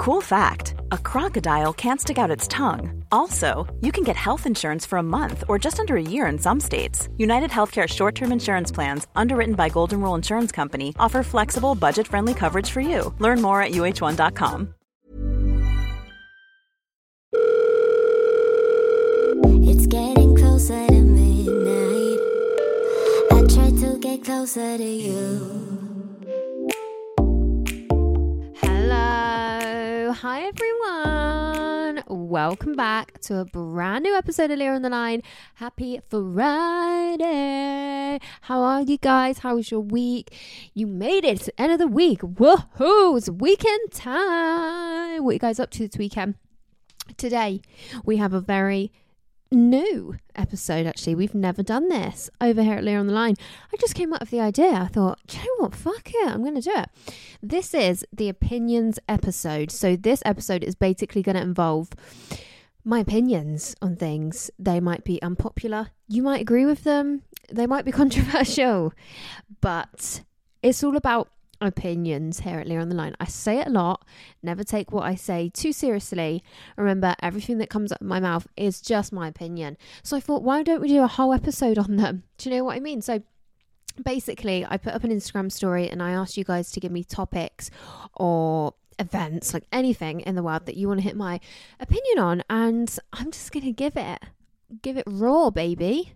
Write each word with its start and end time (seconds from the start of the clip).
Cool 0.00 0.22
fact 0.22 0.76
a 0.92 0.96
crocodile 0.96 1.74
can't 1.74 2.00
stick 2.00 2.16
out 2.16 2.30
its 2.30 2.48
tongue. 2.48 3.04
Also, 3.12 3.66
you 3.82 3.92
can 3.92 4.02
get 4.02 4.16
health 4.16 4.46
insurance 4.46 4.86
for 4.86 4.96
a 4.96 5.02
month 5.02 5.44
or 5.46 5.58
just 5.58 5.78
under 5.78 5.94
a 5.94 6.02
year 6.02 6.24
in 6.24 6.38
some 6.38 6.58
states. 6.58 7.10
United 7.18 7.50
Healthcare 7.50 7.86
short 7.86 8.14
term 8.14 8.32
insurance 8.32 8.72
plans, 8.72 9.06
underwritten 9.14 9.56
by 9.56 9.68
Golden 9.68 10.00
Rule 10.00 10.14
Insurance 10.14 10.52
Company, 10.52 10.94
offer 10.98 11.22
flexible, 11.22 11.74
budget 11.74 12.08
friendly 12.08 12.32
coverage 12.32 12.70
for 12.70 12.80
you. 12.80 13.14
Learn 13.18 13.42
more 13.42 13.60
at 13.60 13.72
uh1.com. 13.72 14.72
It's 19.68 19.86
getting 19.86 20.34
closer 20.34 20.86
to 20.86 21.02
midnight. 21.02 22.20
I 23.32 23.54
try 23.54 23.70
to 23.82 23.98
get 24.00 24.24
closer 24.24 24.78
to 24.78 24.82
you. 24.82 25.69
Hi, 30.22 30.42
everyone. 30.42 32.04
Welcome 32.06 32.74
back 32.74 33.20
to 33.20 33.38
a 33.38 33.46
brand 33.46 34.02
new 34.02 34.14
episode 34.14 34.50
of 34.50 34.58
Leah 34.58 34.74
on 34.74 34.82
the 34.82 34.90
Line. 34.90 35.22
Happy 35.54 35.98
Friday. 36.10 37.40
How 38.42 38.60
are 38.60 38.82
you 38.82 38.98
guys? 38.98 39.38
How 39.38 39.54
was 39.56 39.70
your 39.70 39.80
week? 39.80 40.36
You 40.74 40.86
made 40.86 41.24
it 41.24 41.38
to 41.38 41.46
the 41.46 41.58
end 41.58 41.72
of 41.72 41.78
the 41.78 41.86
week. 41.86 42.20
Woohoo! 42.20 43.16
It's 43.16 43.30
weekend 43.30 43.92
time. 43.92 45.24
What 45.24 45.30
are 45.30 45.32
you 45.32 45.38
guys 45.38 45.58
up 45.58 45.70
to 45.70 45.88
this 45.88 45.96
weekend? 45.96 46.34
Today, 47.16 47.62
we 48.04 48.18
have 48.18 48.34
a 48.34 48.42
very 48.42 48.92
new 49.52 50.16
episode 50.34 50.86
actually. 50.86 51.14
We've 51.14 51.34
never 51.34 51.62
done 51.62 51.88
this 51.88 52.30
over 52.40 52.62
here 52.62 52.74
at 52.74 52.84
Leah 52.84 52.98
on 52.98 53.06
the 53.06 53.12
Line. 53.12 53.36
I 53.72 53.76
just 53.76 53.94
came 53.94 54.12
up 54.12 54.20
with 54.20 54.30
the 54.30 54.40
idea. 54.40 54.72
I 54.72 54.86
thought 54.86 55.20
you 55.32 55.40
know 55.40 55.64
what? 55.64 55.74
Fuck 55.74 56.10
it. 56.12 56.28
I'm 56.28 56.42
going 56.42 56.54
to 56.54 56.60
do 56.60 56.74
it. 56.74 56.88
This 57.42 57.74
is 57.74 58.04
the 58.12 58.28
opinions 58.28 58.98
episode. 59.08 59.70
So 59.70 59.96
this 59.96 60.22
episode 60.24 60.64
is 60.64 60.74
basically 60.74 61.22
going 61.22 61.36
to 61.36 61.42
involve 61.42 61.90
my 62.84 63.00
opinions 63.00 63.74
on 63.82 63.96
things. 63.96 64.50
They 64.58 64.80
might 64.80 65.04
be 65.04 65.22
unpopular. 65.22 65.88
You 66.08 66.22
might 66.22 66.40
agree 66.40 66.66
with 66.66 66.84
them. 66.84 67.22
They 67.52 67.66
might 67.66 67.84
be 67.84 67.92
controversial. 68.02 68.92
But 69.60 70.22
it's 70.62 70.82
all 70.84 70.96
about 70.96 71.28
opinions 71.60 72.40
here 72.40 72.58
at 72.58 72.66
Leah 72.66 72.80
on 72.80 72.88
the 72.88 72.94
Line. 72.94 73.14
I 73.20 73.26
say 73.26 73.58
it 73.58 73.66
a 73.66 73.70
lot. 73.70 74.04
Never 74.42 74.64
take 74.64 74.92
what 74.92 75.04
I 75.04 75.14
say 75.14 75.50
too 75.52 75.72
seriously. 75.72 76.42
Remember, 76.76 77.14
everything 77.22 77.58
that 77.58 77.70
comes 77.70 77.92
out 77.92 78.00
of 78.00 78.06
my 78.06 78.20
mouth 78.20 78.46
is 78.56 78.80
just 78.80 79.12
my 79.12 79.28
opinion. 79.28 79.76
So 80.02 80.16
I 80.16 80.20
thought, 80.20 80.42
why 80.42 80.62
don't 80.62 80.80
we 80.80 80.88
do 80.88 81.02
a 81.02 81.08
whole 81.08 81.32
episode 81.32 81.78
on 81.78 81.96
them? 81.96 82.24
Do 82.38 82.50
you 82.50 82.56
know 82.56 82.64
what 82.64 82.76
I 82.76 82.80
mean? 82.80 83.02
So 83.02 83.22
basically, 84.02 84.66
I 84.68 84.76
put 84.76 84.94
up 84.94 85.04
an 85.04 85.10
Instagram 85.10 85.52
story 85.52 85.88
and 85.88 86.02
I 86.02 86.12
asked 86.12 86.36
you 86.36 86.44
guys 86.44 86.70
to 86.72 86.80
give 86.80 86.92
me 86.92 87.04
topics 87.04 87.70
or 88.14 88.74
events, 88.98 89.54
like 89.54 89.64
anything 89.72 90.20
in 90.20 90.34
the 90.34 90.42
world 90.42 90.66
that 90.66 90.76
you 90.76 90.88
want 90.88 91.00
to 91.00 91.04
hit 91.04 91.16
my 91.16 91.40
opinion 91.80 92.18
on. 92.18 92.42
And 92.48 92.96
I'm 93.12 93.30
just 93.30 93.52
going 93.52 93.64
to 93.64 93.72
give 93.72 93.96
it, 93.96 94.20
give 94.82 94.96
it 94.96 95.04
raw, 95.06 95.50
baby. 95.50 96.14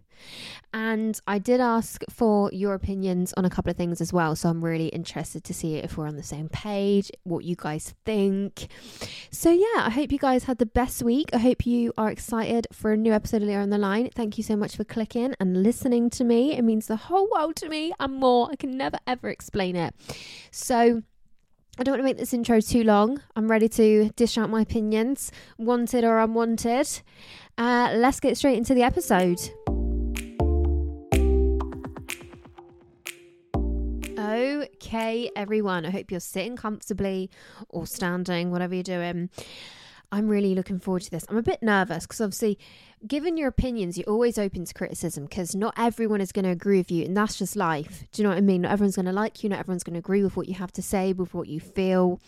And 0.73 1.21
I 1.29 1.39
did 1.39 1.61
ask 1.61 2.03
for 2.11 2.51
your 2.53 2.75
opinions 2.75 3.33
on 3.37 3.45
a 3.45 3.51
couple 3.51 3.71
of 3.71 3.77
things 3.77 4.01
as 4.01 4.13
well. 4.13 4.35
So 4.35 4.49
I'm 4.49 4.65
really 4.65 4.89
interested 4.89 5.45
to 5.45 5.55
see 5.55 5.77
if 5.77 5.97
we're 5.97 6.09
on 6.09 6.17
the 6.17 6.23
same 6.23 6.49
page, 6.49 7.13
what 7.23 7.45
you 7.45 7.55
guys 7.57 7.95
think. 8.05 8.67
So, 9.31 9.51
yeah, 9.53 9.87
I 9.87 9.91
hope 9.91 10.11
you 10.11 10.19
guys 10.19 10.45
had 10.45 10.59
the 10.59 10.67
best 10.67 11.03
week. 11.03 11.31
I 11.33 11.39
hope 11.39 11.65
you 11.65 11.93
are 11.97 12.11
excited 12.11 12.67
for 12.73 12.93
a 12.93 12.97
new 12.97 13.13
episode 13.13 13.43
of 13.43 13.49
Leah 13.49 13.61
on 13.61 13.71
the 13.71 13.79
Line. 13.79 14.11
Thank 14.15 14.37
you 14.37 14.43
so 14.43 14.57
much 14.57 14.77
for 14.77 14.83
clicking 14.83 15.35
and 15.39 15.63
listening 15.63 16.11
to 16.11 16.25
me. 16.25 16.57
It 16.57 16.63
means 16.63 16.89
the 16.89 16.97
whole 16.97 17.29
world 17.31 17.55
to 17.57 17.69
me 17.69 17.93
and 18.01 18.15
more. 18.15 18.49
I 18.51 18.57
can 18.57 18.77
never 18.77 18.99
ever 19.07 19.29
explain 19.29 19.77
it. 19.77 19.95
So, 20.51 21.03
I 21.77 21.83
don't 21.83 21.95
want 21.95 22.01
to 22.01 22.05
make 22.05 22.19
this 22.19 22.33
intro 22.33 22.61
too 22.61 22.85
long. 22.85 23.21
I'm 23.35 23.51
ready 23.51 23.69
to 23.71 24.11
dish 24.11 24.39
out 24.39 24.49
my 24.49 24.61
opinions, 24.61 25.33
wanted 25.59 26.05
or 26.05 26.21
unwanted. 26.21 26.89
Uh, 27.59 27.93
let's 27.97 28.21
get 28.21 28.37
straight 28.37 28.59
into 28.59 28.75
the 28.75 28.83
episode. 28.83 29.41
Okay, 34.95 35.29
everyone. 35.35 35.85
I 35.85 35.91
hope 35.91 36.13
you're 36.13 36.21
sitting 36.21 36.55
comfortably 36.55 37.29
or 37.69 37.85
standing, 37.85 38.53
whatever 38.53 38.75
you're 38.75 38.85
doing. 38.85 39.29
I'm 40.13 40.29
really 40.29 40.55
looking 40.55 40.79
forward 40.79 41.03
to 41.03 41.11
this. 41.11 41.27
I'm 41.29 41.37
a 41.37 41.43
bit 41.43 41.65
nervous 41.65 42.07
because 42.07 42.21
obviously, 42.21 42.61
given 43.05 43.37
your 43.37 43.49
opinions, 43.49 43.99
you're 43.99 44.09
always 44.09 44.39
open 44.39 44.65
to 44.65 44.73
criticism 44.73 45.25
because 45.25 45.53
not 45.53 45.75
everyone 45.77 46.21
is 46.21 46.31
going 46.31 46.45
to 46.45 46.53
agree 46.53 46.79
with 46.79 46.93
you, 46.93 47.05
and 47.05 47.17
that's 47.17 47.37
just 47.37 47.57
life. 47.57 48.05
Do 48.13 48.23
you 48.23 48.29
know 48.29 48.29
what 48.29 48.39
I 48.39 48.43
mean? 48.43 48.63
Not 48.63 48.71
everyone's 48.71 48.95
going 48.95 49.07
to 49.07 49.13
like 49.13 49.43
you, 49.43 49.49
not 49.49 49.59
everyone's 49.59 49.83
going 49.83 49.95
to 49.95 49.99
agree 49.99 50.23
with 50.23 50.37
what 50.37 50.47
you 50.47 50.55
have 50.55 50.71
to 50.71 50.83
say, 50.83 51.13
with 51.13 51.35
what 51.35 51.49
you 51.49 51.59
feel. 51.59 52.21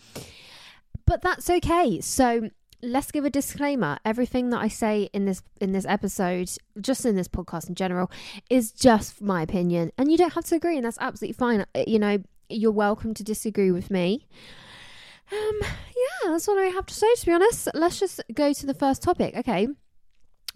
But 1.05 1.21
that's 1.21 1.49
okay. 1.49 2.01
So, 2.01 2.49
let's 2.83 3.11
give 3.11 3.25
a 3.25 3.29
disclaimer 3.31 3.97
everything 4.05 4.51
that 4.51 4.59
i 4.59 4.67
say 4.67 5.09
in 5.11 5.25
this 5.25 5.41
in 5.59 5.71
this 5.71 5.83
episode 5.87 6.47
just 6.79 7.07
in 7.07 7.15
this 7.15 7.27
podcast 7.27 7.67
in 7.67 7.73
general 7.73 8.11
is 8.51 8.71
just 8.71 9.19
my 9.19 9.41
opinion 9.41 9.91
and 9.97 10.11
you 10.11 10.17
don't 10.17 10.33
have 10.33 10.45
to 10.45 10.53
agree 10.53 10.75
and 10.75 10.85
that's 10.85 10.99
absolutely 11.01 11.33
fine 11.33 11.65
Uh, 11.73 11.83
you 11.87 11.97
know 11.97 12.19
you're 12.49 12.71
welcome 12.71 13.13
to 13.13 13.23
disagree 13.23 13.71
with 13.71 13.91
me 13.91 14.25
um 15.31 15.59
yeah 15.61 16.31
that's 16.31 16.47
all 16.47 16.57
i 16.57 16.65
have 16.65 16.85
to 16.85 16.93
say 16.93 17.13
to 17.15 17.25
be 17.25 17.33
honest 17.33 17.67
let's 17.73 17.99
just 17.99 18.21
go 18.33 18.53
to 18.53 18.65
the 18.65 18.73
first 18.73 19.01
topic 19.01 19.35
okay 19.35 19.67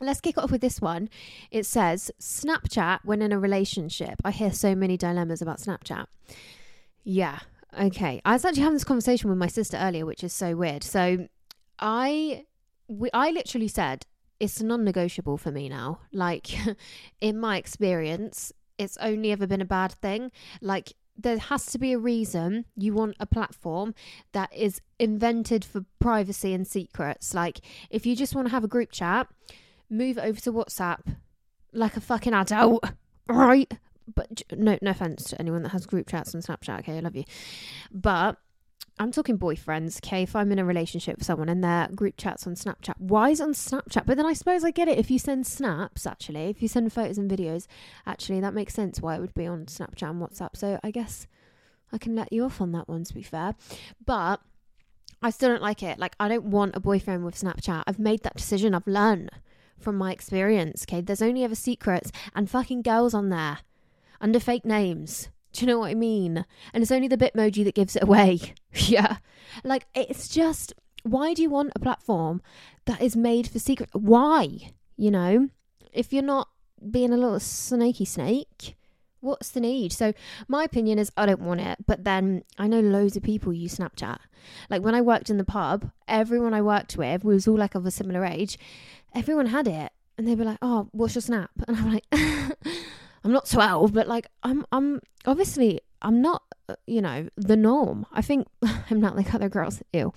Let's 0.01 0.19
kick 0.19 0.37
off 0.37 0.51
with 0.51 0.61
this 0.61 0.81
one. 0.81 1.09
It 1.51 1.65
says 1.65 2.11
Snapchat 2.19 2.99
when 3.03 3.21
in 3.21 3.31
a 3.31 3.39
relationship. 3.39 4.15
I 4.25 4.31
hear 4.31 4.51
so 4.51 4.73
many 4.73 4.97
dilemmas 4.97 5.41
about 5.41 5.59
Snapchat. 5.59 6.07
Yeah, 7.03 7.39
okay. 7.79 8.21
I 8.25 8.33
was 8.33 8.43
actually 8.43 8.63
having 8.63 8.75
this 8.75 8.83
conversation 8.83 9.29
with 9.29 9.37
my 9.37 9.47
sister 9.47 9.77
earlier, 9.77 10.05
which 10.05 10.23
is 10.23 10.33
so 10.33 10.55
weird. 10.55 10.83
So 10.83 11.27
I 11.79 12.45
we, 12.87 13.09
I 13.13 13.29
literally 13.31 13.67
said 13.67 14.05
it's 14.39 14.61
non-negotiable 14.61 15.37
for 15.37 15.51
me 15.51 15.69
now. 15.69 15.99
Like 16.11 16.49
in 17.21 17.39
my 17.39 17.57
experience, 17.57 18.51
it's 18.79 18.97
only 18.97 19.31
ever 19.31 19.45
been 19.45 19.61
a 19.61 19.65
bad 19.65 19.91
thing. 19.93 20.31
Like 20.61 20.93
there 21.17 21.37
has 21.37 21.65
to 21.67 21.77
be 21.77 21.93
a 21.93 21.99
reason 21.99 22.65
you 22.75 22.93
want 22.93 23.15
a 23.19 23.25
platform 23.25 23.93
that 24.31 24.53
is 24.55 24.81
invented 24.99 25.63
for 25.63 25.85
privacy 25.99 26.53
and 26.53 26.67
secrets. 26.67 27.33
Like 27.33 27.61
if 27.89 28.05
you 28.05 28.15
just 28.15 28.35
want 28.35 28.47
to 28.47 28.51
have 28.51 28.63
a 28.63 28.67
group 28.67 28.91
chat, 28.91 29.27
move 29.89 30.17
over 30.17 30.39
to 30.41 30.51
WhatsApp 30.51 31.17
like 31.73 31.97
a 31.97 32.01
fucking 32.01 32.33
adult, 32.33 32.83
right? 33.27 33.71
But 34.13 34.41
no, 34.51 34.77
no 34.81 34.91
offense 34.91 35.25
to 35.25 35.39
anyone 35.39 35.63
that 35.63 35.69
has 35.69 35.85
group 35.85 36.09
chats 36.09 36.33
on 36.35 36.41
Snapchat. 36.41 36.79
Okay, 36.79 36.97
I 36.97 37.01
love 37.01 37.15
you, 37.15 37.23
but 37.91 38.37
I'm 38.99 39.11
talking 39.11 39.37
boyfriends, 39.39 39.97
okay? 40.05 40.23
If 40.23 40.35
I'm 40.35 40.51
in 40.51 40.59
a 40.59 40.65
relationship 40.65 41.17
with 41.17 41.25
someone 41.25 41.49
and 41.49 41.63
their 41.63 41.87
group 41.95 42.15
chats 42.17 42.45
on 42.45 42.53
Snapchat, 42.53 42.99
why 42.99 43.29
is 43.29 43.41
on 43.41 43.53
Snapchat? 43.53 44.05
But 44.05 44.17
then 44.17 44.25
I 44.25 44.33
suppose 44.33 44.63
I 44.63 44.71
get 44.71 44.87
it. 44.87 44.99
If 44.99 45.09
you 45.09 45.17
send 45.17 45.47
snaps, 45.47 46.05
actually, 46.05 46.45
if 46.45 46.61
you 46.61 46.67
send 46.67 46.93
photos 46.93 47.17
and 47.17 47.29
videos, 47.29 47.65
actually, 48.05 48.39
that 48.41 48.53
makes 48.53 48.73
sense 48.73 49.01
why 49.01 49.15
it 49.15 49.21
would 49.21 49.33
be 49.33 49.47
on 49.47 49.65
Snapchat 49.65 50.09
and 50.09 50.21
WhatsApp. 50.21 50.55
So 50.55 50.79
I 50.83 50.91
guess 50.91 51.25
I 51.91 51.97
can 51.97 52.15
let 52.15 52.31
you 52.31 52.43
off 52.43 52.61
on 52.61 52.73
that 52.73 52.87
one, 52.87 53.03
to 53.05 53.13
be 53.13 53.23
fair. 53.23 53.55
But 54.05 54.39
I 55.21 55.29
still 55.29 55.49
don't 55.49 55.61
like 55.61 55.83
it. 55.83 55.97
Like, 55.97 56.15
I 56.19 56.27
don't 56.27 56.45
want 56.45 56.75
a 56.75 56.79
boyfriend 56.79 57.25
with 57.25 57.35
Snapchat. 57.35 57.83
I've 57.87 57.99
made 57.99 58.23
that 58.23 58.35
decision. 58.35 58.75
I've 58.75 58.87
learned 58.87 59.31
from 59.79 59.95
my 59.97 60.11
experience, 60.11 60.85
okay? 60.87 61.01
There's 61.01 61.21
only 61.21 61.43
ever 61.43 61.55
secrets 61.55 62.11
and 62.35 62.49
fucking 62.49 62.83
girls 62.83 63.13
on 63.13 63.29
there 63.29 63.59
under 64.19 64.39
fake 64.39 64.65
names. 64.65 65.29
Do 65.53 65.61
you 65.61 65.67
know 65.67 65.79
what 65.79 65.91
I 65.91 65.95
mean? 65.95 66.45
And 66.73 66.81
it's 66.81 66.91
only 66.91 67.07
the 67.07 67.17
Bitmoji 67.17 67.63
that 67.65 67.75
gives 67.75 67.95
it 67.95 68.03
away. 68.03 68.39
yeah. 68.73 69.17
Like, 69.63 69.85
it's 69.93 70.27
just, 70.29 70.73
why 71.03 71.33
do 71.33 71.41
you 71.41 71.49
want 71.49 71.73
a 71.75 71.79
platform 71.79 72.41
that 72.85 73.01
is 73.01 73.15
made 73.15 73.49
for 73.49 73.59
secret? 73.59 73.89
Why? 73.93 74.71
You 74.95 75.11
know? 75.11 75.49
If 75.91 76.13
you're 76.13 76.23
not 76.23 76.47
being 76.89 77.11
a 77.11 77.17
little 77.17 77.39
snaky 77.39 78.05
snake, 78.05 78.75
what's 79.19 79.49
the 79.49 79.59
need? 79.59 79.91
So, 79.91 80.13
my 80.47 80.63
opinion 80.63 80.99
is 80.99 81.11
I 81.17 81.25
don't 81.25 81.41
want 81.41 81.61
it. 81.61 81.79
But 81.85 82.05
then 82.05 82.43
I 82.57 82.67
know 82.67 82.79
loads 82.79 83.17
of 83.17 83.23
people 83.23 83.51
use 83.51 83.77
Snapchat. 83.77 84.19
Like, 84.69 84.81
when 84.81 84.95
I 84.95 85.01
worked 85.01 85.29
in 85.29 85.37
the 85.37 85.43
pub, 85.43 85.91
everyone 86.07 86.53
I 86.53 86.61
worked 86.61 86.95
with 86.95 87.25
was 87.25 87.47
all 87.47 87.57
like 87.57 87.75
of 87.75 87.85
a 87.85 87.91
similar 87.91 88.23
age. 88.25 88.57
Everyone 89.13 89.47
had 89.47 89.67
it. 89.67 89.91
And 90.17 90.27
they'd 90.27 90.37
be 90.37 90.43
like, 90.43 90.59
oh, 90.61 90.87
what's 90.91 91.15
your 91.15 91.21
snap? 91.21 91.51
And 91.67 91.77
I'm 91.77 91.93
like, 91.93 92.05
I'm 93.23 93.31
not 93.31 93.47
12, 93.47 93.93
but 93.93 94.07
like 94.07 94.27
I'm 94.43 94.65
I'm 94.71 95.01
obviously 95.25 95.81
I'm 96.01 96.21
not, 96.21 96.43
uh, 96.69 96.75
you 96.87 97.01
know, 97.01 97.27
the 97.37 97.55
norm. 97.55 98.05
I 98.11 98.21
think 98.21 98.47
I'm 98.89 98.99
not 98.99 99.15
like 99.15 99.33
other 99.33 99.49
girls. 99.49 99.81
Ew. 99.93 100.13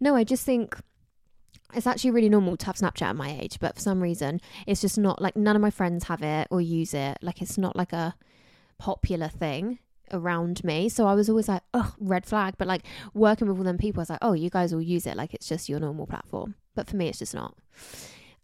No, 0.00 0.16
I 0.16 0.24
just 0.24 0.44
think 0.44 0.76
it's 1.74 1.86
actually 1.86 2.10
really 2.12 2.28
normal 2.28 2.56
to 2.56 2.66
have 2.66 2.76
Snapchat 2.76 3.02
at 3.02 3.16
my 3.16 3.30
age, 3.30 3.58
but 3.60 3.74
for 3.74 3.80
some 3.80 4.02
reason, 4.02 4.40
it's 4.66 4.80
just 4.80 4.98
not 4.98 5.20
like 5.20 5.36
none 5.36 5.54
of 5.54 5.62
my 5.62 5.70
friends 5.70 6.04
have 6.04 6.22
it 6.22 6.48
or 6.50 6.60
use 6.60 6.94
it. 6.94 7.18
Like 7.22 7.42
it's 7.42 7.58
not 7.58 7.76
like 7.76 7.92
a 7.92 8.14
popular 8.78 9.28
thing 9.28 9.78
around 10.12 10.64
me. 10.64 10.88
So 10.88 11.06
I 11.06 11.14
was 11.14 11.28
always 11.28 11.48
like, 11.48 11.62
oh, 11.74 11.94
red 12.00 12.26
flag. 12.26 12.54
But 12.58 12.68
like 12.68 12.84
working 13.14 13.48
with 13.48 13.58
all 13.58 13.64
them 13.64 13.78
people, 13.78 14.00
I 14.00 14.02
was 14.02 14.10
like, 14.10 14.18
oh, 14.22 14.32
you 14.32 14.50
guys 14.50 14.72
all 14.72 14.82
use 14.82 15.06
it. 15.06 15.16
Like 15.16 15.34
it's 15.34 15.48
just 15.48 15.68
your 15.68 15.80
normal 15.80 16.06
platform. 16.06 16.54
But 16.74 16.88
for 16.88 16.96
me, 16.96 17.08
it's 17.08 17.18
just 17.18 17.34
not. 17.34 17.54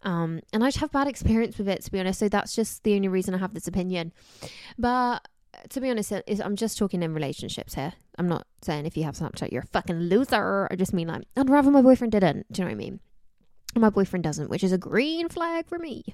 Um, 0.04 0.40
and 0.52 0.62
I 0.62 0.68
just 0.68 0.78
have 0.78 0.92
bad 0.92 1.08
experience 1.08 1.58
with 1.58 1.68
it, 1.68 1.82
to 1.84 1.90
be 1.90 1.98
honest. 1.98 2.20
So 2.20 2.28
that's 2.28 2.54
just 2.54 2.84
the 2.84 2.94
only 2.94 3.08
reason 3.08 3.34
I 3.34 3.38
have 3.38 3.54
this 3.54 3.66
opinion. 3.66 4.12
But 4.78 5.26
to 5.70 5.80
be 5.80 5.90
honest, 5.90 6.12
I'm 6.12 6.56
just 6.56 6.78
talking 6.78 7.02
in 7.02 7.14
relationships 7.14 7.74
here. 7.74 7.94
I'm 8.18 8.28
not 8.28 8.46
saying 8.62 8.86
if 8.86 8.96
you 8.96 9.04
have 9.04 9.16
Snapchat, 9.16 9.50
you're 9.50 9.62
a 9.62 9.66
fucking 9.66 9.98
loser. 9.98 10.68
I 10.70 10.76
just 10.76 10.92
mean 10.92 11.08
like, 11.08 11.24
I'd 11.36 11.50
rather 11.50 11.70
my 11.70 11.82
boyfriend 11.82 12.12
didn't. 12.12 12.52
Do 12.52 12.60
you 12.60 12.64
know 12.64 12.68
what 12.68 12.74
I 12.74 12.76
mean? 12.76 13.00
my 13.80 13.90
boyfriend 13.90 14.24
doesn't, 14.24 14.50
which 14.50 14.64
is 14.64 14.72
a 14.72 14.78
green 14.78 15.28
flag 15.28 15.66
for 15.66 15.78
me. 15.78 16.04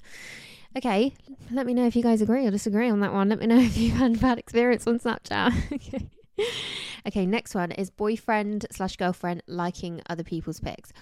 Okay, 0.77 1.15
let 1.51 1.67
me 1.67 1.75
know 1.75 1.87
if 1.87 1.97
you 1.97 2.03
guys 2.03 2.23
agree 2.23 2.47
or 2.47 2.51
disagree 2.51 2.89
on 2.89 3.01
that 3.01 3.13
one. 3.13 3.29
Let 3.29 3.41
me 3.41 3.47
know 3.47 3.59
if 3.61 3.77
you've 3.77 3.97
had 3.97 4.21
bad 4.21 4.39
experience 4.39 4.87
on 4.87 4.99
Snapchat. 4.99 5.73
okay. 5.73 6.09
Okay, 7.07 7.27
next 7.27 7.55
one 7.55 7.73
is 7.73 7.91
boyfriend 7.91 8.67
slash 8.71 8.97
girlfriend 8.97 9.43
liking 9.47 10.01
other 10.09 10.25
people's 10.25 10.61
pics. 10.61 10.93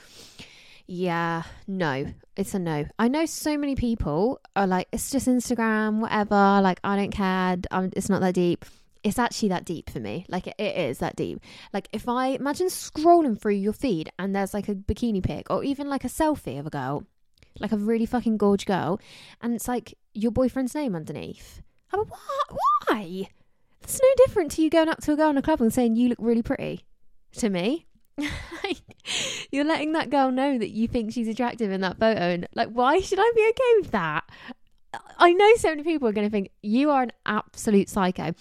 Yeah, 0.90 1.42
no, 1.66 2.06
it's 2.34 2.54
a 2.54 2.58
no. 2.58 2.86
I 2.98 3.08
know 3.08 3.26
so 3.26 3.58
many 3.58 3.76
people 3.76 4.40
are 4.56 4.66
like, 4.66 4.88
it's 4.90 5.10
just 5.10 5.28
Instagram, 5.28 6.00
whatever. 6.00 6.62
Like, 6.62 6.80
I 6.82 6.96
don't 6.96 7.10
care. 7.10 7.58
I'm, 7.70 7.90
it's 7.94 8.08
not 8.08 8.22
that 8.22 8.32
deep. 8.34 8.64
It's 9.04 9.18
actually 9.18 9.50
that 9.50 9.66
deep 9.66 9.90
for 9.90 10.00
me. 10.00 10.24
Like, 10.30 10.46
it, 10.46 10.54
it 10.58 10.76
is 10.78 10.98
that 10.98 11.14
deep. 11.14 11.42
Like, 11.74 11.88
if 11.92 12.08
I 12.08 12.28
imagine 12.28 12.68
scrolling 12.68 13.38
through 13.38 13.56
your 13.56 13.74
feed 13.74 14.10
and 14.18 14.34
there's 14.34 14.54
like 14.54 14.70
a 14.70 14.74
bikini 14.74 15.22
pic 15.22 15.50
or 15.50 15.62
even 15.62 15.90
like 15.90 16.04
a 16.04 16.08
selfie 16.08 16.58
of 16.58 16.66
a 16.66 16.70
girl, 16.70 17.04
like 17.60 17.72
a 17.72 17.76
really 17.76 18.06
fucking 18.06 18.38
gorge 18.38 18.64
girl, 18.64 18.98
and 19.42 19.54
it's 19.54 19.68
like 19.68 19.92
your 20.14 20.32
boyfriend's 20.32 20.74
name 20.74 20.96
underneath. 20.96 21.60
I'm 21.92 22.00
like, 22.00 22.10
what? 22.10 22.58
Why? 22.86 23.28
It's 23.82 24.00
no 24.00 24.08
different 24.24 24.52
to 24.52 24.62
you 24.62 24.70
going 24.70 24.88
up 24.88 25.02
to 25.02 25.12
a 25.12 25.16
girl 25.16 25.28
in 25.28 25.36
a 25.36 25.42
club 25.42 25.60
and 25.60 25.72
saying 25.72 25.96
you 25.96 26.08
look 26.08 26.18
really 26.18 26.42
pretty 26.42 26.86
to 27.32 27.50
me. 27.50 27.87
You're 29.52 29.64
letting 29.64 29.92
that 29.92 30.10
girl 30.10 30.30
know 30.30 30.58
that 30.58 30.70
you 30.70 30.88
think 30.88 31.12
she's 31.12 31.28
attractive 31.28 31.70
in 31.70 31.80
that 31.82 31.98
photo, 31.98 32.20
and 32.20 32.46
like, 32.54 32.68
why 32.68 33.00
should 33.00 33.18
I 33.20 33.32
be 33.34 33.48
okay 33.48 33.80
with 33.80 33.90
that? 33.92 34.24
I 35.18 35.32
know 35.32 35.54
so 35.56 35.70
many 35.70 35.82
people 35.82 36.08
are 36.08 36.12
going 36.12 36.26
to 36.26 36.30
think 36.30 36.50
you 36.62 36.90
are 36.90 37.02
an 37.02 37.12
absolute 37.26 37.88
psycho. 37.88 38.32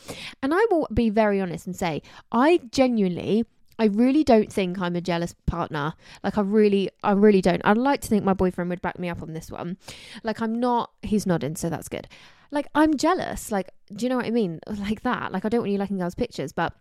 And 0.42 0.54
I 0.54 0.66
will 0.70 0.88
be 0.94 1.10
very 1.10 1.42
honest 1.42 1.66
and 1.66 1.76
say, 1.76 2.02
I 2.32 2.62
genuinely, 2.72 3.46
I 3.80 3.86
really 3.86 4.24
don't 4.24 4.52
think 4.52 4.80
I'm 4.80 4.96
a 4.96 5.02
jealous 5.02 5.36
partner. 5.46 5.94
Like, 6.24 6.38
I 6.38 6.42
really, 6.42 6.90
I 7.04 7.12
really 7.12 7.42
don't. 7.42 7.62
I'd 7.66 7.78
like 7.78 8.02
to 8.02 8.08
think 8.08 8.24
my 8.24 8.34
boyfriend 8.34 8.70
would 8.70 8.82
back 8.82 8.98
me 8.98 9.10
up 9.10 9.22
on 9.22 9.34
this 9.34 9.52
one. 9.52 9.78
Like, 10.24 10.42
I'm 10.42 10.60
not, 10.60 10.92
he's 11.02 11.26
nodding, 11.26 11.56
so 11.56 11.70
that's 11.70 11.90
good. 11.90 12.08
Like, 12.52 12.68
I'm 12.74 12.96
jealous. 12.96 13.52
Like, 13.52 13.70
do 13.94 14.06
you 14.06 14.10
know 14.10 14.18
what 14.18 14.26
I 14.26 14.32
mean? 14.32 14.60
Like 14.68 15.02
that. 15.02 15.32
Like, 15.32 15.46
I 15.46 15.50
don't 15.50 15.62
want 15.62 15.72
you 15.72 15.78
liking 15.78 15.98
girls' 15.98 16.16
pictures, 16.16 16.54
but 16.54 16.74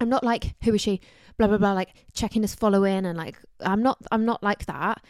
I'm 0.00 0.08
not 0.08 0.24
like, 0.24 0.54
who 0.62 0.74
is 0.74 0.80
she? 0.80 1.00
Blah, 1.36 1.48
blah, 1.48 1.58
blah, 1.58 1.72
like 1.72 1.94
checking 2.12 2.42
his 2.42 2.54
following 2.54 3.06
and 3.06 3.16
like, 3.16 3.38
I'm 3.60 3.82
not, 3.82 3.98
I'm 4.10 4.24
not 4.24 4.42
like 4.42 4.66
that. 4.66 5.02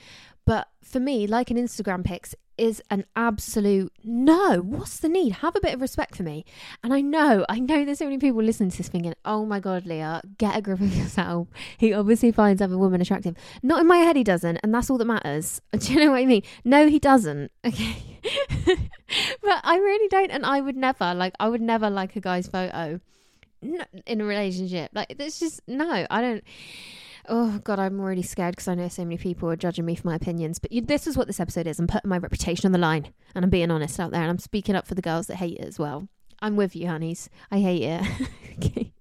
But 0.44 0.68
for 0.82 1.00
me, 1.00 1.26
like 1.26 1.50
an 1.50 1.58
Instagram 1.58 2.04
pics 2.04 2.34
is 2.58 2.82
an 2.90 3.04
absolute 3.14 3.92
no. 4.02 4.60
What's 4.60 4.98
the 4.98 5.08
need? 5.08 5.34
Have 5.34 5.54
a 5.54 5.60
bit 5.60 5.74
of 5.74 5.80
respect 5.80 6.16
for 6.16 6.22
me. 6.22 6.44
And 6.82 6.92
I 6.92 7.00
know, 7.00 7.46
I 7.48 7.60
know 7.60 7.84
there's 7.84 7.98
so 7.98 8.06
many 8.06 8.18
people 8.18 8.42
listening 8.42 8.70
to 8.70 8.78
this 8.78 8.88
thinking, 8.88 9.14
oh 9.24 9.44
my 9.46 9.60
God, 9.60 9.86
Leah, 9.86 10.22
get 10.38 10.56
a 10.56 10.62
grip 10.62 10.80
of 10.80 10.94
yourself. 10.94 11.48
He 11.76 11.92
obviously 11.92 12.32
finds 12.32 12.60
other 12.60 12.78
women 12.78 13.00
attractive. 13.00 13.36
Not 13.62 13.80
in 13.80 13.86
my 13.86 13.98
head, 13.98 14.16
he 14.16 14.24
doesn't. 14.24 14.58
And 14.62 14.74
that's 14.74 14.90
all 14.90 14.98
that 14.98 15.04
matters. 15.04 15.60
Do 15.78 15.92
you 15.92 16.00
know 16.00 16.10
what 16.10 16.18
I 16.20 16.26
mean? 16.26 16.42
No, 16.64 16.88
he 16.88 16.98
doesn't. 16.98 17.52
Okay. 17.64 17.96
but 19.42 19.60
I 19.62 19.76
really 19.76 20.08
don't. 20.08 20.30
And 20.30 20.44
I 20.44 20.60
would 20.60 20.76
never, 20.76 21.14
like, 21.14 21.34
I 21.38 21.48
would 21.48 21.62
never 21.62 21.88
like 21.88 22.16
a 22.16 22.20
guy's 22.20 22.48
photo 22.48 23.00
in 23.62 24.20
a 24.20 24.24
relationship. 24.24 24.90
Like, 24.94 25.14
it's 25.18 25.38
just, 25.38 25.60
no, 25.66 26.06
I 26.10 26.20
don't 26.20 26.44
oh 27.28 27.58
god 27.62 27.78
i'm 27.78 28.00
already 28.00 28.22
scared 28.22 28.52
because 28.52 28.68
i 28.68 28.74
know 28.74 28.88
so 28.88 29.04
many 29.04 29.18
people 29.18 29.48
are 29.50 29.56
judging 29.56 29.84
me 29.84 29.94
for 29.94 30.06
my 30.06 30.14
opinions 30.14 30.58
but 30.58 30.72
you, 30.72 30.80
this 30.80 31.06
is 31.06 31.16
what 31.16 31.26
this 31.26 31.40
episode 31.40 31.66
is. 31.66 31.78
I'm 31.78 31.86
putting 31.86 32.08
my 32.08 32.18
reputation 32.18 32.66
on 32.66 32.72
the 32.72 32.78
line 32.78 33.12
and 33.34 33.44
i'm 33.44 33.50
being 33.50 33.70
honest 33.70 34.00
out 34.00 34.10
there 34.10 34.22
and 34.22 34.30
i'm 34.30 34.38
speaking 34.38 34.74
up 34.74 34.86
for 34.86 34.94
the 34.94 35.02
girls 35.02 35.26
that 35.26 35.36
hate 35.36 35.58
it 35.58 35.66
as 35.66 35.78
well. 35.78 36.08
I'm 36.40 36.56
with 36.56 36.76
you 36.76 36.86
honeys. 36.86 37.28
I 37.50 37.60
hate 37.60 37.82
it. 37.82 38.28
Okay. 38.58 38.92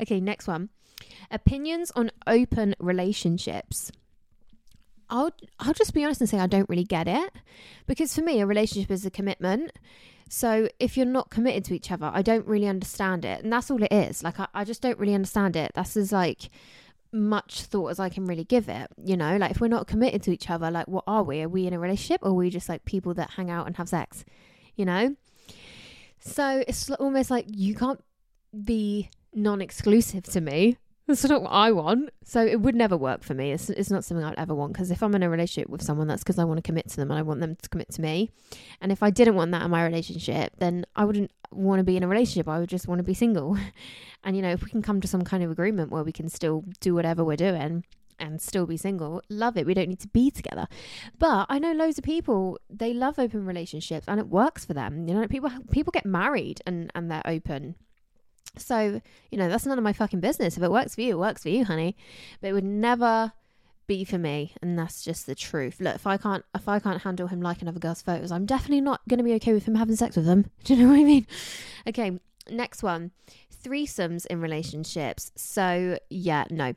Okay 0.00 0.20
next 0.20 0.46
one. 0.46 0.70
Opinions 1.30 1.92
on 1.94 2.10
open 2.26 2.74
relationships 2.78 3.92
I'll 5.10 5.32
I'll 5.58 5.74
just 5.74 5.92
be 5.92 6.04
honest 6.04 6.20
and 6.20 6.30
say 6.30 6.38
I 6.38 6.46
don't 6.46 6.68
really 6.68 6.84
get 6.84 7.08
it 7.08 7.32
because 7.86 8.14
for 8.14 8.22
me 8.22 8.40
a 8.40 8.46
relationship 8.46 8.90
is 8.90 9.04
a 9.04 9.10
commitment. 9.10 9.72
So 10.28 10.68
if 10.78 10.96
you're 10.96 11.06
not 11.06 11.30
committed 11.30 11.64
to 11.66 11.74
each 11.74 11.90
other, 11.90 12.10
I 12.14 12.22
don't 12.22 12.46
really 12.46 12.68
understand 12.68 13.24
it, 13.24 13.42
and 13.42 13.52
that's 13.52 13.70
all 13.70 13.82
it 13.82 13.92
is. 13.92 14.22
Like 14.22 14.38
I, 14.38 14.46
I 14.54 14.64
just 14.64 14.80
don't 14.80 14.98
really 14.98 15.14
understand 15.14 15.56
it. 15.56 15.72
That's 15.74 15.96
as 15.96 16.12
like 16.12 16.50
much 17.12 17.62
thought 17.62 17.88
as 17.88 17.98
I 17.98 18.08
can 18.08 18.24
really 18.26 18.44
give 18.44 18.68
it. 18.68 18.88
You 19.04 19.16
know, 19.16 19.36
like 19.36 19.50
if 19.50 19.60
we're 19.60 19.68
not 19.68 19.88
committed 19.88 20.22
to 20.22 20.32
each 20.32 20.48
other, 20.48 20.70
like 20.70 20.86
what 20.86 21.04
are 21.06 21.24
we? 21.24 21.42
Are 21.42 21.48
we 21.48 21.66
in 21.66 21.72
a 21.72 21.80
relationship 21.80 22.22
or 22.22 22.30
are 22.30 22.34
we 22.34 22.50
just 22.50 22.68
like 22.68 22.84
people 22.84 23.12
that 23.14 23.30
hang 23.30 23.50
out 23.50 23.66
and 23.66 23.76
have 23.76 23.88
sex? 23.88 24.24
You 24.76 24.84
know? 24.84 25.16
So 26.20 26.62
it's 26.68 26.88
almost 26.90 27.30
like 27.30 27.46
you 27.48 27.74
can't 27.74 28.02
be 28.64 29.10
non 29.34 29.60
exclusive 29.60 30.24
to 30.24 30.40
me 30.40 30.76
that's 31.10 31.28
not 31.28 31.42
what 31.42 31.52
I 31.52 31.72
want. 31.72 32.10
So 32.24 32.44
it 32.44 32.60
would 32.60 32.74
never 32.74 32.96
work 32.96 33.22
for 33.22 33.34
me. 33.34 33.52
It's, 33.52 33.70
it's 33.70 33.90
not 33.90 34.04
something 34.04 34.24
I'd 34.24 34.38
ever 34.38 34.54
want 34.54 34.72
because 34.72 34.90
if 34.90 35.02
I'm 35.02 35.14
in 35.14 35.22
a 35.22 35.30
relationship 35.30 35.68
with 35.68 35.82
someone, 35.82 36.06
that's 36.06 36.22
because 36.22 36.38
I 36.38 36.44
want 36.44 36.58
to 36.58 36.62
commit 36.62 36.88
to 36.88 36.96
them 36.96 37.10
and 37.10 37.18
I 37.18 37.22
want 37.22 37.40
them 37.40 37.56
to 37.56 37.68
commit 37.68 37.90
to 37.92 38.00
me. 38.00 38.30
And 38.80 38.90
if 38.92 39.02
I 39.02 39.10
didn't 39.10 39.34
want 39.34 39.50
that 39.52 39.62
in 39.62 39.70
my 39.70 39.84
relationship, 39.84 40.54
then 40.58 40.86
I 40.96 41.04
wouldn't 41.04 41.30
want 41.50 41.80
to 41.80 41.84
be 41.84 41.96
in 41.96 42.02
a 42.02 42.08
relationship. 42.08 42.48
I 42.48 42.58
would 42.58 42.68
just 42.68 42.88
want 42.88 42.98
to 42.98 43.04
be 43.04 43.14
single. 43.14 43.56
and, 44.24 44.36
you 44.36 44.42
know, 44.42 44.50
if 44.50 44.62
we 44.64 44.70
can 44.70 44.82
come 44.82 45.00
to 45.00 45.08
some 45.08 45.22
kind 45.22 45.42
of 45.42 45.50
agreement 45.50 45.90
where 45.90 46.04
we 46.04 46.12
can 46.12 46.28
still 46.28 46.64
do 46.80 46.94
whatever 46.94 47.24
we're 47.24 47.36
doing 47.36 47.84
and 48.18 48.40
still 48.40 48.66
be 48.66 48.76
single, 48.76 49.22
love 49.28 49.56
it. 49.56 49.66
We 49.66 49.74
don't 49.74 49.88
need 49.88 50.00
to 50.00 50.08
be 50.08 50.30
together. 50.30 50.66
But 51.18 51.46
I 51.48 51.58
know 51.58 51.72
loads 51.72 51.98
of 51.98 52.04
people, 52.04 52.58
they 52.68 52.92
love 52.92 53.18
open 53.18 53.46
relationships 53.46 54.06
and 54.06 54.20
it 54.20 54.28
works 54.28 54.64
for 54.64 54.74
them. 54.74 55.08
You 55.08 55.14
know, 55.14 55.26
people 55.26 55.50
people 55.70 55.90
get 55.90 56.04
married 56.04 56.60
and, 56.66 56.90
and 56.94 57.10
they're 57.10 57.22
open 57.24 57.76
so, 58.56 59.00
you 59.30 59.38
know, 59.38 59.48
that's 59.48 59.66
none 59.66 59.78
of 59.78 59.84
my 59.84 59.92
fucking 59.92 60.20
business. 60.20 60.56
If 60.56 60.62
it 60.62 60.70
works 60.70 60.94
for 60.94 61.02
you, 61.02 61.12
it 61.12 61.18
works 61.18 61.42
for 61.42 61.48
you, 61.48 61.64
honey. 61.64 61.96
But 62.40 62.48
it 62.48 62.52
would 62.52 62.64
never 62.64 63.32
be 63.86 64.04
for 64.04 64.18
me, 64.18 64.54
and 64.62 64.78
that's 64.78 65.02
just 65.02 65.26
the 65.26 65.34
truth. 65.34 65.80
Look, 65.80 65.96
if 65.96 66.06
I 66.06 66.16
can't 66.16 66.44
if 66.54 66.68
I 66.68 66.78
can't 66.78 67.02
handle 67.02 67.26
him 67.26 67.40
liking 67.40 67.66
other 67.66 67.80
girls' 67.80 68.02
photos, 68.02 68.30
I'm 68.30 68.46
definitely 68.46 68.82
not 68.82 69.00
gonna 69.08 69.24
be 69.24 69.34
okay 69.34 69.52
with 69.52 69.66
him 69.66 69.74
having 69.74 69.96
sex 69.96 70.14
with 70.14 70.26
them. 70.26 70.50
Do 70.64 70.74
you 70.74 70.82
know 70.84 70.90
what 70.90 71.00
I 71.00 71.04
mean? 71.04 71.26
Okay, 71.88 72.20
next 72.48 72.84
one. 72.84 73.10
Threesomes 73.64 74.26
in 74.26 74.40
relationships. 74.40 75.32
So 75.36 75.98
yeah, 76.08 76.44
no. 76.50 76.74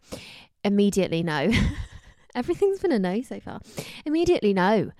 Immediately 0.64 1.22
no. 1.22 1.52
Everything's 2.36 2.80
been 2.80 2.92
a 2.92 2.98
no 2.98 3.22
so 3.22 3.40
far. 3.40 3.62
Immediately 4.06 4.54
no. 4.54 4.92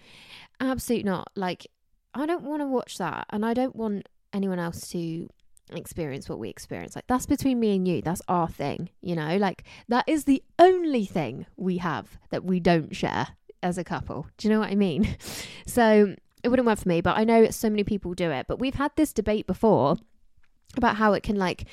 Absolutely 0.60 1.10
not. 1.10 1.32
Like 1.36 1.66
I 2.14 2.28
don't 2.28 2.44
want 2.44 2.62
to 2.62 2.68
watch 2.68 3.00
that 3.00 3.26
and 3.32 3.44
I 3.44 3.56
don't 3.56 3.76
want 3.76 4.08
anyone 4.34 4.60
else 4.60 4.88
to 4.90 5.30
experience 5.72 6.30
what 6.30 6.40
we 6.40 6.50
experience. 6.50 6.96
Like 6.96 7.08
that's 7.08 7.26
between 7.26 7.60
me 7.60 7.76
and 7.76 7.88
you. 7.88 8.02
That's 8.02 8.22
our 8.28 8.48
thing, 8.48 8.90
you 9.02 9.16
know? 9.16 9.38
Like 9.38 9.64
that 9.88 10.06
is 10.08 10.26
the 10.26 10.44
only 10.60 11.06
thing 11.06 11.46
we 11.58 11.78
have 11.78 12.18
that 12.30 12.44
we 12.44 12.60
don't 12.60 12.96
share 12.96 13.28
as 13.62 13.78
a 13.78 13.84
couple. 13.84 14.28
Do 14.38 14.48
you 14.48 14.54
know 14.54 14.60
what 14.60 14.70
I 14.70 14.76
mean? 14.76 15.16
So 15.66 16.16
it 16.44 16.50
wouldn't 16.50 16.68
work 16.68 16.78
for 16.78 16.90
me, 16.90 17.00
but 17.00 17.18
I 17.18 17.24
know 17.24 17.50
so 17.50 17.70
many 17.70 17.86
people 17.86 18.14
do 18.14 18.30
it. 18.30 18.48
But 18.48 18.60
we've 18.60 18.76
had 18.76 18.92
this 18.98 19.14
debate 19.14 19.48
before 19.48 19.96
about 20.76 20.98
how 20.98 21.14
it 21.14 21.24
can 21.24 21.38
like 21.38 21.66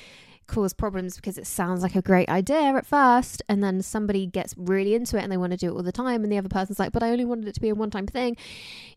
cause 0.47 0.73
problems 0.73 1.15
because 1.15 1.37
it 1.37 1.45
sounds 1.45 1.81
like 1.83 1.95
a 1.95 2.01
great 2.01 2.27
idea 2.29 2.73
at 2.73 2.85
first 2.85 3.41
and 3.47 3.63
then 3.63 3.81
somebody 3.81 4.25
gets 4.25 4.53
really 4.57 4.93
into 4.93 5.17
it 5.17 5.23
and 5.23 5.31
they 5.31 5.37
want 5.37 5.51
to 5.51 5.57
do 5.57 5.69
it 5.69 5.75
all 5.75 5.83
the 5.83 5.91
time 5.91 6.23
and 6.23 6.31
the 6.31 6.37
other 6.37 6.49
person's 6.49 6.79
like 6.79 6.91
but 6.91 7.01
I 7.01 7.09
only 7.09 7.25
wanted 7.25 7.47
it 7.47 7.55
to 7.55 7.61
be 7.61 7.69
a 7.69 7.75
one 7.75 7.89
time 7.89 8.05
thing 8.05 8.35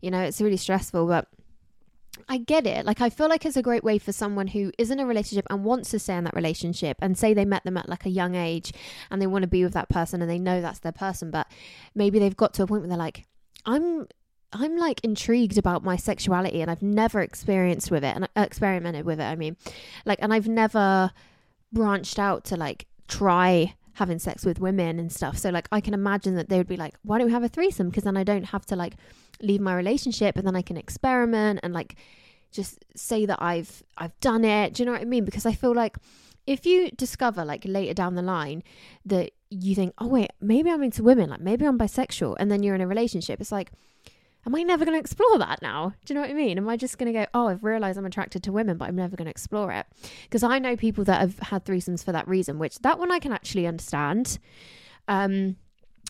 you 0.01 0.11
know 0.11 0.19
it's 0.19 0.41
really 0.41 0.57
stressful 0.57 1.07
but 1.07 1.29
I 2.27 2.37
get 2.39 2.65
it. 2.65 2.85
Like, 2.85 3.01
I 3.01 3.09
feel 3.09 3.29
like 3.29 3.45
it's 3.45 3.57
a 3.57 3.61
great 3.61 3.83
way 3.83 3.97
for 3.97 4.11
someone 4.11 4.47
who 4.47 4.71
is 4.77 4.89
in 4.89 4.99
a 4.99 5.05
relationship 5.05 5.45
and 5.49 5.63
wants 5.63 5.91
to 5.91 5.99
stay 5.99 6.15
in 6.15 6.23
that 6.23 6.35
relationship 6.35 6.97
and 7.01 7.17
say 7.17 7.33
they 7.33 7.45
met 7.45 7.63
them 7.63 7.77
at 7.77 7.87
like 7.87 8.05
a 8.05 8.09
young 8.09 8.35
age 8.35 8.73
and 9.11 9.21
they 9.21 9.27
want 9.27 9.43
to 9.43 9.47
be 9.47 9.63
with 9.63 9.73
that 9.73 9.89
person 9.89 10.21
and 10.21 10.29
they 10.29 10.39
know 10.39 10.61
that's 10.61 10.79
their 10.79 10.91
person, 10.91 11.29
but 11.29 11.47
maybe 11.93 12.17
they've 12.17 12.35
got 12.35 12.53
to 12.55 12.63
a 12.63 12.67
point 12.67 12.81
where 12.81 12.89
they're 12.89 12.97
like, 12.97 13.25
I'm. 13.65 14.07
I'm 14.53 14.77
like 14.77 15.01
intrigued 15.03 15.57
about 15.57 15.83
my 15.83 15.97
sexuality 15.97 16.61
and 16.61 16.71
I've 16.71 16.81
never 16.81 17.19
experienced 17.19 17.91
with 17.91 18.05
it 18.05 18.15
and 18.15 18.23
uh, 18.23 18.41
experimented 18.41 19.05
with 19.05 19.19
it. 19.19 19.25
I 19.25 19.35
mean, 19.35 19.57
like, 20.05 20.19
and 20.21 20.33
I've 20.33 20.47
never 20.47 21.11
branched 21.73 22.19
out 22.19 22.45
to 22.45 22.55
like 22.55 22.85
try 23.09 23.75
having 23.95 24.19
sex 24.19 24.45
with 24.45 24.59
women 24.59 24.99
and 24.99 25.11
stuff. 25.11 25.37
So 25.37 25.49
like 25.49 25.67
I 25.71 25.81
can 25.81 25.93
imagine 25.93 26.35
that 26.35 26.49
they 26.49 26.57
would 26.57 26.67
be 26.67 26.77
like, 26.77 26.95
why 27.03 27.17
don't 27.17 27.27
we 27.27 27.33
have 27.33 27.43
a 27.43 27.49
threesome? 27.49 27.89
Because 27.89 28.03
then 28.03 28.17
I 28.17 28.23
don't 28.23 28.45
have 28.45 28.65
to 28.67 28.75
like 28.75 28.93
leave 29.41 29.61
my 29.61 29.75
relationship 29.75 30.37
and 30.37 30.45
then 30.45 30.55
I 30.55 30.61
can 30.61 30.77
experiment 30.77 31.59
and 31.63 31.73
like 31.73 31.95
just 32.51 32.85
say 32.95 33.25
that 33.25 33.41
I've 33.41 33.83
I've 33.97 34.17
done 34.19 34.45
it. 34.45 34.73
Do 34.73 34.83
you 34.83 34.85
know 34.85 34.93
what 34.93 35.01
I 35.01 35.05
mean? 35.05 35.25
Because 35.25 35.45
I 35.45 35.53
feel 35.53 35.73
like 35.73 35.97
if 36.47 36.65
you 36.65 36.91
discover 36.91 37.43
like 37.43 37.63
later 37.65 37.93
down 37.93 38.15
the 38.15 38.21
line 38.21 38.63
that 39.05 39.31
you 39.49 39.75
think, 39.75 39.93
oh 39.97 40.07
wait, 40.07 40.31
maybe 40.39 40.69
I'm 40.69 40.83
into 40.83 41.03
women, 41.03 41.29
like 41.29 41.41
maybe 41.41 41.65
I'm 41.65 41.77
bisexual, 41.77 42.35
and 42.39 42.51
then 42.51 42.63
you're 42.63 42.75
in 42.75 42.81
a 42.81 42.87
relationship, 42.87 43.41
it's 43.41 43.51
like, 43.51 43.71
am 44.45 44.55
I 44.55 44.63
never 44.63 44.85
going 44.85 44.95
to 44.95 44.99
explore 44.99 45.37
that 45.39 45.61
now? 45.61 45.93
Do 46.05 46.13
you 46.13 46.15
know 46.15 46.21
what 46.21 46.29
I 46.29 46.33
mean? 46.33 46.57
Am 46.57 46.69
I 46.69 46.77
just 46.77 46.97
going 46.97 47.11
to 47.11 47.19
go, 47.19 47.25
oh, 47.33 47.47
I've 47.47 47.63
realized 47.63 47.97
I'm 47.97 48.05
attracted 48.05 48.43
to 48.43 48.51
women, 48.51 48.77
but 48.77 48.87
I'm 48.87 48.95
never 48.95 49.15
going 49.15 49.25
to 49.25 49.31
explore 49.31 49.71
it? 49.71 49.85
Because 50.23 50.43
I 50.43 50.59
know 50.59 50.75
people 50.75 51.03
that 51.05 51.19
have 51.19 51.39
had 51.39 51.65
threesomes 51.65 52.03
for 52.03 52.11
that 52.11 52.27
reason, 52.27 52.59
which 52.59 52.79
that 52.79 52.99
one 52.99 53.11
I 53.11 53.19
can 53.19 53.31
actually 53.31 53.65
understand. 53.65 54.37
Um, 55.07 55.57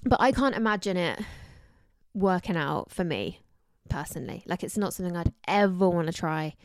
but 0.03 0.19
I 0.21 0.31
can't 0.31 0.55
imagine 0.55 0.97
it 0.97 1.19
working 2.13 2.57
out 2.57 2.91
for 2.91 3.03
me 3.03 3.41
personally. 3.89 4.43
Like 4.45 4.63
it's 4.63 4.77
not 4.77 4.93
something 4.93 5.15
I'd 5.15 5.33
ever 5.47 5.89
want 5.89 6.07
to 6.07 6.13
try 6.13 6.55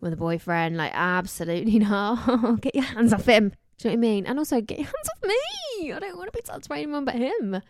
with 0.00 0.12
a 0.12 0.16
boyfriend. 0.16 0.76
Like 0.76 0.92
absolutely 0.94 1.78
not. 1.78 2.60
get 2.60 2.74
your 2.74 2.84
hands 2.84 3.12
off 3.12 3.26
him. 3.26 3.52
Do 3.78 3.88
you 3.88 3.94
know 3.94 4.00
what 4.00 4.06
I 4.06 4.10
mean? 4.10 4.26
And 4.26 4.38
also 4.38 4.60
get 4.60 4.78
your 4.78 4.86
hands 4.86 5.08
off 5.16 5.28
me. 5.28 5.92
I 5.92 5.98
don't 5.98 6.16
want 6.16 6.32
to 6.32 6.36
be 6.36 6.42
touched 6.42 6.68
by 6.68 6.78
anyone 6.78 7.04
but 7.04 7.14
him. 7.14 7.60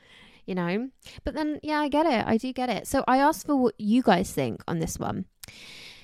You 0.49 0.55
know? 0.57 0.89
But 1.25 1.35
then 1.35 1.61
yeah, 1.63 1.79
I 1.79 1.89
get 1.89 2.07
it. 2.07 2.27
I 2.27 2.39
do 2.39 2.53
get 2.53 2.71
it. 2.71 2.87
So 2.89 3.05
I 3.07 3.19
asked 3.19 3.47
for 3.47 3.55
what 3.55 3.75
you 3.79 4.03
guys 4.03 4.33
think 4.33 4.63
on 4.67 4.81
this 4.81 4.99
one. 4.99 5.27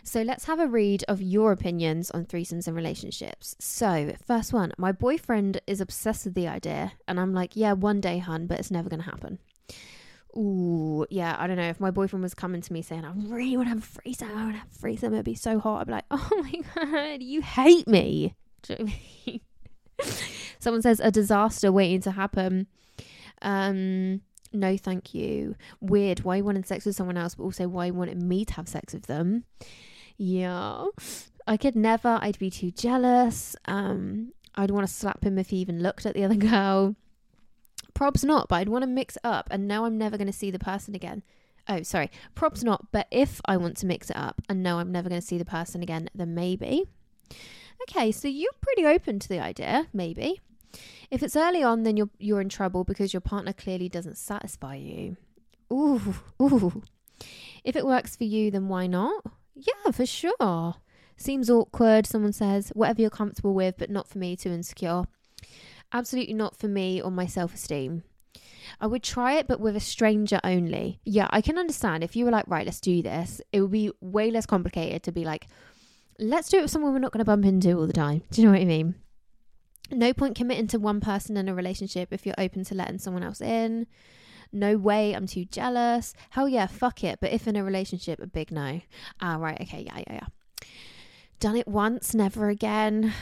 So 0.06 0.20
let's 0.20 0.44
have 0.44 0.60
a 0.60 0.68
read 0.68 1.02
of 1.08 1.22
your 1.22 1.50
opinions 1.50 2.10
on 2.10 2.26
threesomes 2.26 2.66
and 2.66 2.76
relationships. 2.76 3.56
So, 3.58 4.14
first 4.26 4.52
one, 4.52 4.72
my 4.76 4.92
boyfriend 4.92 5.62
is 5.66 5.80
obsessed 5.80 6.26
with 6.26 6.34
the 6.34 6.46
idea, 6.46 6.92
and 7.08 7.18
I'm 7.18 7.32
like, 7.32 7.56
yeah, 7.56 7.72
one 7.72 8.02
day, 8.02 8.18
hun, 8.18 8.46
but 8.46 8.58
it's 8.58 8.70
never 8.70 8.90
going 8.90 9.00
to 9.00 9.10
happen. 9.10 9.38
Ooh, 10.36 11.06
yeah, 11.08 11.36
I 11.38 11.46
don't 11.46 11.56
know. 11.56 11.70
If 11.70 11.80
my 11.80 11.90
boyfriend 11.90 12.22
was 12.22 12.34
coming 12.34 12.60
to 12.60 12.72
me 12.72 12.82
saying, 12.82 13.04
I 13.06 13.12
really 13.14 13.56
want 13.56 13.68
to 13.68 13.74
have 13.76 13.78
a 13.78 14.00
threesome, 14.00 14.28
I 14.28 14.44
want 14.44 14.52
to 14.52 14.58
have 14.58 14.68
a 14.70 14.78
threesome, 14.78 15.14
it'd 15.14 15.24
be 15.24 15.34
so 15.34 15.58
hot. 15.58 15.80
I'd 15.80 15.86
be 15.86 15.92
like, 15.92 16.04
oh 16.10 16.30
my 16.42 16.60
God, 16.74 17.22
you 17.22 17.40
hate 17.40 17.88
me. 17.88 18.34
You 18.68 18.76
know 18.76 18.84
I 18.84 18.94
mean? 19.26 19.40
Someone 20.58 20.82
says, 20.82 21.00
a 21.00 21.10
disaster 21.10 21.72
waiting 21.72 22.02
to 22.02 22.10
happen. 22.10 22.66
Um, 23.40 24.20
no, 24.54 24.76
thank 24.76 25.14
you. 25.14 25.56
Weird. 25.80 26.20
Why 26.20 26.36
you 26.36 26.44
wanted 26.44 26.66
sex 26.66 26.86
with 26.86 26.96
someone 26.96 27.16
else, 27.16 27.34
but 27.34 27.44
also 27.44 27.68
why 27.68 27.86
you 27.86 27.94
wanted 27.94 28.22
me 28.22 28.44
to 28.44 28.54
have 28.54 28.68
sex 28.68 28.94
with 28.94 29.06
them? 29.06 29.44
Yeah. 30.16 30.86
I 31.46 31.56
could 31.56 31.76
never. 31.76 32.18
I'd 32.22 32.38
be 32.38 32.50
too 32.50 32.70
jealous. 32.70 33.56
Um, 33.66 34.32
I'd 34.54 34.70
want 34.70 34.86
to 34.86 34.92
slap 34.92 35.24
him 35.24 35.38
if 35.38 35.50
he 35.50 35.58
even 35.58 35.82
looked 35.82 36.06
at 36.06 36.14
the 36.14 36.24
other 36.24 36.34
girl. 36.36 36.96
Probs 37.94 38.24
not, 38.24 38.48
but 38.48 38.56
I'd 38.56 38.68
want 38.68 38.82
to 38.82 38.88
mix 38.88 39.16
up, 39.22 39.48
and 39.50 39.68
now 39.68 39.84
I'm 39.84 39.98
never 39.98 40.16
going 40.16 40.26
to 40.26 40.32
see 40.32 40.50
the 40.50 40.58
person 40.58 40.94
again. 40.94 41.22
Oh, 41.68 41.82
sorry. 41.82 42.10
Probs 42.34 42.64
not, 42.64 42.90
but 42.92 43.06
if 43.10 43.40
I 43.46 43.56
want 43.56 43.76
to 43.78 43.86
mix 43.86 44.10
it 44.10 44.16
up 44.16 44.42
and 44.48 44.62
know 44.62 44.78
I'm 44.78 44.92
never 44.92 45.08
going 45.08 45.20
to 45.20 45.26
see 45.26 45.38
the 45.38 45.44
person 45.44 45.82
again, 45.82 46.10
then 46.14 46.34
maybe. 46.34 46.84
Okay, 47.82 48.12
so 48.12 48.28
you're 48.28 48.50
pretty 48.60 48.86
open 48.86 49.18
to 49.18 49.28
the 49.28 49.40
idea, 49.40 49.86
maybe. 49.92 50.40
If 51.10 51.22
it's 51.22 51.36
early 51.36 51.62
on, 51.62 51.82
then 51.82 51.96
you're 51.96 52.10
you're 52.18 52.40
in 52.40 52.48
trouble 52.48 52.84
because 52.84 53.12
your 53.12 53.20
partner 53.20 53.52
clearly 53.52 53.88
doesn't 53.88 54.18
satisfy 54.18 54.76
you. 54.76 55.16
Ooh, 55.72 56.14
ooh. 56.40 56.82
If 57.62 57.76
it 57.76 57.86
works 57.86 58.16
for 58.16 58.24
you, 58.24 58.50
then 58.50 58.68
why 58.68 58.86
not? 58.86 59.24
Yeah, 59.54 59.90
for 59.92 60.06
sure. 60.06 60.74
Seems 61.16 61.48
awkward, 61.48 62.06
someone 62.06 62.32
says. 62.32 62.70
Whatever 62.74 63.02
you're 63.02 63.10
comfortable 63.10 63.54
with, 63.54 63.76
but 63.78 63.90
not 63.90 64.08
for 64.08 64.18
me, 64.18 64.36
too 64.36 64.50
insecure. 64.50 65.04
Absolutely 65.92 66.34
not 66.34 66.56
for 66.56 66.68
me 66.68 67.00
or 67.00 67.10
my 67.10 67.26
self 67.26 67.54
esteem. 67.54 68.02
I 68.80 68.86
would 68.86 69.02
try 69.02 69.34
it, 69.34 69.46
but 69.46 69.60
with 69.60 69.76
a 69.76 69.80
stranger 69.80 70.40
only. 70.42 71.00
Yeah, 71.04 71.28
I 71.30 71.40
can 71.40 71.58
understand 71.58 72.02
if 72.02 72.16
you 72.16 72.24
were 72.24 72.30
like, 72.30 72.48
right, 72.48 72.66
let's 72.66 72.80
do 72.80 73.02
this. 73.02 73.40
It 73.52 73.60
would 73.60 73.70
be 73.70 73.92
way 74.00 74.30
less 74.30 74.46
complicated 74.46 75.02
to 75.04 75.12
be 75.12 75.24
like, 75.24 75.46
let's 76.18 76.48
do 76.48 76.58
it 76.58 76.62
with 76.62 76.70
someone 76.70 76.92
we're 76.92 76.98
not 76.98 77.12
going 77.12 77.20
to 77.20 77.24
bump 77.24 77.44
into 77.44 77.78
all 77.78 77.86
the 77.86 77.92
time. 77.92 78.22
Do 78.30 78.40
you 78.40 78.46
know 78.48 78.52
what 78.52 78.62
I 78.62 78.66
mean? 78.66 78.94
No 79.90 80.12
point 80.12 80.36
committing 80.36 80.66
to 80.68 80.78
one 80.78 81.00
person 81.00 81.36
in 81.36 81.48
a 81.48 81.54
relationship 81.54 82.12
if 82.12 82.24
you're 82.24 82.34
open 82.38 82.64
to 82.64 82.74
letting 82.74 82.98
someone 82.98 83.22
else 83.22 83.40
in. 83.40 83.86
No 84.52 84.76
way, 84.76 85.14
I'm 85.14 85.26
too 85.26 85.44
jealous. 85.44 86.14
Hell 86.30 86.48
yeah, 86.48 86.66
fuck 86.66 87.02
it. 87.04 87.18
But 87.20 87.32
if 87.32 87.46
in 87.46 87.56
a 87.56 87.64
relationship, 87.64 88.20
a 88.20 88.26
big 88.26 88.50
no. 88.50 88.80
Ah, 89.20 89.36
right, 89.36 89.60
okay, 89.60 89.82
yeah, 89.82 89.98
yeah, 90.06 90.14
yeah. 90.14 90.66
Done 91.40 91.56
it 91.56 91.68
once, 91.68 92.14
never 92.14 92.48
again. 92.48 93.12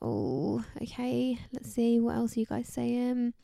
Oh, 0.00 0.64
okay. 0.82 1.38
Let's 1.52 1.72
see. 1.72 1.98
What 1.98 2.16
else 2.16 2.36
are 2.36 2.40
you 2.40 2.46
guys 2.46 2.68
saying? 2.68 3.34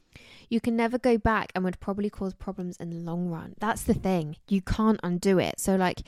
You 0.48 0.60
can 0.60 0.76
never 0.76 0.98
go 0.98 1.18
back 1.18 1.52
and 1.54 1.64
would 1.64 1.80
probably 1.80 2.10
cause 2.10 2.34
problems 2.34 2.76
in 2.78 2.90
the 2.90 2.96
long 2.96 3.28
run. 3.28 3.54
That's 3.58 3.82
the 3.82 3.94
thing. 3.94 4.36
You 4.48 4.62
can't 4.62 5.00
undo 5.02 5.38
it. 5.38 5.60
So, 5.60 5.76
like, 5.76 6.02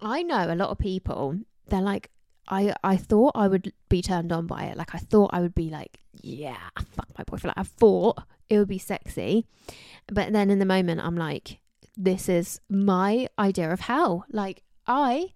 I 0.00 0.22
know 0.22 0.52
a 0.52 0.56
lot 0.56 0.70
of 0.70 0.78
people, 0.78 1.40
they're 1.68 1.80
like, 1.80 2.10
I, 2.48 2.74
I 2.82 2.96
thought 2.96 3.32
I 3.34 3.48
would 3.48 3.72
be 3.88 4.02
turned 4.02 4.32
on 4.32 4.46
by 4.46 4.64
it. 4.64 4.76
Like, 4.76 4.94
I 4.94 4.98
thought 4.98 5.30
I 5.32 5.40
would 5.40 5.54
be 5.54 5.70
like, 5.70 5.98
yeah, 6.12 6.58
fuck 6.92 7.08
my 7.16 7.24
boyfriend. 7.24 7.54
Like, 7.56 7.66
I 7.66 7.68
thought 7.68 8.22
it 8.48 8.58
would 8.58 8.68
be 8.68 8.78
sexy. 8.78 9.46
But 10.06 10.32
then 10.32 10.50
in 10.50 10.58
the 10.58 10.66
moment, 10.66 11.00
I'm 11.00 11.16
like, 11.16 11.60
this 11.96 12.28
is 12.28 12.60
my 12.68 13.28
idea 13.38 13.72
of 13.72 13.80
hell. 13.80 14.24
Like, 14.30 14.62
I 14.86 15.32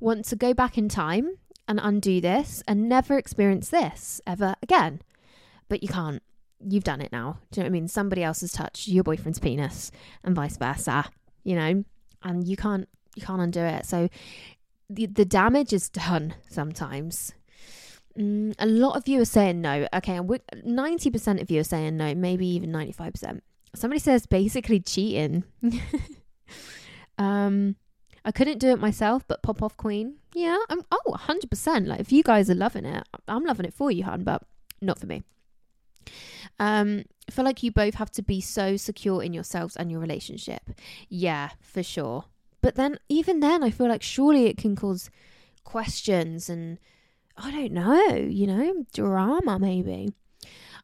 want 0.00 0.24
to 0.26 0.36
go 0.36 0.54
back 0.54 0.78
in 0.78 0.88
time 0.88 1.36
and 1.68 1.80
undo 1.82 2.20
this 2.20 2.62
and 2.66 2.88
never 2.88 3.18
experience 3.18 3.68
this 3.68 4.20
ever 4.26 4.54
again. 4.62 5.02
But 5.68 5.82
you 5.82 5.88
can't. 5.88 6.22
You've 6.58 6.84
done 6.84 7.02
it 7.02 7.12
now. 7.12 7.40
Do 7.50 7.60
you 7.60 7.62
know 7.62 7.66
what 7.66 7.70
I 7.70 7.80
mean? 7.80 7.88
Somebody 7.88 8.22
else 8.22 8.40
has 8.40 8.52
touched 8.52 8.88
your 8.88 9.04
boyfriend's 9.04 9.38
penis 9.38 9.90
and 10.24 10.34
vice 10.34 10.56
versa, 10.56 11.04
you 11.44 11.54
know? 11.54 11.84
And 12.22 12.48
you 12.48 12.56
can't 12.56 12.88
you 13.14 13.22
can't 13.22 13.40
undo 13.40 13.60
it. 13.60 13.86
So 13.86 14.08
the 14.88 15.06
the 15.06 15.24
damage 15.24 15.72
is 15.72 15.88
done 15.88 16.34
sometimes. 16.48 17.32
Mm, 18.18 18.54
a 18.58 18.66
lot 18.66 18.96
of 18.96 19.08
you 19.08 19.20
are 19.20 19.26
saying 19.26 19.60
no. 19.60 19.86
Okay, 19.94 20.20
ninety 20.64 21.10
percent 21.10 21.40
of 21.40 21.50
you 21.50 21.60
are 21.60 21.64
saying 21.64 21.96
no, 21.96 22.14
maybe 22.14 22.46
even 22.46 22.70
ninety 22.70 22.92
five 22.92 23.12
percent. 23.12 23.42
Somebody 23.74 24.00
says 24.00 24.26
basically 24.26 24.80
cheating. 24.80 25.44
um, 27.18 27.76
I 28.24 28.32
couldn't 28.32 28.58
do 28.58 28.70
it 28.70 28.80
myself, 28.80 29.24
but 29.28 29.42
pop 29.42 29.62
off 29.62 29.76
queen. 29.76 30.16
Yeah, 30.34 30.58
I'm 30.70 30.82
oh 30.90 31.16
100%. 31.28 31.86
Like 31.86 32.00
if 32.00 32.10
you 32.10 32.22
guys 32.22 32.50
are 32.50 32.54
loving 32.54 32.84
it, 32.84 33.06
I'm 33.28 33.44
loving 33.44 33.66
it 33.66 33.74
for 33.74 33.90
you, 33.90 34.04
hun, 34.04 34.24
but 34.24 34.42
not 34.80 34.98
for 34.98 35.06
me. 35.06 35.22
Um, 36.58 37.04
I 37.28 37.32
feel 37.32 37.44
like 37.44 37.62
you 37.62 37.70
both 37.70 37.94
have 37.94 38.10
to 38.12 38.22
be 38.22 38.40
so 38.40 38.76
secure 38.76 39.22
in 39.22 39.32
yourselves 39.32 39.76
and 39.76 39.90
your 39.90 40.00
relationship. 40.00 40.62
Yeah, 41.08 41.50
for 41.60 41.82
sure. 41.82 42.24
But 42.66 42.74
then 42.74 42.98
even 43.08 43.38
then 43.38 43.62
I 43.62 43.70
feel 43.70 43.86
like 43.86 44.02
surely 44.02 44.46
it 44.46 44.58
can 44.58 44.74
cause 44.74 45.08
questions 45.62 46.48
and 46.48 46.80
I 47.36 47.52
don't 47.52 47.70
know, 47.70 48.16
you 48.16 48.48
know, 48.48 48.84
drama 48.92 49.60
maybe. 49.60 50.08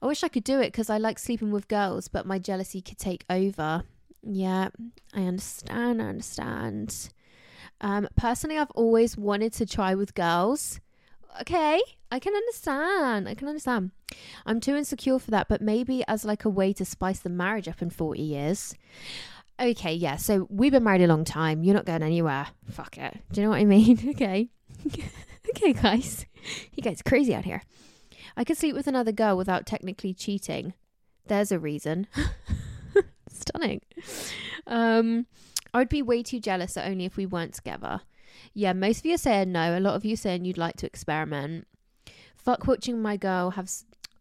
I 0.00 0.06
wish 0.06 0.22
I 0.22 0.28
could 0.28 0.44
do 0.44 0.60
it 0.60 0.66
because 0.66 0.88
I 0.88 0.98
like 0.98 1.18
sleeping 1.18 1.50
with 1.50 1.66
girls, 1.66 2.06
but 2.06 2.24
my 2.24 2.38
jealousy 2.38 2.82
could 2.82 2.98
take 2.98 3.24
over. 3.28 3.82
Yeah, 4.22 4.68
I 5.12 5.22
understand. 5.22 6.00
I 6.00 6.04
understand. 6.04 7.10
Um, 7.80 8.06
personally, 8.14 8.58
I've 8.58 8.70
always 8.76 9.16
wanted 9.16 9.52
to 9.54 9.66
try 9.66 9.96
with 9.96 10.14
girls. 10.14 10.78
Okay, 11.40 11.82
I 12.12 12.20
can 12.20 12.32
understand. 12.32 13.28
I 13.28 13.34
can 13.34 13.48
understand. 13.48 13.90
I'm 14.46 14.60
too 14.60 14.76
insecure 14.76 15.18
for 15.18 15.32
that, 15.32 15.48
but 15.48 15.60
maybe 15.60 16.04
as 16.06 16.24
like 16.24 16.44
a 16.44 16.48
way 16.48 16.72
to 16.74 16.84
spice 16.84 17.18
the 17.18 17.28
marriage 17.28 17.66
up 17.66 17.82
in 17.82 17.90
40 17.90 18.22
years. 18.22 18.76
Okay, 19.60 19.94
yeah, 19.94 20.16
so 20.16 20.46
we've 20.50 20.72
been 20.72 20.84
married 20.84 21.02
a 21.02 21.06
long 21.06 21.24
time. 21.24 21.62
You're 21.62 21.74
not 21.74 21.84
going 21.84 22.02
anywhere. 22.02 22.48
Fuck 22.70 22.98
it. 22.98 23.18
Do 23.32 23.40
you 23.40 23.46
know 23.46 23.50
what 23.50 23.60
I 23.60 23.64
mean? 23.64 23.98
okay. 24.10 24.48
okay, 25.50 25.72
guys. 25.72 26.26
You 26.74 26.82
guys 26.82 27.02
crazy 27.02 27.34
out 27.34 27.44
here. 27.44 27.62
I 28.36 28.44
could 28.44 28.56
sleep 28.56 28.74
with 28.74 28.86
another 28.86 29.12
girl 29.12 29.36
without 29.36 29.66
technically 29.66 30.14
cheating. 30.14 30.74
There's 31.26 31.52
a 31.52 31.58
reason. 31.58 32.06
Stunning. 33.28 33.82
Um, 34.66 35.26
I 35.72 35.78
would 35.78 35.88
be 35.88 36.02
way 36.02 36.22
too 36.22 36.40
jealous 36.40 36.74
that 36.74 36.88
only 36.88 37.04
if 37.04 37.16
we 37.16 37.26
weren't 37.26 37.54
together. 37.54 38.00
Yeah, 38.54 38.72
most 38.72 39.00
of 39.00 39.06
you 39.06 39.14
are 39.14 39.18
saying 39.18 39.52
no. 39.52 39.76
A 39.76 39.80
lot 39.80 39.94
of 39.94 40.04
you 40.04 40.16
saying 40.16 40.44
you'd 40.44 40.58
like 40.58 40.76
to 40.78 40.86
experiment. 40.86 41.66
Fuck 42.36 42.66
watching 42.66 43.00
my 43.00 43.16
girl 43.16 43.50
have. 43.50 43.70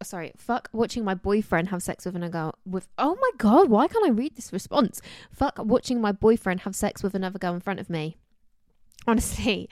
Sorry, 0.04 0.32
fuck 0.38 0.70
watching 0.74 1.04
my 1.04 1.14
boyfriend 1.14 1.70
have 1.70 1.84
sex 1.84 2.06
with 2.06 2.16
another 2.16 2.32
girl. 2.32 2.56
With 2.66 2.88
oh 2.98 3.16
my 3.20 3.30
god, 3.38 3.70
why 3.70 3.88
can't 3.88 4.06
I 4.06 4.10
read 4.10 4.36
this 4.36 4.52
response? 4.52 5.02
Fuck 5.32 5.60
watching 5.60 6.02
my 6.02 6.12
boyfriend 6.12 6.62
have 6.62 6.76
sex 6.76 7.04
with 7.04 7.16
another 7.16 7.40
girl 7.40 7.54
in 7.54 7.60
front 7.60 7.80
of 7.80 7.90
me. 7.90 8.18
Honestly, 9.08 9.70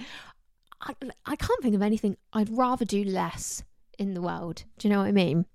I, 0.82 0.94
I 1.26 1.36
can't 1.36 1.62
think 1.62 1.76
of 1.76 1.82
anything 1.82 2.18
I'd 2.34 2.50
rather 2.50 2.86
do 2.86 3.04
less 3.04 3.64
in 3.98 4.14
the 4.14 4.22
world. 4.22 4.64
Do 4.78 4.88
you 4.88 4.94
know 4.94 5.00
what 5.00 5.08
I 5.08 5.12
mean? 5.12 5.46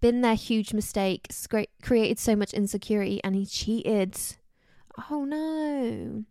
Been 0.00 0.20
there, 0.20 0.34
huge 0.34 0.72
mistake, 0.72 1.28
created 1.82 2.18
so 2.18 2.36
much 2.36 2.52
insecurity, 2.52 3.22
and 3.24 3.34
he 3.34 3.46
cheated. 3.46 4.18
Oh 5.10 5.24
no. 5.24 6.24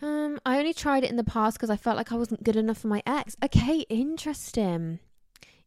Um, 0.00 0.40
I 0.44 0.58
only 0.58 0.74
tried 0.74 1.04
it 1.04 1.10
in 1.10 1.16
the 1.16 1.24
past 1.24 1.56
because 1.56 1.70
I 1.70 1.76
felt 1.76 1.96
like 1.96 2.10
I 2.10 2.16
wasn't 2.16 2.42
good 2.42 2.56
enough 2.56 2.78
for 2.78 2.88
my 2.88 3.02
ex. 3.06 3.36
Okay, 3.44 3.80
interesting. 3.88 4.98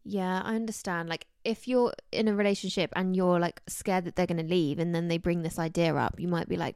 Yeah, 0.06 0.42
I 0.44 0.56
understand. 0.56 1.10
Like, 1.10 1.26
if 1.44 1.68
you're 1.68 1.94
in 2.12 2.28
a 2.28 2.36
relationship 2.36 2.94
and 2.96 3.16
you're 3.16 3.40
like 3.40 3.62
scared 3.68 4.06
that 4.06 4.16
they're 4.16 4.28
going 4.28 4.38
to 4.38 4.44
leave 4.44 4.80
and 4.80 4.94
then 4.94 5.08
they 5.08 5.18
bring 5.18 5.42
this 5.42 5.60
idea 5.60 5.96
up, 5.96 6.20
you 6.20 6.28
might 6.28 6.48
be 6.48 6.58
like, 6.58 6.76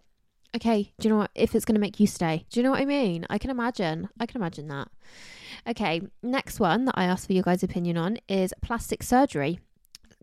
Okay, 0.56 0.94
do 1.00 1.08
you 1.08 1.14
know 1.14 1.20
what? 1.20 1.32
If 1.36 1.54
it's 1.54 1.66
going 1.66 1.76
to 1.76 1.82
make 1.82 2.00
you 2.00 2.08
stay, 2.08 2.46
do 2.50 2.60
you 2.60 2.64
know 2.64 2.72
what 2.72 2.82
I 2.82 2.86
mean? 2.86 3.26
I 3.30 3.38
can 3.38 3.52
imagine. 3.52 4.10
I 4.20 4.26
can 4.26 4.42
imagine 4.42 4.68
that. 4.70 4.88
Okay, 5.68 6.02
next 6.24 6.60
one 6.60 6.86
that 6.86 6.96
I 6.98 7.04
asked 7.04 7.28
for 7.28 7.34
your 7.34 7.44
guys' 7.44 7.62
opinion 7.62 7.98
on 7.98 8.18
is 8.28 8.54
plastic 8.62 9.04
surgery. 9.04 9.60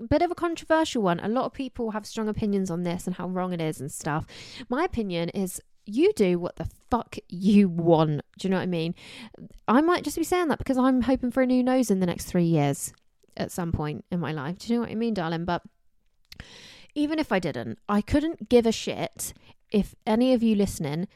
Bit 0.08 0.22
of 0.22 0.32
a 0.32 0.34
controversial 0.34 1.02
one. 1.02 1.20
A 1.20 1.28
lot 1.28 1.44
of 1.44 1.52
people 1.52 1.92
have 1.92 2.04
strong 2.04 2.28
opinions 2.28 2.72
on 2.72 2.82
this 2.82 3.06
and 3.06 3.14
how 3.14 3.28
wrong 3.28 3.52
it 3.52 3.60
is 3.60 3.80
and 3.80 3.90
stuff. 3.90 4.26
My 4.68 4.82
opinion 4.82 5.28
is 5.28 5.60
you 5.86 6.12
do 6.12 6.38
what 6.38 6.56
the 6.56 6.68
fuck 6.90 7.16
you 7.28 7.68
want. 7.68 8.22
Do 8.38 8.46
you 8.46 8.50
know 8.50 8.56
what 8.56 8.62
I 8.62 8.66
mean? 8.66 8.94
I 9.66 9.80
might 9.80 10.04
just 10.04 10.16
be 10.16 10.24
saying 10.24 10.48
that 10.48 10.58
because 10.58 10.76
I'm 10.76 11.02
hoping 11.02 11.30
for 11.30 11.42
a 11.42 11.46
new 11.46 11.62
nose 11.62 11.90
in 11.90 12.00
the 12.00 12.06
next 12.06 12.24
three 12.24 12.44
years 12.44 12.92
at 13.36 13.52
some 13.52 13.72
point 13.72 14.04
in 14.10 14.20
my 14.20 14.32
life. 14.32 14.58
Do 14.58 14.72
you 14.72 14.78
know 14.78 14.82
what 14.82 14.90
I 14.90 14.94
mean, 14.94 15.14
darling? 15.14 15.44
But 15.44 15.62
even 16.94 17.18
if 17.18 17.32
I 17.32 17.38
didn't, 17.38 17.78
I 17.88 18.00
couldn't 18.00 18.48
give 18.48 18.66
a 18.66 18.72
shit 18.72 19.32
if 19.70 19.94
any 20.06 20.32
of 20.32 20.42
you 20.42 20.54
listening 20.54 21.08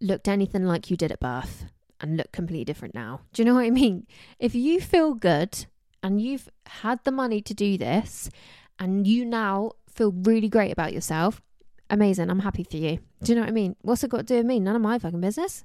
looked 0.00 0.28
anything 0.28 0.64
like 0.64 0.90
you 0.90 0.96
did 0.96 1.12
at 1.12 1.20
birth 1.20 1.66
and 2.00 2.16
look 2.16 2.32
completely 2.32 2.64
different 2.64 2.94
now. 2.94 3.20
Do 3.32 3.42
you 3.42 3.46
know 3.46 3.54
what 3.54 3.64
I 3.64 3.70
mean? 3.70 4.06
If 4.38 4.54
you 4.54 4.80
feel 4.80 5.14
good 5.14 5.66
and 6.02 6.20
you've 6.20 6.48
had 6.66 7.04
the 7.04 7.12
money 7.12 7.42
to 7.42 7.52
do 7.52 7.76
this 7.76 8.30
and 8.78 9.06
you 9.06 9.24
now 9.24 9.72
feel 9.88 10.12
really 10.12 10.48
great 10.48 10.72
about 10.72 10.94
yourself, 10.94 11.42
amazing. 11.90 12.30
I'm 12.30 12.40
happy 12.40 12.64
for 12.64 12.76
you. 12.76 12.98
Do 13.22 13.32
you 13.32 13.34
know 13.34 13.42
what 13.42 13.50
I 13.50 13.52
mean? 13.52 13.76
What's 13.82 14.02
it 14.04 14.10
got 14.10 14.18
to 14.18 14.22
do 14.24 14.36
with 14.36 14.46
me? 14.46 14.60
None 14.60 14.76
of 14.76 14.82
my 14.82 14.98
fucking 14.98 15.20
business. 15.20 15.64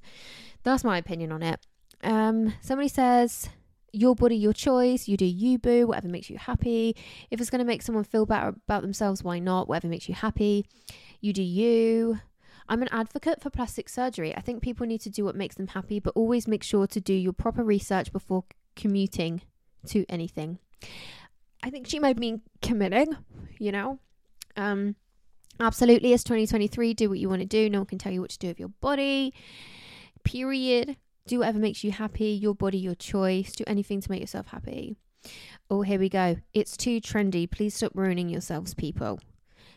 That's 0.63 0.83
my 0.83 0.97
opinion 0.97 1.31
on 1.31 1.43
it. 1.43 1.65
Um, 2.03 2.53
somebody 2.61 2.89
says, 2.89 3.49
your 3.93 4.15
body, 4.15 4.35
your 4.35 4.53
choice. 4.53 5.07
You 5.07 5.17
do 5.17 5.25
you, 5.25 5.57
boo, 5.57 5.87
whatever 5.87 6.09
makes 6.09 6.29
you 6.29 6.37
happy. 6.37 6.95
If 7.31 7.39
it's 7.39 7.49
going 7.49 7.59
to 7.59 7.65
make 7.65 7.81
someone 7.81 8.03
feel 8.03 8.25
better 8.25 8.49
about 8.49 8.81
themselves, 8.81 9.23
why 9.23 9.39
not? 9.39 9.67
Whatever 9.67 9.87
makes 9.87 10.09
you 10.09 10.15
happy. 10.15 10.65
You 11.21 11.33
do 11.33 11.43
you. 11.43 12.19
I'm 12.67 12.81
an 12.81 12.89
advocate 12.91 13.41
for 13.41 13.49
plastic 13.49 13.87
surgery. 13.87 14.35
I 14.35 14.41
think 14.41 14.61
people 14.61 14.85
need 14.85 15.01
to 15.01 15.09
do 15.09 15.23
what 15.23 15.35
makes 15.35 15.55
them 15.55 15.67
happy, 15.67 15.99
but 15.99 16.13
always 16.15 16.47
make 16.47 16.63
sure 16.63 16.87
to 16.87 16.99
do 16.99 17.13
your 17.13 17.33
proper 17.33 17.63
research 17.63 18.11
before 18.11 18.43
commuting 18.75 19.41
to 19.87 20.05
anything. 20.09 20.59
I 21.63 21.69
think 21.69 21.87
she 21.87 21.99
might 21.99 22.17
mean 22.17 22.41
committing, 22.61 23.15
you 23.59 23.71
know? 23.71 23.99
Um, 24.57 24.95
absolutely, 25.59 26.13
it's 26.13 26.23
2023. 26.23 26.93
Do 26.93 27.09
what 27.09 27.19
you 27.19 27.29
want 27.29 27.41
to 27.41 27.47
do. 27.47 27.69
No 27.69 27.79
one 27.79 27.85
can 27.85 27.97
tell 27.97 28.11
you 28.11 28.21
what 28.21 28.31
to 28.31 28.39
do 28.39 28.47
with 28.47 28.59
your 28.59 28.69
body. 28.81 29.33
Period. 30.23 30.97
Do 31.27 31.39
whatever 31.39 31.59
makes 31.59 31.83
you 31.83 31.91
happy. 31.91 32.29
Your 32.29 32.53
body, 32.55 32.77
your 32.77 32.95
choice. 32.95 33.53
Do 33.53 33.63
anything 33.67 34.01
to 34.01 34.11
make 34.11 34.21
yourself 34.21 34.47
happy. 34.47 34.95
Oh, 35.69 35.81
here 35.81 35.99
we 35.99 36.09
go. 36.09 36.37
It's 36.53 36.77
too 36.77 37.01
trendy. 37.01 37.49
Please 37.49 37.73
stop 37.73 37.91
ruining 37.95 38.29
yourselves, 38.29 38.73
people. 38.73 39.19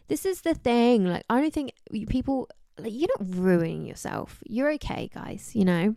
This 0.09 0.27
is 0.27 0.43
the 0.43 0.55
thing. 0.55 1.07
Like, 1.07 1.25
I 1.31 1.41
don't 1.41 1.53
think 1.53 1.73
people, 2.09 2.49
like, 2.79 2.93
you're 2.93 3.09
not 3.19 3.37
ruining 3.37 3.87
yourself. 3.87 4.43
You're 4.47 4.73
okay, 4.73 5.11
guys, 5.15 5.53
you 5.55 5.65
know? 5.65 5.97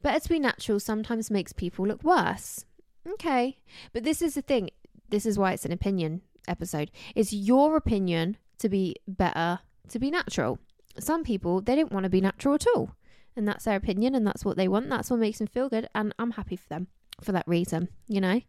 But 0.00 0.14
as 0.14 0.28
we 0.30 0.38
natural 0.38 0.80
sometimes 0.80 1.30
makes 1.30 1.52
people 1.52 1.86
look 1.86 2.02
worse. 2.02 2.64
Okay. 3.06 3.58
But 3.92 4.04
this 4.04 4.22
is 4.22 4.34
the 4.34 4.42
thing. 4.42 4.70
This 5.10 5.26
is 5.26 5.38
why 5.38 5.52
it's 5.52 5.66
an 5.66 5.72
opinion 5.72 6.22
episode. 6.48 6.90
It's 7.14 7.32
your 7.32 7.76
opinion 7.76 8.38
to 8.62 8.68
be 8.68 8.96
better, 9.06 9.60
to 9.88 9.98
be 9.98 10.10
natural. 10.10 10.58
Some 10.98 11.24
people, 11.24 11.60
they 11.60 11.76
don't 11.76 11.92
want 11.92 12.04
to 12.04 12.10
be 12.10 12.20
natural 12.20 12.54
at 12.54 12.66
all. 12.74 12.96
And 13.36 13.46
that's 13.48 13.64
their 13.64 13.76
opinion 13.76 14.14
and 14.14 14.26
that's 14.26 14.44
what 14.44 14.56
they 14.56 14.68
want. 14.68 14.88
That's 14.88 15.10
what 15.10 15.20
makes 15.20 15.38
them 15.38 15.46
feel 15.46 15.68
good. 15.68 15.88
And 15.94 16.14
I'm 16.18 16.32
happy 16.32 16.56
for 16.56 16.68
them 16.68 16.88
for 17.22 17.32
that 17.32 17.46
reason, 17.46 17.88
you 18.08 18.20
know? 18.20 18.40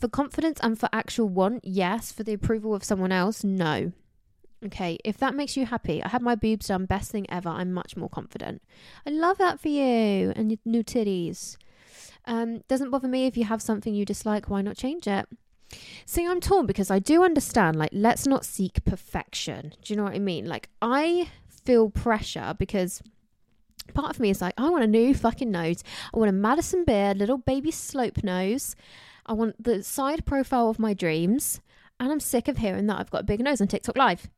For 0.00 0.08
confidence 0.08 0.60
and 0.62 0.78
for 0.78 0.88
actual 0.92 1.28
want, 1.28 1.64
yes. 1.64 2.12
For 2.12 2.22
the 2.22 2.32
approval 2.32 2.74
of 2.74 2.84
someone 2.84 3.12
else, 3.12 3.42
no. 3.42 3.92
Okay, 4.64 4.98
if 5.04 5.18
that 5.18 5.34
makes 5.34 5.56
you 5.56 5.66
happy, 5.66 6.02
I 6.02 6.08
had 6.08 6.22
my 6.22 6.34
boobs 6.34 6.66
done, 6.66 6.86
best 6.86 7.10
thing 7.12 7.26
ever. 7.30 7.48
I'm 7.48 7.72
much 7.72 7.96
more 7.96 8.08
confident. 8.08 8.62
I 9.06 9.10
love 9.10 9.38
that 9.38 9.60
for 9.60 9.68
you 9.68 10.32
and 10.34 10.50
your 10.50 10.58
new 10.64 10.82
titties. 10.82 11.56
Um, 12.24 12.62
doesn't 12.68 12.90
bother 12.90 13.08
me 13.08 13.26
if 13.26 13.36
you 13.36 13.44
have 13.44 13.62
something 13.62 13.94
you 13.94 14.04
dislike, 14.04 14.50
why 14.50 14.62
not 14.62 14.76
change 14.76 15.06
it? 15.06 15.26
See, 16.06 16.26
I'm 16.26 16.40
torn 16.40 16.66
because 16.66 16.90
I 16.90 16.98
do 16.98 17.22
understand, 17.22 17.76
like, 17.76 17.90
let's 17.92 18.26
not 18.26 18.44
seek 18.44 18.84
perfection. 18.84 19.74
Do 19.82 19.92
you 19.92 19.96
know 19.96 20.04
what 20.04 20.14
I 20.14 20.18
mean? 20.18 20.46
Like, 20.46 20.68
I 20.80 21.30
feel 21.64 21.90
pressure 21.90 22.54
because 22.58 23.02
part 23.94 24.10
of 24.10 24.20
me 24.20 24.30
is 24.30 24.40
like, 24.40 24.54
I 24.56 24.70
want 24.70 24.84
a 24.84 24.88
new 24.88 25.14
fucking 25.14 25.50
nose. 25.50 25.84
I 26.14 26.18
want 26.18 26.30
a 26.30 26.32
Madison 26.32 26.84
Beer, 26.84 27.14
little 27.14 27.38
baby 27.38 27.70
slope 27.70 28.24
nose. 28.24 28.74
I 29.26 29.34
want 29.34 29.62
the 29.62 29.82
side 29.82 30.24
profile 30.24 30.70
of 30.70 30.78
my 30.78 30.94
dreams. 30.94 31.60
And 32.00 32.12
I'm 32.12 32.20
sick 32.20 32.48
of 32.48 32.58
hearing 32.58 32.86
that 32.86 32.98
I've 32.98 33.10
got 33.10 33.22
a 33.22 33.24
big 33.24 33.40
nose 33.40 33.60
on 33.60 33.68
TikTok 33.68 33.96
Live. 33.96 34.30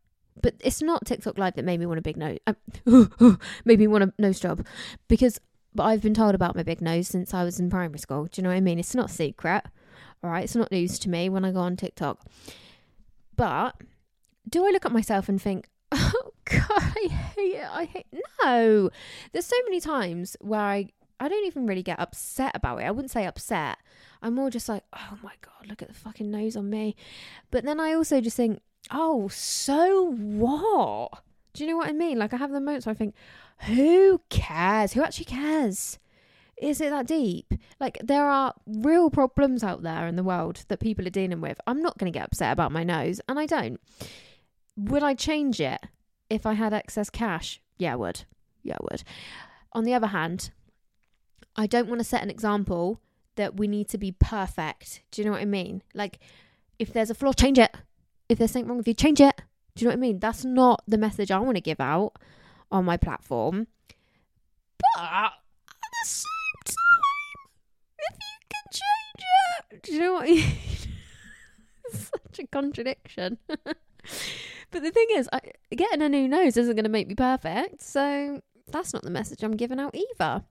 But 0.43 0.55
it's 0.61 0.81
not 0.81 1.05
TikTok 1.05 1.39
Live 1.39 1.55
that 1.55 1.65
made 1.65 1.79
me 1.79 1.87
want 1.87 1.99
a 1.99 2.03
big 2.03 2.17
nose. 2.17 2.39
Uh, 2.47 2.55
made 3.65 3.79
me 3.79 3.87
want 3.87 4.05
a 4.05 4.13
nose 4.19 4.41
job. 4.41 4.67
Because 5.07 5.39
but 5.75 5.85
I've 5.85 6.03
been 6.03 6.15
told 6.15 6.35
about 6.35 6.57
my 6.57 6.63
big 6.63 6.81
nose 6.81 7.09
since 7.09 7.33
I 7.33 7.45
was 7.45 7.61
in 7.61 7.71
primary 7.71 7.99
school. 7.99 8.25
Do 8.25 8.41
you 8.41 8.43
know 8.43 8.51
what 8.51 8.57
I 8.57 8.61
mean? 8.61 8.79
It's 8.79 8.95
not 8.95 9.11
secret. 9.11 9.65
Right. 10.23 10.45
It's 10.45 10.57
not 10.57 10.71
news 10.71 10.99
to 11.01 11.11
me 11.11 11.29
when 11.29 11.45
I 11.45 11.53
go 11.53 11.61
on 11.61 11.77
TikTok. 11.77 12.25
But 13.37 13.75
do 14.49 14.67
I 14.67 14.71
look 14.71 14.85
at 14.85 14.93
myself 14.93 15.29
and 15.29 15.41
think, 15.41 15.69
oh 15.93 16.33
God, 16.45 16.65
I 16.71 17.09
hate 17.09 17.55
it. 17.55 17.69
I 17.71 17.85
hate 17.85 18.07
no. 18.45 18.91
There's 19.33 19.47
so 19.47 19.57
many 19.65 19.81
times 19.81 20.37
where 20.41 20.61
I 20.61 20.91
I 21.19 21.29
don't 21.29 21.47
even 21.47 21.67
really 21.67 21.83
get 21.83 22.01
upset 22.01 22.53
about 22.55 22.81
it. 22.81 22.85
I 22.85 22.91
wouldn't 22.91 23.11
say 23.11 23.27
upset. 23.27 23.79
I'm 24.23 24.35
more 24.35 24.51
just 24.51 24.69
like, 24.69 24.85
oh 24.95 25.19
my 25.23 25.33
god, 25.43 25.69
look 25.69 25.83
at 25.83 25.89
the 25.89 25.95
fucking 25.95 26.31
nose 26.31 26.57
on 26.57 26.71
me. 26.71 26.97
But 27.51 27.65
then 27.65 27.79
I 27.79 27.93
also 27.93 28.21
just 28.21 28.37
think, 28.37 28.61
oh, 28.91 29.29
so 29.29 30.13
what? 30.13 31.23
Do 31.53 31.65
you 31.65 31.71
know 31.71 31.77
what 31.77 31.89
I 31.89 31.93
mean? 31.93 32.19
Like 32.19 32.33
I 32.33 32.37
have 32.37 32.53
the 32.53 32.61
moments 32.61 32.87
where 32.87 32.93
I 32.93 32.97
think, 32.97 33.15
who 33.61 34.21
cares? 34.31 34.95
Who 34.95 35.03
actually 35.03 35.27
cares? 35.27 35.99
Is 36.61 36.81
it 36.81 36.91
that 36.91 37.07
deep? 37.07 37.55
Like 37.81 37.99
there 38.03 38.29
are 38.29 38.55
real 38.67 39.11
problems 39.11 39.65
out 39.65 39.83
there 39.83 40.07
in 40.07 40.17
the 40.17 40.23
world 40.23 40.65
that 40.69 40.79
people 40.79 41.07
are 41.07 41.11
dealing 41.11 41.41
with. 41.41 41.61
I'm 41.67 41.81
not 41.81 41.99
going 41.99 42.13
to 42.13 42.17
get 42.17 42.27
upset 42.27 42.53
about 42.53 42.71
my 42.71 42.85
nose, 42.85 43.21
and 43.29 43.39
I 43.39 43.47
don't. 43.47 43.81
Would 44.77 45.03
I 45.03 45.15
change 45.15 45.61
it 45.61 45.81
if 46.29 46.47
I 46.47 46.53
had 46.55 46.73
excess 46.73 47.11
cash? 47.11 47.61
Yeah, 47.79 47.95
I 47.95 47.97
would. 47.97 48.25
Yeah, 48.63 48.75
I 48.75 48.85
would. 48.91 49.03
On 49.73 49.85
the 49.85 49.95
other 49.95 50.09
hand, 50.09 50.51
I 51.57 51.67
don't 51.67 51.89
want 51.89 52.01
to 52.01 52.05
set 52.05 52.23
an 52.23 52.31
example 52.31 53.01
that 53.37 53.57
we 53.57 53.67
need 53.67 53.89
to 53.89 53.99
be 53.99 54.13
perfect. 54.13 55.03
Do 55.11 55.23
you 55.23 55.27
know 55.27 55.33
what 55.33 55.41
I 55.41 55.47
mean? 55.47 55.83
Like, 55.95 56.19
if 56.79 56.93
there's 56.93 57.11
a 57.11 57.15
flaw, 57.15 57.33
change 57.33 57.59
it. 57.59 57.75
If 58.29 58.39
there's 58.39 58.51
something 58.51 58.69
wrong 58.69 58.79
with 58.79 58.89
you, 58.89 58.95
change 58.95 59.21
it. 59.21 59.41
Do 59.75 59.83
you 59.83 59.89
know 59.89 59.93
what 59.93 59.99
I 59.99 60.01
mean? 60.01 60.19
That's 60.19 60.45
not 60.45 60.83
the 60.87 60.99
message 60.99 61.31
I 61.31 61.39
want 61.39 61.57
to 61.57 61.63
give 61.63 61.81
out 61.81 62.13
on 62.71 62.85
my 62.85 62.97
platform. 62.97 63.67
But 64.79 65.03
at 65.03 65.33
the 65.81 66.09
same 66.09 66.27
time, 66.65 67.51
if 67.99 68.17
you 68.19 68.39
can 68.51 68.65
change 68.73 69.25
it, 69.70 69.70
do 69.83 69.93
you 69.93 70.01
know 70.01 70.15
what 70.15 70.29
Such 71.93 72.39
a 72.39 72.47
contradiction. 72.47 73.39
but 73.49 73.75
the 74.71 74.91
thing 74.91 75.07
is, 75.13 75.29
I, 75.33 75.41
getting 75.75 76.03
a 76.03 76.09
new 76.09 76.29
nose 76.29 76.57
isn't 76.57 76.77
going 76.77 76.85
to 76.85 76.91
make 76.91 77.09
me 77.09 77.15
perfect. 77.15 77.83
So 77.83 78.41
that's 78.69 78.93
not 78.93 79.03
the 79.03 79.11
message 79.11 79.43
I'm 79.43 79.57
giving 79.57 79.81
out 79.81 79.95
either. 79.95 80.45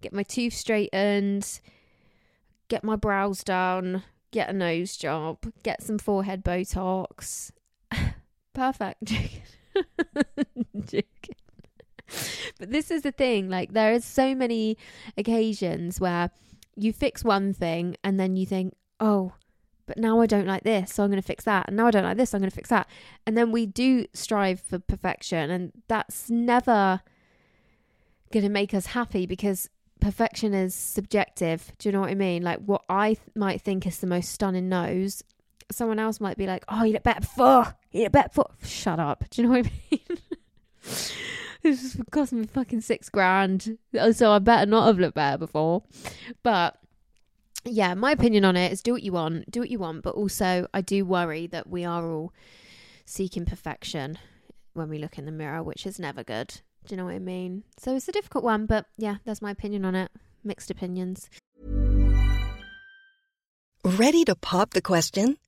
Get 0.00 0.12
my 0.12 0.22
teeth 0.22 0.54
straightened, 0.54 1.60
get 2.68 2.84
my 2.84 2.96
brows 2.96 3.42
done, 3.42 4.04
get 4.30 4.48
a 4.48 4.52
nose 4.52 4.96
job, 4.96 5.38
get 5.62 5.82
some 5.82 5.98
forehead 5.98 6.44
Botox. 6.44 7.50
Perfect. 8.54 9.12
But 12.58 12.70
this 12.70 12.90
is 12.90 13.02
the 13.02 13.12
thing, 13.12 13.48
like 13.48 13.72
there 13.72 13.92
is 13.92 14.04
so 14.04 14.34
many 14.34 14.76
occasions 15.16 16.00
where 16.00 16.30
you 16.78 16.92
fix 16.92 17.24
one 17.24 17.52
thing 17.52 17.96
and 18.02 18.18
then 18.18 18.36
you 18.36 18.46
think, 18.46 18.74
oh, 19.00 19.32
but 19.86 19.96
now 19.96 20.20
I 20.20 20.26
don't 20.26 20.46
like 20.46 20.64
this, 20.64 20.92
so 20.92 21.02
I'm 21.02 21.10
going 21.10 21.20
to 21.20 21.26
fix 21.26 21.44
that. 21.44 21.66
And 21.68 21.76
now 21.76 21.86
I 21.86 21.90
don't 21.90 22.04
like 22.04 22.18
this, 22.18 22.30
so 22.30 22.36
I'm 22.36 22.42
going 22.42 22.50
to 22.50 22.54
fix 22.54 22.68
that. 22.68 22.86
And 23.26 23.36
then 23.36 23.50
we 23.50 23.64
do 23.64 24.06
strive 24.12 24.60
for 24.60 24.78
perfection, 24.78 25.50
and 25.50 25.72
that's 25.88 26.28
never 26.28 27.00
going 28.30 28.44
to 28.44 28.50
make 28.50 28.74
us 28.74 28.86
happy 28.86 29.24
because 29.24 29.70
perfection 30.00 30.52
is 30.52 30.74
subjective. 30.74 31.72
Do 31.78 31.88
you 31.88 31.92
know 31.92 32.00
what 32.00 32.10
I 32.10 32.14
mean? 32.14 32.42
Like 32.42 32.58
what 32.58 32.84
I 32.88 33.14
th- 33.14 33.20
might 33.34 33.62
think 33.62 33.86
is 33.86 33.98
the 33.98 34.06
most 34.06 34.30
stunning 34.30 34.68
nose, 34.68 35.22
someone 35.70 35.98
else 35.98 36.20
might 36.20 36.36
be 36.36 36.46
like, 36.46 36.64
"Oh, 36.68 36.84
you 36.84 36.92
look 36.92 37.02
better 37.02 37.20
before. 37.20 37.74
You 37.90 38.04
look 38.04 38.12
better 38.12 38.28
before." 38.28 38.50
Shut 38.62 39.00
up. 39.00 39.24
Do 39.30 39.40
you 39.40 39.48
know 39.48 39.54
what 39.58 39.66
I 39.66 39.72
mean? 39.90 40.18
this 41.70 41.94
just 41.94 42.10
cost 42.10 42.32
me 42.32 42.46
fucking 42.46 42.80
six 42.80 43.08
grand, 43.08 43.78
uh, 43.98 44.12
so 44.12 44.32
I 44.32 44.38
better 44.38 44.66
not 44.66 44.86
have 44.86 44.98
looked 44.98 45.14
better 45.14 45.38
before. 45.38 45.82
But 46.42 46.78
yeah, 47.64 47.94
my 47.94 48.12
opinion 48.12 48.44
on 48.44 48.56
it 48.56 48.72
is 48.72 48.82
do 48.82 48.92
what 48.92 49.02
you 49.02 49.12
want, 49.12 49.50
do 49.50 49.60
what 49.60 49.70
you 49.70 49.78
want. 49.78 50.02
But 50.02 50.14
also, 50.14 50.66
I 50.72 50.80
do 50.80 51.04
worry 51.04 51.46
that 51.48 51.68
we 51.68 51.84
are 51.84 52.04
all 52.04 52.32
seeking 53.04 53.44
perfection 53.44 54.18
when 54.74 54.88
we 54.88 54.98
look 54.98 55.18
in 55.18 55.26
the 55.26 55.32
mirror, 55.32 55.62
which 55.62 55.86
is 55.86 55.98
never 55.98 56.22
good. 56.22 56.60
Do 56.86 56.94
you 56.94 56.96
know 56.96 57.06
what 57.06 57.14
I 57.14 57.18
mean? 57.18 57.64
So 57.78 57.94
it's 57.94 58.08
a 58.08 58.12
difficult 58.12 58.44
one, 58.44 58.66
but 58.66 58.86
yeah, 58.96 59.16
that's 59.24 59.42
my 59.42 59.50
opinion 59.50 59.84
on 59.84 59.94
it. 59.94 60.10
Mixed 60.44 60.70
opinions. 60.70 61.28
Ready 63.84 64.24
to 64.24 64.34
pop 64.34 64.70
the 64.74 64.82
question? 64.82 65.38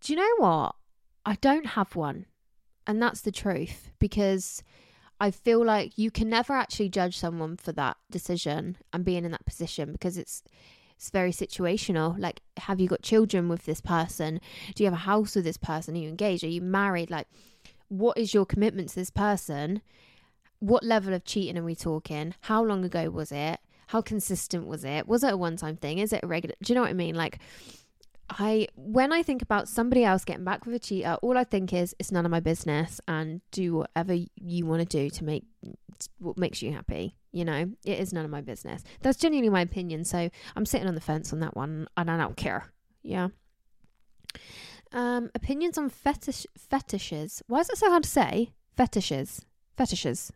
do 0.00 0.12
you 0.12 0.18
know 0.18 0.34
what? 0.38 0.74
I 1.24 1.34
don't 1.40 1.66
have 1.66 1.96
one. 1.96 2.26
And 2.86 3.02
that's 3.02 3.20
the 3.20 3.32
truth 3.32 3.90
because 3.98 4.62
I 5.20 5.30
feel 5.30 5.64
like 5.64 5.98
you 5.98 6.10
can 6.10 6.30
never 6.30 6.54
actually 6.54 6.88
judge 6.88 7.18
someone 7.18 7.56
for 7.56 7.72
that 7.72 7.96
decision 8.10 8.76
and 8.92 9.04
being 9.04 9.24
in 9.24 9.32
that 9.32 9.44
position 9.44 9.92
because 9.92 10.16
it's 10.16 10.42
it's 10.96 11.10
very 11.10 11.30
situational. 11.30 12.18
Like, 12.18 12.40
have 12.56 12.80
you 12.80 12.88
got 12.88 13.02
children 13.02 13.48
with 13.48 13.66
this 13.66 13.80
person? 13.80 14.40
Do 14.74 14.82
you 14.82 14.88
have 14.88 14.98
a 14.98 15.04
house 15.04 15.36
with 15.36 15.44
this 15.44 15.56
person? 15.56 15.94
Are 15.94 15.98
you 15.98 16.08
engaged? 16.08 16.42
Are 16.42 16.48
you 16.48 16.60
married? 16.60 17.08
Like, 17.08 17.28
what 17.86 18.18
is 18.18 18.34
your 18.34 18.44
commitment 18.44 18.88
to 18.88 18.94
this 18.96 19.10
person? 19.10 19.80
What 20.58 20.82
level 20.82 21.14
of 21.14 21.24
cheating 21.24 21.56
are 21.56 21.62
we 21.62 21.76
talking? 21.76 22.34
How 22.40 22.64
long 22.64 22.84
ago 22.84 23.10
was 23.10 23.30
it? 23.30 23.60
How 23.88 24.02
consistent 24.02 24.66
was 24.66 24.84
it? 24.84 25.06
Was 25.06 25.22
it 25.22 25.34
a 25.34 25.36
one 25.36 25.56
time 25.56 25.76
thing? 25.76 25.98
Is 25.98 26.12
it 26.12 26.24
a 26.24 26.26
regular? 26.26 26.56
Do 26.62 26.72
you 26.72 26.74
know 26.74 26.82
what 26.82 26.90
I 26.90 26.94
mean? 26.94 27.14
Like, 27.14 27.38
I 28.30 28.68
when 28.76 29.12
I 29.12 29.22
think 29.22 29.42
about 29.42 29.68
somebody 29.68 30.04
else 30.04 30.24
getting 30.24 30.44
back 30.44 30.66
with 30.66 30.74
a 30.74 30.78
cheater, 30.78 31.16
all 31.22 31.38
I 31.38 31.44
think 31.44 31.72
is 31.72 31.94
it's 31.98 32.12
none 32.12 32.24
of 32.24 32.30
my 32.30 32.40
business 32.40 33.00
and 33.08 33.40
do 33.50 33.76
whatever 33.76 34.14
you 34.36 34.66
want 34.66 34.80
to 34.80 34.86
do 34.86 35.10
to 35.10 35.24
make 35.24 35.44
what 36.18 36.36
makes 36.36 36.62
you 36.62 36.72
happy. 36.72 37.16
You 37.32 37.44
know, 37.44 37.70
it 37.84 37.98
is 37.98 38.12
none 38.12 38.24
of 38.24 38.30
my 38.30 38.40
business. 38.40 38.82
That's 39.00 39.18
genuinely 39.18 39.50
my 39.50 39.62
opinion. 39.62 40.04
So 40.04 40.30
I'm 40.56 40.66
sitting 40.66 40.88
on 40.88 40.94
the 40.94 41.00
fence 41.00 41.32
on 41.32 41.40
that 41.40 41.56
one 41.56 41.88
and 41.96 42.10
I 42.10 42.16
don't 42.16 42.36
care. 42.36 42.66
Yeah. 43.02 43.28
Um, 44.92 45.30
opinions 45.34 45.76
on 45.76 45.90
fetish 45.90 46.46
fetishes. 46.56 47.42
Why 47.46 47.60
is 47.60 47.70
it 47.70 47.78
so 47.78 47.90
hard 47.90 48.04
to 48.04 48.08
say? 48.08 48.52
Fetishes. 48.76 49.44
Fetishes. 49.76 50.32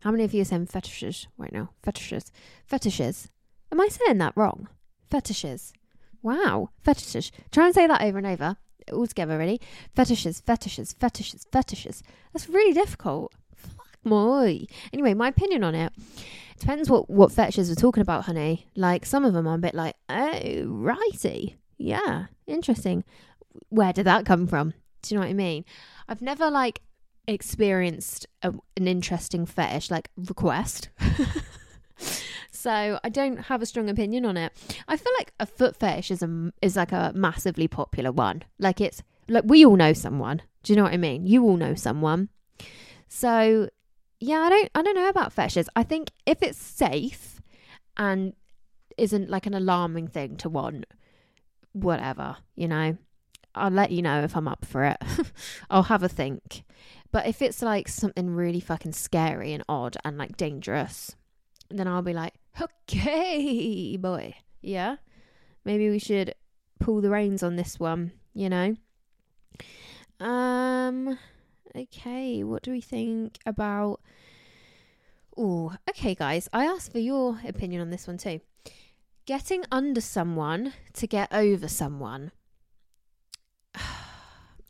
How 0.00 0.10
many 0.10 0.24
of 0.24 0.34
you 0.34 0.42
are 0.42 0.44
saying 0.44 0.66
fetishes 0.66 1.28
right 1.38 1.52
now? 1.52 1.70
Fetishes. 1.82 2.30
Fetishes. 2.66 3.30
Am 3.72 3.80
I 3.80 3.88
saying 3.88 4.18
that 4.18 4.36
wrong? 4.36 4.68
Fetishes. 5.10 5.72
Wow. 6.24 6.70
Fetishes. 6.82 7.30
Try 7.52 7.66
and 7.66 7.74
say 7.74 7.86
that 7.86 8.02
over 8.02 8.16
and 8.16 8.26
over. 8.26 8.56
All 8.90 9.06
together, 9.06 9.36
ready? 9.38 9.60
Fetishes, 9.94 10.40
fetishes, 10.40 10.94
fetishes, 10.94 11.46
fetishes. 11.52 12.02
That's 12.32 12.48
really 12.48 12.72
difficult. 12.72 13.32
Fuck 13.54 13.98
my. 14.04 14.66
Anyway, 14.92 15.12
my 15.12 15.28
opinion 15.28 15.62
on 15.62 15.74
it. 15.74 15.92
Depends 16.58 16.88
what, 16.88 17.10
what 17.10 17.30
fetishes 17.30 17.68
we're 17.68 17.74
talking 17.74 18.00
about, 18.00 18.24
honey. 18.24 18.66
Like, 18.74 19.04
some 19.04 19.26
of 19.26 19.34
them 19.34 19.46
I'm 19.46 19.58
a 19.58 19.58
bit 19.58 19.74
like, 19.74 19.96
oh, 20.08 20.64
righty. 20.64 21.56
Yeah, 21.76 22.26
interesting. 22.46 23.04
Where 23.68 23.92
did 23.92 24.06
that 24.06 24.24
come 24.24 24.46
from? 24.46 24.72
Do 25.02 25.14
you 25.14 25.20
know 25.20 25.26
what 25.26 25.30
I 25.30 25.34
mean? 25.34 25.66
I've 26.08 26.22
never, 26.22 26.50
like, 26.50 26.80
experienced 27.28 28.26
a, 28.42 28.54
an 28.78 28.88
interesting 28.88 29.44
fetish, 29.44 29.90
like, 29.90 30.08
request. 30.16 30.88
so 32.64 32.98
I 33.04 33.10
don't 33.10 33.36
have 33.36 33.60
a 33.60 33.66
strong 33.66 33.90
opinion 33.90 34.24
on 34.24 34.38
it. 34.38 34.50
I 34.88 34.96
feel 34.96 35.12
like 35.18 35.34
a 35.38 35.44
foot 35.44 35.76
fetish 35.76 36.10
is 36.10 36.22
a 36.22 36.50
is 36.62 36.76
like 36.76 36.92
a 36.92 37.12
massively 37.14 37.68
popular 37.68 38.10
one. 38.10 38.42
Like 38.58 38.80
it's 38.80 39.02
like 39.28 39.44
we 39.46 39.66
all 39.66 39.76
know 39.76 39.92
someone. 39.92 40.40
Do 40.62 40.72
you 40.72 40.78
know 40.78 40.84
what 40.84 40.94
I 40.94 40.96
mean? 40.96 41.26
You 41.26 41.42
all 41.44 41.58
know 41.58 41.74
someone. 41.74 42.30
So 43.06 43.68
yeah, 44.18 44.38
I 44.38 44.48
don't 44.48 44.70
I 44.74 44.80
don't 44.80 44.94
know 44.94 45.10
about 45.10 45.34
fetishes. 45.34 45.68
I 45.76 45.82
think 45.82 46.10
if 46.24 46.42
it's 46.42 46.56
safe 46.56 47.42
and 47.98 48.32
isn't 48.96 49.28
like 49.28 49.44
an 49.44 49.52
alarming 49.52 50.08
thing 50.08 50.38
to 50.38 50.48
want, 50.48 50.86
whatever, 51.72 52.38
you 52.56 52.66
know. 52.66 52.96
I'll 53.56 53.70
let 53.70 53.92
you 53.92 54.02
know 54.02 54.22
if 54.24 54.36
I'm 54.36 54.48
up 54.48 54.64
for 54.64 54.84
it. 54.84 54.96
I'll 55.70 55.84
have 55.84 56.02
a 56.02 56.08
think. 56.08 56.64
But 57.12 57.26
if 57.28 57.40
it's 57.40 57.62
like 57.62 57.88
something 57.88 58.30
really 58.30 58.58
fucking 58.58 58.94
scary 58.94 59.52
and 59.52 59.62
odd 59.68 59.96
and 60.04 60.18
like 60.18 60.36
dangerous, 60.36 61.14
then 61.78 61.88
I'll 61.88 62.02
be 62.02 62.12
like, 62.12 62.34
okay, 62.60 63.96
boy. 63.96 64.34
Yeah. 64.60 64.96
Maybe 65.64 65.90
we 65.90 65.98
should 65.98 66.34
pull 66.80 67.00
the 67.00 67.10
reins 67.10 67.42
on 67.42 67.56
this 67.56 67.80
one, 67.80 68.12
you 68.32 68.48
know? 68.48 68.76
Um, 70.20 71.18
okay. 71.76 72.44
What 72.44 72.62
do 72.62 72.70
we 72.70 72.80
think 72.80 73.38
about. 73.46 74.00
Oh, 75.36 75.74
okay, 75.90 76.14
guys. 76.14 76.48
I 76.52 76.64
asked 76.66 76.92
for 76.92 77.00
your 77.00 77.40
opinion 77.46 77.80
on 77.80 77.90
this 77.90 78.06
one 78.06 78.18
too. 78.18 78.40
Getting 79.26 79.64
under 79.72 80.00
someone 80.00 80.74
to 80.92 81.06
get 81.06 81.32
over 81.32 81.66
someone. 81.66 82.30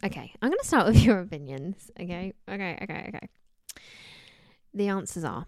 okay, 0.05 0.33
I'm 0.41 0.49
going 0.49 0.59
to 0.61 0.67
start 0.67 0.87
with 0.87 1.03
your 1.05 1.19
opinions. 1.19 1.91
Okay, 2.01 2.33
okay, 2.49 2.79
okay, 2.83 3.11
okay. 3.15 3.29
The 4.73 4.89
answers 4.89 5.25
are 5.25 5.47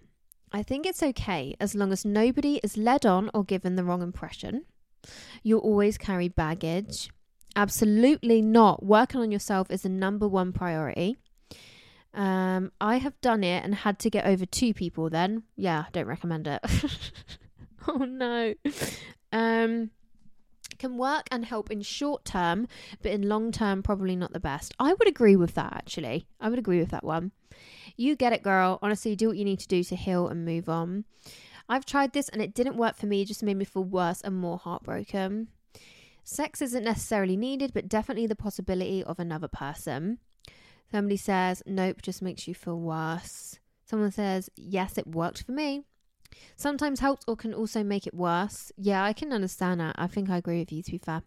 I 0.53 0.63
think 0.63 0.87
it's 0.87 1.03
okay 1.03 1.55
as 1.61 1.75
long 1.75 1.93
as 1.93 2.05
nobody 2.05 2.61
is 2.63 2.77
led 2.77 3.05
on 3.05 3.31
or 3.35 3.45
given 3.45 3.77
the 3.77 3.85
wrong 3.85 4.03
impression. 4.03 4.65
You'll 5.43 5.61
always 5.61 5.99
carry 5.99 6.29
baggage. 6.29 7.11
Absolutely 7.55 8.43
not. 8.43 8.85
Working 8.85 9.21
on 9.21 9.33
yourself 9.33 9.71
is 9.71 9.83
the 9.83 9.89
number 9.89 10.29
one 10.29 10.53
priority. 10.53 11.17
Um, 12.15 12.73
I 12.81 12.97
have 12.97 13.21
done 13.21 13.45
it 13.45 13.63
and 13.65 13.75
had 13.75 13.99
to 14.01 14.11
get 14.11 14.27
over 14.27 14.47
two 14.47 14.73
people 14.73 15.11
then. 15.11 15.43
Yeah, 15.57 15.85
don't 15.93 16.07
recommend 16.07 16.47
it. 16.47 16.61
oh 17.89 17.99
no. 17.99 18.55
Um, 19.33 19.91
can 20.77 20.97
work 20.97 21.27
and 21.31 21.45
help 21.45 21.71
in 21.71 21.83
short 21.83 22.25
term, 22.25 22.69
but 23.03 23.13
in 23.13 23.29
long 23.29 23.53
term, 23.53 23.83
probably 23.83 24.17
not 24.17 24.33
the 24.33 24.41
best. 24.41 24.75
I 24.79 24.93
would 24.93 25.09
agree 25.09 25.37
with 25.37 25.55
that, 25.55 25.73
actually. 25.73 26.27
I 26.41 26.49
would 26.49 26.59
agree 26.59 26.79
with 26.79 26.91
that 26.91 27.05
one. 27.05 27.33
You 27.97 28.17
get 28.17 28.33
it, 28.33 28.43
girl. 28.43 28.79
Honestly, 28.83 29.17
do 29.17 29.29
what 29.29 29.37
you 29.37 29.45
need 29.45 29.61
to 29.61 29.69
do 29.69 29.83
to 29.85 29.97
heal 29.97 30.29
and 30.29 30.45
move 30.45 30.69
on. 30.69 31.05
I've 31.69 31.87
tried 31.87 32.13
this 32.13 32.29
and 32.29 32.41
it 32.41 32.55
didn't 32.55 32.77
work 32.77 32.97
for 32.97 33.07
me, 33.07 33.23
it 33.23 33.29
just 33.29 33.43
made 33.43 33.57
me 33.57 33.65
feel 33.65 33.85
worse 33.85 34.21
and 34.21 34.37
more 34.37 34.59
heartbroken. 34.59 35.49
Sex 36.23 36.61
isn't 36.61 36.85
necessarily 36.85 37.37
needed, 37.37 37.73
but 37.73 37.89
definitely 37.89 38.27
the 38.27 38.37
possibility 38.37 39.03
of 39.03 39.19
another 39.19 39.49
person. 39.49 40.19
Somebody 40.91 41.17
says, 41.17 41.63
nope, 41.67 42.03
just 42.03 42.23
makes 42.23 42.47
you 42.47 42.55
feel 42.55 42.79
worse. 42.79 43.59
Someone 43.85 44.13
says, 44.13 44.51
yes, 44.57 44.99
it 44.99 45.07
worked 45.07 45.43
for 45.43 45.53
me. 45.53 45.83
Sometimes 46.57 47.01
helps 47.01 47.25
or 47.29 47.37
can 47.37 47.53
also 47.53 47.83
make 47.83 48.07
it 48.07 48.15
worse. 48.15 48.73
Yeah, 48.77 49.05
I 49.05 49.13
can 49.13 49.33
understand 49.33 49.81
that. 49.81 49.97
I 49.99 50.07
think 50.07 50.31
I 50.31 50.39
agree 50.39 50.59
with 50.59 50.73
you, 50.73 50.83
to 50.83 50.91
be 50.91 50.99
fair. 50.99 51.23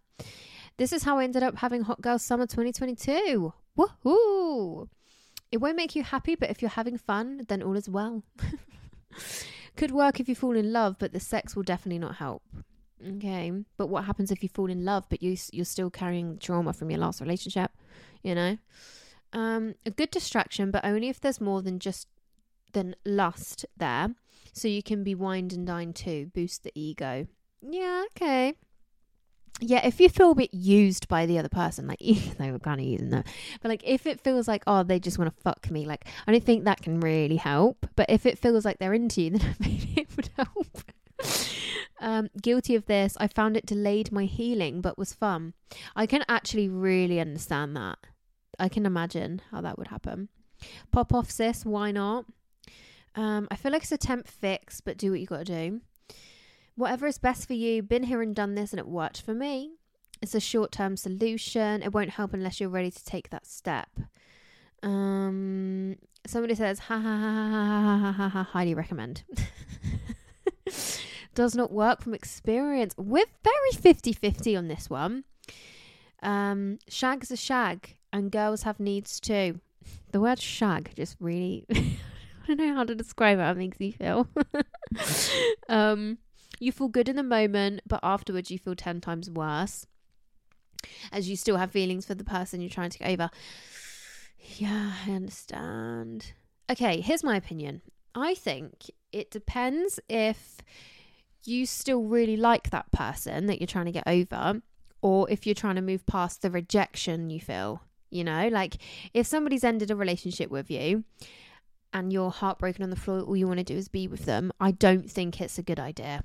This 0.78 0.94
is 0.94 1.04
how 1.04 1.20
I 1.20 1.24
ended 1.24 1.44
up 1.44 1.58
having 1.58 1.82
Hot 1.82 2.02
Girl 2.02 2.18
Summer 2.18 2.48
2022. 2.48 3.54
Woohoo! 3.78 4.88
It 5.52 5.58
won't 5.58 5.76
make 5.76 5.96
you 5.96 6.04
happy, 6.04 6.36
but 6.36 6.50
if 6.50 6.62
you're 6.62 6.70
having 6.70 6.98
fun, 6.98 7.46
then 7.48 7.62
all 7.62 7.76
is 7.76 7.90
well. 7.90 8.24
Could 9.76 9.92
work 9.92 10.20
if 10.20 10.30
you 10.30 10.36
fall 10.36 10.56
in 10.56 10.72
love, 10.72 10.98
but 11.00 11.12
the 11.12 11.20
sex 11.20 11.56
will 11.56 11.64
definitely 11.64 12.00
not 12.00 12.16
help. 12.16 12.44
Okay, 13.06 13.52
but 13.78 13.88
what 13.88 14.04
happens 14.04 14.32
if 14.32 14.44
you 14.44 14.50
fall 14.50 14.70
in 14.70 14.84
love, 14.84 15.06
but 15.10 15.24
you 15.24 15.38
you're 15.54 15.66
still 15.66 15.90
carrying 15.90 16.38
trauma 16.38 16.74
from 16.74 16.92
your 16.92 17.00
last 17.00 17.22
relationship? 17.22 17.72
You 18.24 18.36
know, 18.36 18.58
um, 19.32 19.76
a 19.86 19.92
good 19.92 20.12
distraction, 20.12 20.70
but 20.70 20.84
only 20.84 21.08
if 21.08 21.22
there's 21.22 21.40
more 21.40 21.62
than 21.62 21.80
just 21.80 22.08
than 22.74 22.96
lust 23.06 23.66
there. 23.78 24.16
So 24.54 24.68
you 24.68 24.84
can 24.84 25.04
be 25.04 25.16
wined 25.16 25.54
and 25.54 25.66
dined 25.66 25.96
too, 25.96 26.32
boost 26.34 26.64
the 26.64 26.72
ego. 26.76 27.28
Yeah, 27.62 28.06
okay. 28.12 28.54
Yeah, 29.62 29.86
if 29.86 30.00
you 30.00 30.08
feel 30.08 30.32
a 30.32 30.36
bit 30.36 30.54
used 30.54 31.08
by 31.10 31.26
the 31.26 31.38
other 31.38 31.50
person, 31.50 31.88
like 31.88 32.00
they 32.38 32.52
were 32.52 32.60
kind 32.60 32.80
of 32.80 32.88
using 32.88 33.10
them, 33.10 33.24
but 33.62 33.70
like 33.70 33.84
if 33.84 34.06
it 34.06 34.22
feels 34.22 34.48
like 34.48 34.64
oh 34.68 34.84
they 34.84 35.00
just 35.00 35.20
want 35.20 35.36
to 35.36 35.42
fuck 35.42 35.70
me, 35.70 35.86
like 35.86 36.06
I 36.26 36.32
don't 36.32 36.44
think 36.44 36.64
that 36.64 36.82
can 36.82 37.00
really 37.00 37.36
help. 37.36 37.86
But 37.96 38.10
if 38.10 38.26
it 38.26 38.40
feels 38.40 38.64
like 38.64 38.80
they're 38.80 38.94
into 38.94 39.22
you, 39.22 39.30
then 39.38 39.56
maybe 39.60 39.94
it 39.98 40.08
would 40.16 40.30
help. 40.38 40.84
um, 42.00 42.30
guilty 42.42 42.76
of 42.76 42.86
this. 42.86 43.18
I 43.20 43.28
found 43.28 43.58
it 43.58 43.66
delayed 43.66 44.12
my 44.12 44.26
healing, 44.26 44.82
but 44.82 44.98
was 44.98 45.14
fun. 45.14 45.54
I 45.96 46.06
can 46.06 46.24
actually 46.30 46.70
really 46.70 47.20
understand 47.20 47.76
that. 47.76 47.98
I 48.58 48.70
can 48.70 48.86
imagine 48.86 49.42
how 49.52 49.62
that 49.62 49.78
would 49.78 49.88
happen. 49.88 50.30
Pop 50.92 51.14
off, 51.14 51.30
sis. 51.30 51.66
Why 51.66 51.92
not? 51.92 52.26
Um, 53.16 53.48
I 53.52 53.56
feel 53.56 53.72
like 53.72 53.84
it's 53.84 53.92
a 53.92 53.98
temp 53.98 54.28
fix, 54.28 54.82
but 54.82 54.98
do 54.98 55.12
what 55.12 55.20
you 55.20 55.26
got 55.28 55.46
to 55.46 55.70
do. 55.70 55.82
Whatever 56.76 57.08
is 57.08 57.18
best 57.18 57.48
for 57.48 57.54
you, 57.54 57.84
been 57.84 58.04
here 58.04 58.22
and 58.22 58.36
done 58.36 58.56
this, 58.56 58.72
and 58.72 58.80
it 58.80 58.88
worked 58.88 59.22
for 59.22 59.34
me. 59.34 59.72
It's 60.22 60.36
a 60.36 60.40
short 60.40 60.72
term 60.72 60.98
solution. 60.98 61.82
It 61.82 61.94
won't 61.94 62.12
help 62.12 62.34
unless 62.34 62.60
you're 62.60 62.70
ready 62.70 62.92
to 62.92 63.04
take 63.04 63.30
that 63.30 63.46
step. 63.46 63.90
Um, 64.84 65.96
somebody 66.26 66.56
says, 66.56 66.80
ha 66.80 67.00
ha 67.00 67.02
ha 67.02 67.50
ha 67.50 67.98
ha 67.98 68.12
ha 68.12 68.30
ha, 68.30 68.44
highly 68.44 68.74
recommend. 68.74 69.24
Does 71.36 71.56
not 71.56 71.72
work 71.72 72.02
from 72.02 72.14
experience. 72.14 72.94
We're 72.98 73.26
very 73.44 73.72
50 73.72 74.14
50 74.14 74.56
on 74.56 74.68
this 74.68 74.90
one. 74.90 75.24
Um, 76.22 76.80
shag's 76.88 77.32
a 77.32 77.38
shag, 77.38 77.98
and 78.12 78.32
girls 78.32 78.64
have 78.64 78.80
needs 78.80 79.20
too. 79.20 79.60
The 80.12 80.20
word 80.20 80.40
shag 80.40 80.92
just 80.96 81.16
really 81.20 81.66
don't 82.56 82.68
know 82.68 82.76
how 82.76 82.84
to 82.84 82.96
describe 82.96 83.40
how 83.40 83.52
it 83.52 83.58
makes 83.58 83.80
you 83.80 83.92
feel. 83.92 84.28
um, 85.70 86.18
you 86.60 86.72
feel 86.72 86.88
good 86.88 87.10
in 87.10 87.16
the 87.16 87.24
moment, 87.24 87.82
but 87.88 88.00
afterwards 88.04 88.52
you 88.52 88.58
feel 88.58 88.76
10 88.76 89.02
times 89.02 89.30
worse 89.30 89.86
as 91.12 91.30
you 91.30 91.36
still 91.36 91.58
have 91.58 91.72
feelings 91.72 92.06
for 92.06 92.16
the 92.16 92.24
person 92.24 92.62
you're 92.62 92.70
trying 92.70 92.90
to 92.90 93.00
get 93.00 93.10
over. 93.10 93.30
Yeah, 94.58 94.94
I 95.06 95.12
understand. 95.12 96.34
Okay, 96.72 97.02
here's 97.02 97.24
my 97.24 97.36
opinion. 97.36 97.82
I 98.16 98.34
think 98.34 98.90
it 99.12 99.30
depends 99.30 100.00
if 100.10 100.58
you 101.44 101.66
still 101.66 102.04
really 102.04 102.38
like 102.38 102.70
that 102.70 102.92
person 102.92 103.46
that 103.46 103.60
you're 103.60 103.68
trying 103.68 103.86
to 103.86 103.92
get 103.92 104.08
over 104.08 104.62
or 105.02 105.30
if 105.30 105.46
you're 105.46 105.56
trying 105.56 105.76
to 105.76 105.82
move 105.82 106.06
past 106.06 106.42
the 106.42 106.52
rejection 106.52 107.30
you 107.30 107.40
feel. 107.40 107.82
You 108.10 108.24
know, 108.24 108.48
like 108.48 108.78
if 109.14 109.28
somebody's 109.28 109.64
ended 109.64 109.92
a 109.92 109.96
relationship 109.96 110.50
with 110.50 110.72
you 110.72 111.04
and 111.94 112.14
you're 112.14 112.32
heartbroken 112.32 112.84
on 112.84 112.90
the 112.90 112.96
floor, 112.96 113.22
all 113.22 113.36
you 113.36 113.48
want 113.48 113.60
to 113.60 113.64
do 113.64 113.76
is 113.76 113.88
be 113.88 114.08
with 114.08 114.26
them, 114.26 114.52
I 114.60 114.72
don't 114.72 115.10
think 115.10 115.42
it's 115.42 115.58
a 115.58 115.64
good 115.64 115.80
idea. 115.80 116.24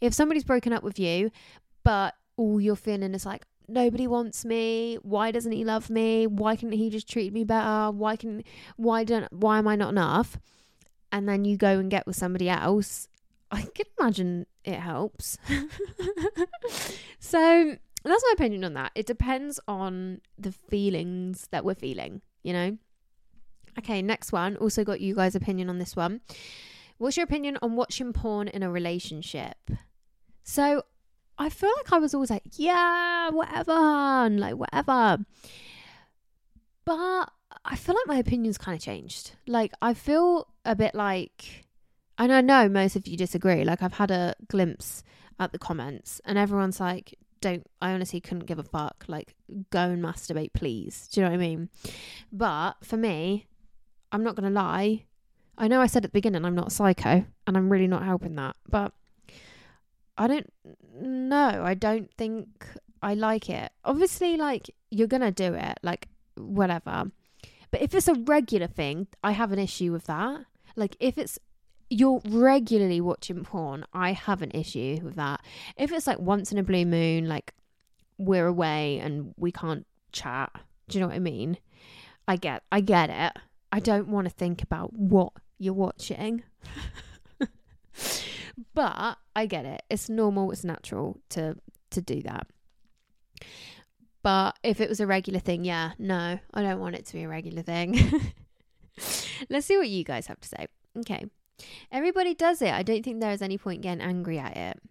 If 0.00 0.14
somebody's 0.14 0.44
broken 0.44 0.72
up 0.72 0.82
with 0.82 0.98
you, 0.98 1.30
but 1.84 2.14
all 2.36 2.60
you're 2.60 2.76
feeling 2.76 3.14
is 3.14 3.24
like, 3.24 3.44
nobody 3.68 4.06
wants 4.06 4.44
me. 4.44 4.98
Why 5.02 5.30
doesn't 5.30 5.52
he 5.52 5.64
love 5.64 5.90
me? 5.90 6.26
Why 6.26 6.56
can't 6.56 6.74
he 6.74 6.90
just 6.90 7.08
treat 7.10 7.32
me 7.32 7.44
better? 7.44 7.90
Why 7.90 8.16
can 8.16 8.44
why 8.76 9.04
don't 9.04 9.32
why 9.32 9.58
am 9.58 9.68
i 9.68 9.76
not 9.76 9.90
enough? 9.90 10.38
And 11.10 11.28
then 11.28 11.44
you 11.44 11.56
go 11.56 11.78
and 11.78 11.90
get 11.90 12.06
with 12.06 12.16
somebody 12.16 12.48
else. 12.48 13.08
I 13.50 13.62
can 13.62 13.86
imagine 13.98 14.46
it 14.64 14.80
helps. 14.80 15.38
So 17.18 17.76
that's 18.04 18.22
my 18.24 18.32
opinion 18.34 18.62
on 18.62 18.74
that. 18.74 18.92
It 18.94 19.04
depends 19.04 19.58
on 19.66 20.20
the 20.38 20.52
feelings 20.52 21.48
that 21.50 21.64
we're 21.64 21.74
feeling 21.74 22.22
you 22.46 22.52
know 22.52 22.78
okay 23.78 24.02
next 24.02 24.32
one 24.32 24.56
also 24.56 24.84
got 24.84 25.00
you 25.00 25.14
guys 25.14 25.34
opinion 25.34 25.68
on 25.68 25.78
this 25.78 25.94
one 25.96 26.20
what's 26.98 27.16
your 27.16 27.24
opinion 27.24 27.58
on 27.62 27.76
watching 27.76 28.12
porn 28.12 28.48
in 28.48 28.62
a 28.62 28.70
relationship 28.70 29.70
so 30.42 30.82
I 31.38 31.50
feel 31.50 31.70
like 31.76 31.92
I 31.92 31.98
was 31.98 32.14
always 32.14 32.30
like, 32.30 32.44
yeah, 32.52 33.30
whatever, 33.30 33.72
and 33.72 34.40
like 34.40 34.54
whatever. 34.54 35.18
But 36.84 37.30
I 37.64 37.76
feel 37.76 37.94
like 37.94 38.06
my 38.06 38.18
opinion's 38.18 38.58
kind 38.58 38.76
of 38.76 38.82
changed. 38.82 39.32
Like 39.46 39.72
I 39.82 39.92
feel 39.92 40.48
a 40.64 40.74
bit 40.74 40.94
like, 40.94 41.66
and 42.16 42.32
I 42.32 42.40
know 42.40 42.68
most 42.68 42.96
of 42.96 43.06
you 43.06 43.16
disagree. 43.16 43.64
Like 43.64 43.82
I've 43.82 43.94
had 43.94 44.10
a 44.10 44.34
glimpse 44.48 45.02
at 45.38 45.52
the 45.52 45.58
comments, 45.58 46.20
and 46.24 46.38
everyone's 46.38 46.80
like, 46.80 47.14
"Don't." 47.40 47.66
I 47.82 47.92
honestly 47.92 48.20
couldn't 48.20 48.46
give 48.46 48.58
a 48.58 48.62
fuck. 48.62 49.04
Like, 49.06 49.34
go 49.70 49.80
and 49.80 50.02
masturbate, 50.02 50.54
please. 50.54 51.08
Do 51.08 51.20
you 51.20 51.24
know 51.26 51.32
what 51.32 51.36
I 51.36 51.40
mean? 51.40 51.68
But 52.32 52.76
for 52.82 52.96
me, 52.96 53.46
I'm 54.12 54.24
not 54.24 54.36
gonna 54.36 54.50
lie. 54.50 55.04
I 55.58 55.68
know 55.68 55.80
I 55.80 55.86
said 55.86 56.04
at 56.04 56.12
the 56.12 56.16
beginning 56.16 56.44
I'm 56.44 56.54
not 56.54 56.72
psycho, 56.72 57.24
and 57.46 57.56
I'm 57.56 57.70
really 57.70 57.86
not 57.86 58.04
helping 58.04 58.36
that, 58.36 58.56
but 58.68 58.92
I 60.18 60.26
don't 60.26 60.52
know. 61.00 61.62
I 61.64 61.74
don't 61.74 62.10
think 62.16 62.66
I 63.02 63.14
like 63.14 63.50
it. 63.50 63.72
Obviously, 63.84 64.36
like 64.36 64.70
you're 64.90 65.06
gonna 65.06 65.30
do 65.30 65.54
it, 65.54 65.78
like 65.82 66.08
whatever. 66.36 67.10
But 67.70 67.82
if 67.82 67.94
it's 67.94 68.08
a 68.08 68.14
regular 68.14 68.66
thing, 68.66 69.08
I 69.22 69.32
have 69.32 69.52
an 69.52 69.58
issue 69.58 69.92
with 69.92 70.04
that. 70.04 70.44
Like 70.76 70.96
if 71.00 71.18
it's 71.18 71.38
you're 71.88 72.20
regularly 72.28 73.00
watching 73.00 73.44
porn, 73.44 73.84
I 73.92 74.12
have 74.12 74.42
an 74.42 74.50
issue 74.52 74.98
with 75.02 75.16
that. 75.16 75.40
If 75.76 75.92
it's 75.92 76.06
like 76.06 76.18
once 76.18 76.50
in 76.52 76.58
a 76.58 76.62
blue 76.62 76.84
moon, 76.84 77.28
like 77.28 77.54
we're 78.18 78.46
away 78.46 78.98
and 78.98 79.34
we 79.36 79.52
can't 79.52 79.86
chat, 80.12 80.50
do 80.88 80.98
you 80.98 81.00
know 81.00 81.08
what 81.08 81.16
I 81.16 81.20
mean? 81.20 81.58
I 82.28 82.36
get 82.36 82.62
I 82.72 82.80
get 82.80 83.10
it. 83.10 83.42
I 83.72 83.80
don't 83.80 84.08
want 84.08 84.26
to 84.26 84.34
think 84.34 84.62
about 84.62 84.92
what 84.92 85.32
you're 85.58 85.74
watching. 85.74 86.42
but 88.74 89.18
I 89.34 89.46
get 89.46 89.64
it. 89.64 89.82
It's 89.90 90.08
normal, 90.08 90.50
it's 90.52 90.64
natural 90.64 91.20
to 91.30 91.56
to 91.90 92.00
do 92.00 92.22
that. 92.22 92.46
But 94.22 94.56
if 94.62 94.80
it 94.80 94.88
was 94.88 95.00
a 95.00 95.06
regular 95.06 95.38
thing, 95.38 95.64
yeah, 95.64 95.92
no, 95.98 96.38
I 96.52 96.62
don't 96.62 96.80
want 96.80 96.96
it 96.96 97.06
to 97.06 97.12
be 97.12 97.22
a 97.22 97.28
regular 97.28 97.62
thing. 97.62 97.94
Let's 99.50 99.66
see 99.66 99.76
what 99.76 99.88
you 99.88 100.02
guys 100.04 100.26
have 100.26 100.40
to 100.40 100.48
say. 100.48 100.66
Okay. 100.98 101.26
Everybody 101.92 102.34
does 102.34 102.60
it. 102.60 102.72
I 102.72 102.82
don't 102.82 103.04
think 103.04 103.20
there 103.20 103.30
is 103.30 103.40
any 103.40 103.56
point 103.56 103.82
getting 103.82 104.02
angry 104.02 104.38
at 104.38 104.56
it. 104.56 104.82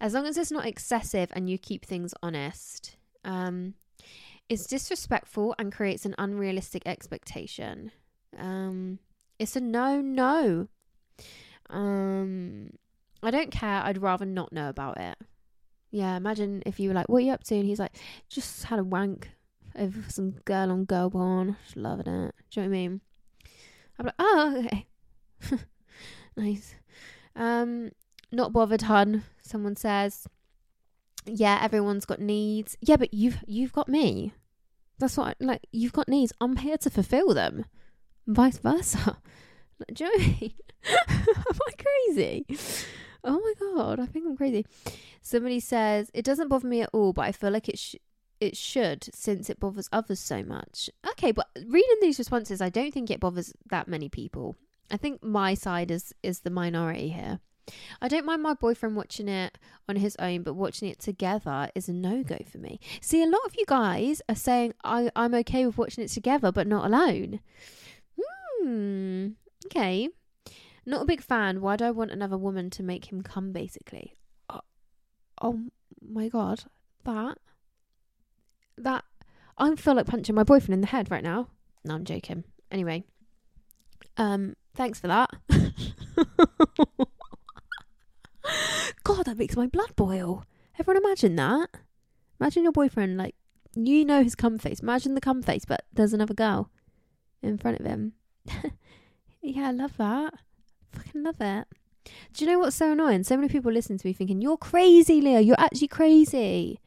As 0.00 0.12
long 0.12 0.26
as 0.26 0.36
it's 0.36 0.50
not 0.50 0.66
excessive 0.66 1.30
and 1.32 1.48
you 1.48 1.56
keep 1.56 1.86
things 1.86 2.12
honest. 2.22 2.96
Um, 3.24 3.74
it's 4.48 4.66
disrespectful 4.66 5.54
and 5.58 5.72
creates 5.72 6.04
an 6.04 6.14
unrealistic 6.18 6.82
expectation. 6.84 7.90
Um, 8.38 8.98
it's 9.38 9.56
a 9.56 9.60
no, 9.60 10.00
no. 10.00 10.68
Um, 11.70 12.70
I 13.22 13.30
don't 13.30 13.50
care. 13.50 13.82
I'd 13.82 14.02
rather 14.02 14.26
not 14.26 14.52
know 14.52 14.68
about 14.68 15.00
it. 15.00 15.16
Yeah, 15.90 16.16
imagine 16.16 16.62
if 16.66 16.80
you 16.80 16.88
were 16.88 16.94
like, 16.94 17.08
"What 17.08 17.18
are 17.18 17.26
you 17.26 17.32
up 17.32 17.44
to?" 17.44 17.54
and 17.54 17.66
he's 17.66 17.78
like, 17.78 17.96
"Just 18.28 18.64
had 18.64 18.78
a 18.78 18.84
wank 18.84 19.30
over 19.76 20.02
some 20.08 20.32
girl 20.44 20.70
on 20.70 20.84
girl 20.84 21.10
porn, 21.10 21.56
just 21.64 21.76
loving 21.76 22.06
it." 22.06 22.34
Do 22.50 22.60
you 22.60 22.66
know 22.66 22.70
what 22.70 22.76
I 22.76 22.80
mean? 22.80 23.00
I'm 23.98 24.06
like, 24.06 24.14
"Oh, 24.18 24.64
okay, 24.66 24.86
nice." 26.36 26.74
Um, 27.36 27.92
not 28.32 28.52
bothered, 28.52 28.82
hun. 28.82 29.24
Someone 29.42 29.76
says, 29.76 30.26
"Yeah, 31.26 31.60
everyone's 31.62 32.06
got 32.06 32.20
needs." 32.20 32.76
Yeah, 32.80 32.96
but 32.96 33.14
you've 33.14 33.38
you've 33.46 33.72
got 33.72 33.88
me. 33.88 34.34
That's 34.98 35.16
what 35.16 35.28
I, 35.28 35.44
like 35.44 35.66
you've 35.72 35.92
got 35.92 36.08
needs. 36.08 36.32
I'm 36.40 36.56
here 36.56 36.78
to 36.78 36.90
fulfill 36.90 37.34
them. 37.34 37.66
Vice 38.26 38.58
versa. 38.58 39.18
Do 39.92 40.04
you 40.04 40.10
know 40.10 40.16
what 40.16 40.26
I 40.26 40.40
mean? 40.40 40.54
Am 41.08 41.58
I 41.66 41.82
crazy? 41.82 42.46
Oh 43.24 43.40
my 43.40 43.54
god, 43.58 44.00
I 44.00 44.06
think 44.06 44.26
I'm 44.26 44.36
crazy. 44.36 44.66
Somebody 45.22 45.60
says 45.60 46.10
it 46.12 46.24
doesn't 46.24 46.48
bother 46.48 46.68
me 46.68 46.82
at 46.82 46.90
all, 46.92 47.12
but 47.12 47.22
I 47.22 47.32
feel 47.32 47.50
like 47.50 47.68
it 47.68 47.78
sh- 47.78 47.96
it 48.40 48.56
should 48.56 49.08
since 49.14 49.48
it 49.48 49.58
bothers 49.60 49.88
others 49.92 50.20
so 50.20 50.42
much. 50.42 50.90
Okay, 51.12 51.32
but 51.32 51.48
reading 51.66 51.98
these 52.00 52.18
responses, 52.18 52.60
I 52.60 52.68
don't 52.68 52.92
think 52.92 53.10
it 53.10 53.20
bothers 53.20 53.54
that 53.70 53.88
many 53.88 54.08
people. 54.08 54.56
I 54.90 54.98
think 54.98 55.22
my 55.22 55.54
side 55.54 55.90
is 55.90 56.14
is 56.22 56.40
the 56.40 56.50
minority 56.50 57.08
here. 57.08 57.40
I 58.02 58.08
don't 58.08 58.26
mind 58.26 58.42
my 58.42 58.52
boyfriend 58.52 58.94
watching 58.94 59.28
it 59.28 59.56
on 59.88 59.96
his 59.96 60.16
own, 60.18 60.42
but 60.42 60.52
watching 60.52 60.90
it 60.90 61.00
together 61.00 61.70
is 61.74 61.88
a 61.88 61.94
no 61.94 62.22
go 62.22 62.38
for 62.50 62.58
me. 62.58 62.78
See, 63.00 63.22
a 63.22 63.26
lot 63.26 63.40
of 63.46 63.54
you 63.56 63.64
guys 63.66 64.20
are 64.28 64.34
saying 64.34 64.74
I, 64.84 65.10
I'm 65.16 65.34
okay 65.36 65.64
with 65.64 65.78
watching 65.78 66.04
it 66.04 66.08
together, 66.08 66.52
but 66.52 66.66
not 66.66 66.84
alone. 66.84 67.40
Hmm. 68.64 69.28
Okay. 69.66 70.08
Not 70.86 71.02
a 71.02 71.06
big 71.06 71.22
fan. 71.22 71.60
Why 71.60 71.76
do 71.76 71.84
I 71.84 71.90
want 71.90 72.12
another 72.12 72.38
woman 72.38 72.70
to 72.70 72.82
make 72.82 73.12
him 73.12 73.22
come, 73.22 73.52
basically? 73.52 74.14
Oh, 74.48 74.62
oh 75.42 75.60
my 76.00 76.28
god. 76.28 76.64
That. 77.04 77.36
That. 78.78 79.04
I 79.58 79.74
feel 79.76 79.94
like 79.94 80.06
punching 80.06 80.34
my 80.34 80.44
boyfriend 80.44 80.72
in 80.72 80.80
the 80.80 80.86
head 80.86 81.10
right 81.10 81.22
now. 81.22 81.48
No, 81.84 81.94
I'm 81.94 82.04
joking. 82.04 82.44
Anyway. 82.70 83.04
Um, 84.16 84.56
thanks 84.74 84.98
for 84.98 85.08
that. 85.08 85.30
God, 89.04 89.26
that 89.26 89.36
makes 89.36 89.56
my 89.56 89.66
blood 89.66 89.94
boil. 89.94 90.44
Everyone 90.78 91.04
imagine 91.04 91.36
that. 91.36 91.68
Imagine 92.40 92.62
your 92.62 92.72
boyfriend, 92.72 93.18
like, 93.18 93.34
you 93.74 94.06
know 94.06 94.22
his 94.22 94.34
cum 94.34 94.58
face. 94.58 94.80
Imagine 94.80 95.14
the 95.14 95.20
cum 95.20 95.42
face, 95.42 95.66
but 95.66 95.84
there's 95.92 96.14
another 96.14 96.34
girl 96.34 96.70
in 97.42 97.58
front 97.58 97.78
of 97.78 97.86
him. 97.86 98.14
yeah, 99.42 99.68
I 99.68 99.70
love 99.70 99.96
that. 99.98 100.34
Fucking 100.92 101.22
love 101.22 101.40
it. 101.40 101.66
Do 102.32 102.44
you 102.44 102.50
know 102.50 102.58
what's 102.58 102.76
so 102.76 102.92
annoying? 102.92 103.24
So 103.24 103.36
many 103.36 103.48
people 103.48 103.72
listen 103.72 103.98
to 103.98 104.06
me 104.06 104.12
thinking, 104.12 104.40
You're 104.40 104.56
crazy, 104.56 105.20
Leah. 105.20 105.40
You're 105.40 105.60
actually 105.60 105.88
crazy. 105.88 106.80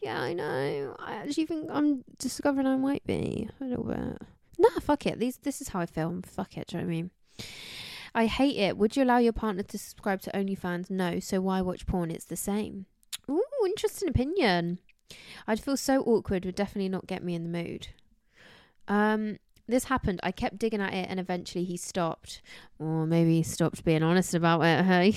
Yeah, 0.00 0.20
I 0.20 0.34
know. 0.34 0.96
I 0.98 1.14
actually 1.14 1.46
think 1.46 1.70
I'm 1.72 2.04
discovering 2.18 2.66
I 2.66 2.76
might 2.76 3.06
be 3.06 3.48
a 3.60 3.64
little 3.64 3.84
bit. 3.84 4.20
Nah, 4.58 4.80
fuck 4.80 5.06
it. 5.06 5.18
These 5.18 5.38
this 5.38 5.60
is 5.60 5.68
how 5.68 5.80
I 5.80 5.86
feel. 5.86 6.20
Fuck 6.24 6.56
it, 6.56 6.68
do 6.68 6.76
you 6.76 6.82
know 6.82 6.86
what 6.86 6.92
I 6.92 6.96
mean? 6.96 7.10
I 8.14 8.26
hate 8.26 8.56
it. 8.56 8.76
Would 8.76 8.96
you 8.96 9.02
allow 9.02 9.18
your 9.18 9.32
partner 9.32 9.64
to 9.64 9.78
subscribe 9.78 10.20
to 10.22 10.30
OnlyFans? 10.30 10.90
No. 10.90 11.18
So 11.18 11.40
why 11.40 11.60
watch 11.62 11.86
porn? 11.86 12.10
It's 12.10 12.26
the 12.26 12.36
same. 12.36 12.86
Ooh, 13.28 13.42
interesting 13.66 14.08
opinion. 14.08 14.78
I'd 15.46 15.60
feel 15.60 15.76
so 15.76 16.02
awkward. 16.02 16.44
Would 16.44 16.54
definitely 16.54 16.90
not 16.90 17.06
get 17.06 17.24
me 17.24 17.34
in 17.34 17.42
the 17.42 17.62
mood. 17.62 17.88
Um, 18.86 19.38
this 19.66 19.84
happened. 19.84 20.20
I 20.22 20.30
kept 20.32 20.58
digging 20.58 20.80
at 20.80 20.92
it, 20.92 21.06
and 21.08 21.18
eventually 21.18 21.64
he 21.64 21.76
stopped. 21.76 22.42
Or 22.78 23.06
maybe 23.06 23.36
he 23.36 23.42
stopped 23.42 23.84
being 23.84 24.02
honest 24.02 24.34
about 24.34 24.62
it. 24.62 24.84
Hey, 24.84 25.14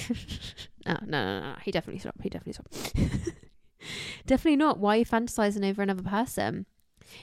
no, 0.86 0.98
no, 1.06 1.40
no, 1.40 1.40
no. 1.42 1.56
He 1.64 1.72
definitely 1.72 2.00
stopped. 2.00 2.22
He 2.22 2.30
definitely 2.30 2.54
stopped. 2.54 2.94
definitely 4.26 4.56
not. 4.56 4.80
Why 4.80 4.96
are 4.96 5.00
you 5.00 5.06
fantasizing 5.06 5.70
over 5.70 5.82
another 5.82 6.04
person? 6.04 6.66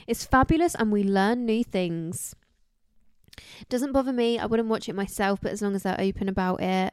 It's 0.06 0.26
fabulous, 0.26 0.74
and 0.74 0.92
we 0.92 1.02
learn 1.02 1.46
new 1.46 1.64
things. 1.64 2.34
Doesn't 3.68 3.92
bother 3.92 4.12
me. 4.12 4.38
I 4.38 4.46
wouldn't 4.46 4.68
watch 4.68 4.88
it 4.88 4.94
myself, 4.94 5.40
but 5.40 5.52
as 5.52 5.62
long 5.62 5.74
as 5.74 5.84
they're 5.84 6.00
open 6.00 6.28
about 6.28 6.62
it. 6.62 6.92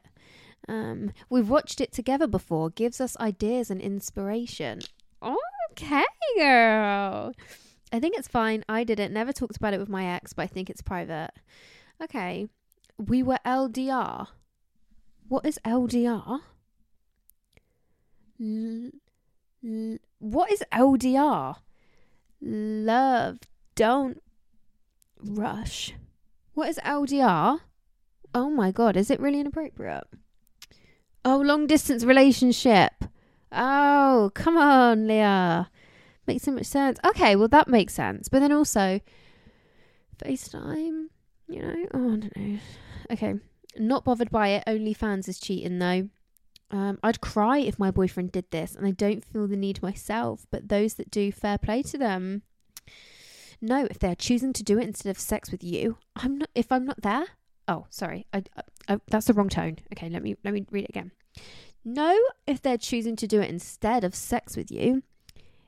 Um, 0.68 1.12
we've 1.30 1.50
watched 1.50 1.82
it 1.82 1.92
together 1.92 2.28
before. 2.28 2.70
Gives 2.70 3.02
us 3.02 3.18
ideas 3.18 3.70
and 3.70 3.82
inspiration. 3.82 4.80
Okay, 5.22 6.06
girl. 6.38 7.34
I 7.92 8.00
think 8.00 8.18
it's 8.18 8.28
fine. 8.28 8.64
I 8.70 8.84
did 8.84 9.00
it. 9.00 9.12
Never 9.12 9.34
talked 9.34 9.58
about 9.58 9.74
it 9.74 9.80
with 9.80 9.90
my 9.90 10.06
ex, 10.06 10.34
but 10.34 10.44
I 10.44 10.48
think 10.48 10.70
it's 10.70 10.82
private. 10.82 11.32
Okay. 12.02 12.48
We 12.98 13.22
were 13.24 13.40
LDR. 13.46 14.28
What 15.28 15.46
is 15.46 15.60
LDR? 15.66 16.42
L- 18.42 18.92
l- 19.66 19.98
what 20.20 20.52
is 20.52 20.64
LDR? 20.72 21.56
Love, 22.42 23.40
don't 23.76 24.22
rush. 25.24 25.94
What 26.54 26.70
is 26.70 26.80
LDR? 26.84 27.60
Oh 28.34 28.50
my 28.50 28.72
god, 28.72 28.98
is 28.98 29.12
it 29.12 29.20
really 29.20 29.40
inappropriate? 29.40 30.06
Oh, 31.24 31.38
long 31.38 31.68
distance 31.68 32.04
relationship. 32.04 33.06
Oh, 33.52 34.32
come 34.34 34.58
on, 34.58 35.08
Leah. 35.08 35.70
Makes 36.28 36.44
so 36.44 36.52
much 36.52 36.66
sense. 36.66 37.00
Okay, 37.06 37.36
well 37.36 37.48
that 37.48 37.68
makes 37.68 37.94
sense. 37.94 38.30
But 38.30 38.40
then 38.40 38.52
also 38.52 39.00
FaceTime, 40.24 41.08
you 41.48 41.62
know? 41.62 41.88
Oh, 41.94 42.14
I 42.14 42.18
don't 42.18 42.38
know. 42.38 42.60
Okay. 43.12 43.36
Not 43.78 44.04
bothered 44.04 44.30
by 44.30 44.50
it. 44.50 44.64
OnlyFans 44.68 45.28
is 45.28 45.40
cheating 45.40 45.80
though. 45.80 46.10
Um, 46.72 47.00
I'd 47.04 47.22
cry 47.22 47.60
if 47.60 47.80
my 47.80 47.92
boyfriend 47.92 48.32
did 48.32 48.50
this, 48.52 48.76
and 48.76 48.88
I 48.88 48.92
don't 48.92 49.26
feel 49.26 49.48
the 49.48 49.58
need 49.58 49.82
myself. 49.84 50.46
But 50.52 50.70
those 50.70 50.94
that 50.96 51.12
do, 51.12 51.32
fair 51.32 51.58
play 51.58 51.84
to 51.84 51.98
them. 51.98 52.44
No, 53.62 53.86
if 53.90 54.00
they're 54.00 54.16
choosing 54.16 54.54
to 54.54 54.64
do 54.64 54.80
it 54.80 54.88
instead 54.88 55.10
of 55.10 55.20
sex 55.20 55.52
with 55.52 55.64
you, 55.64 55.98
I'm 56.16 56.38
not. 56.38 56.50
If 56.56 56.72
I'm 56.72 56.86
not 56.86 57.02
there, 57.02 57.26
oh, 57.68 57.88
sorry, 57.90 58.26
I, 58.34 58.44
I, 58.88 59.00
that's 59.08 59.28
the 59.28 59.34
wrong 59.34 59.50
tone. 59.50 59.78
Okay, 59.94 60.10
let 60.10 60.24
me 60.24 60.36
let 60.44 60.54
me 60.54 60.66
read 60.72 60.86
it 60.86 60.90
again. 60.90 61.12
No, 61.84 62.18
if 62.48 62.62
they're 62.62 62.78
choosing 62.78 63.16
to 63.18 63.28
do 63.28 63.42
it 63.42 63.50
instead 63.50 64.04
of 64.04 64.16
sex 64.16 64.56
with 64.56 64.72
you, 64.72 65.04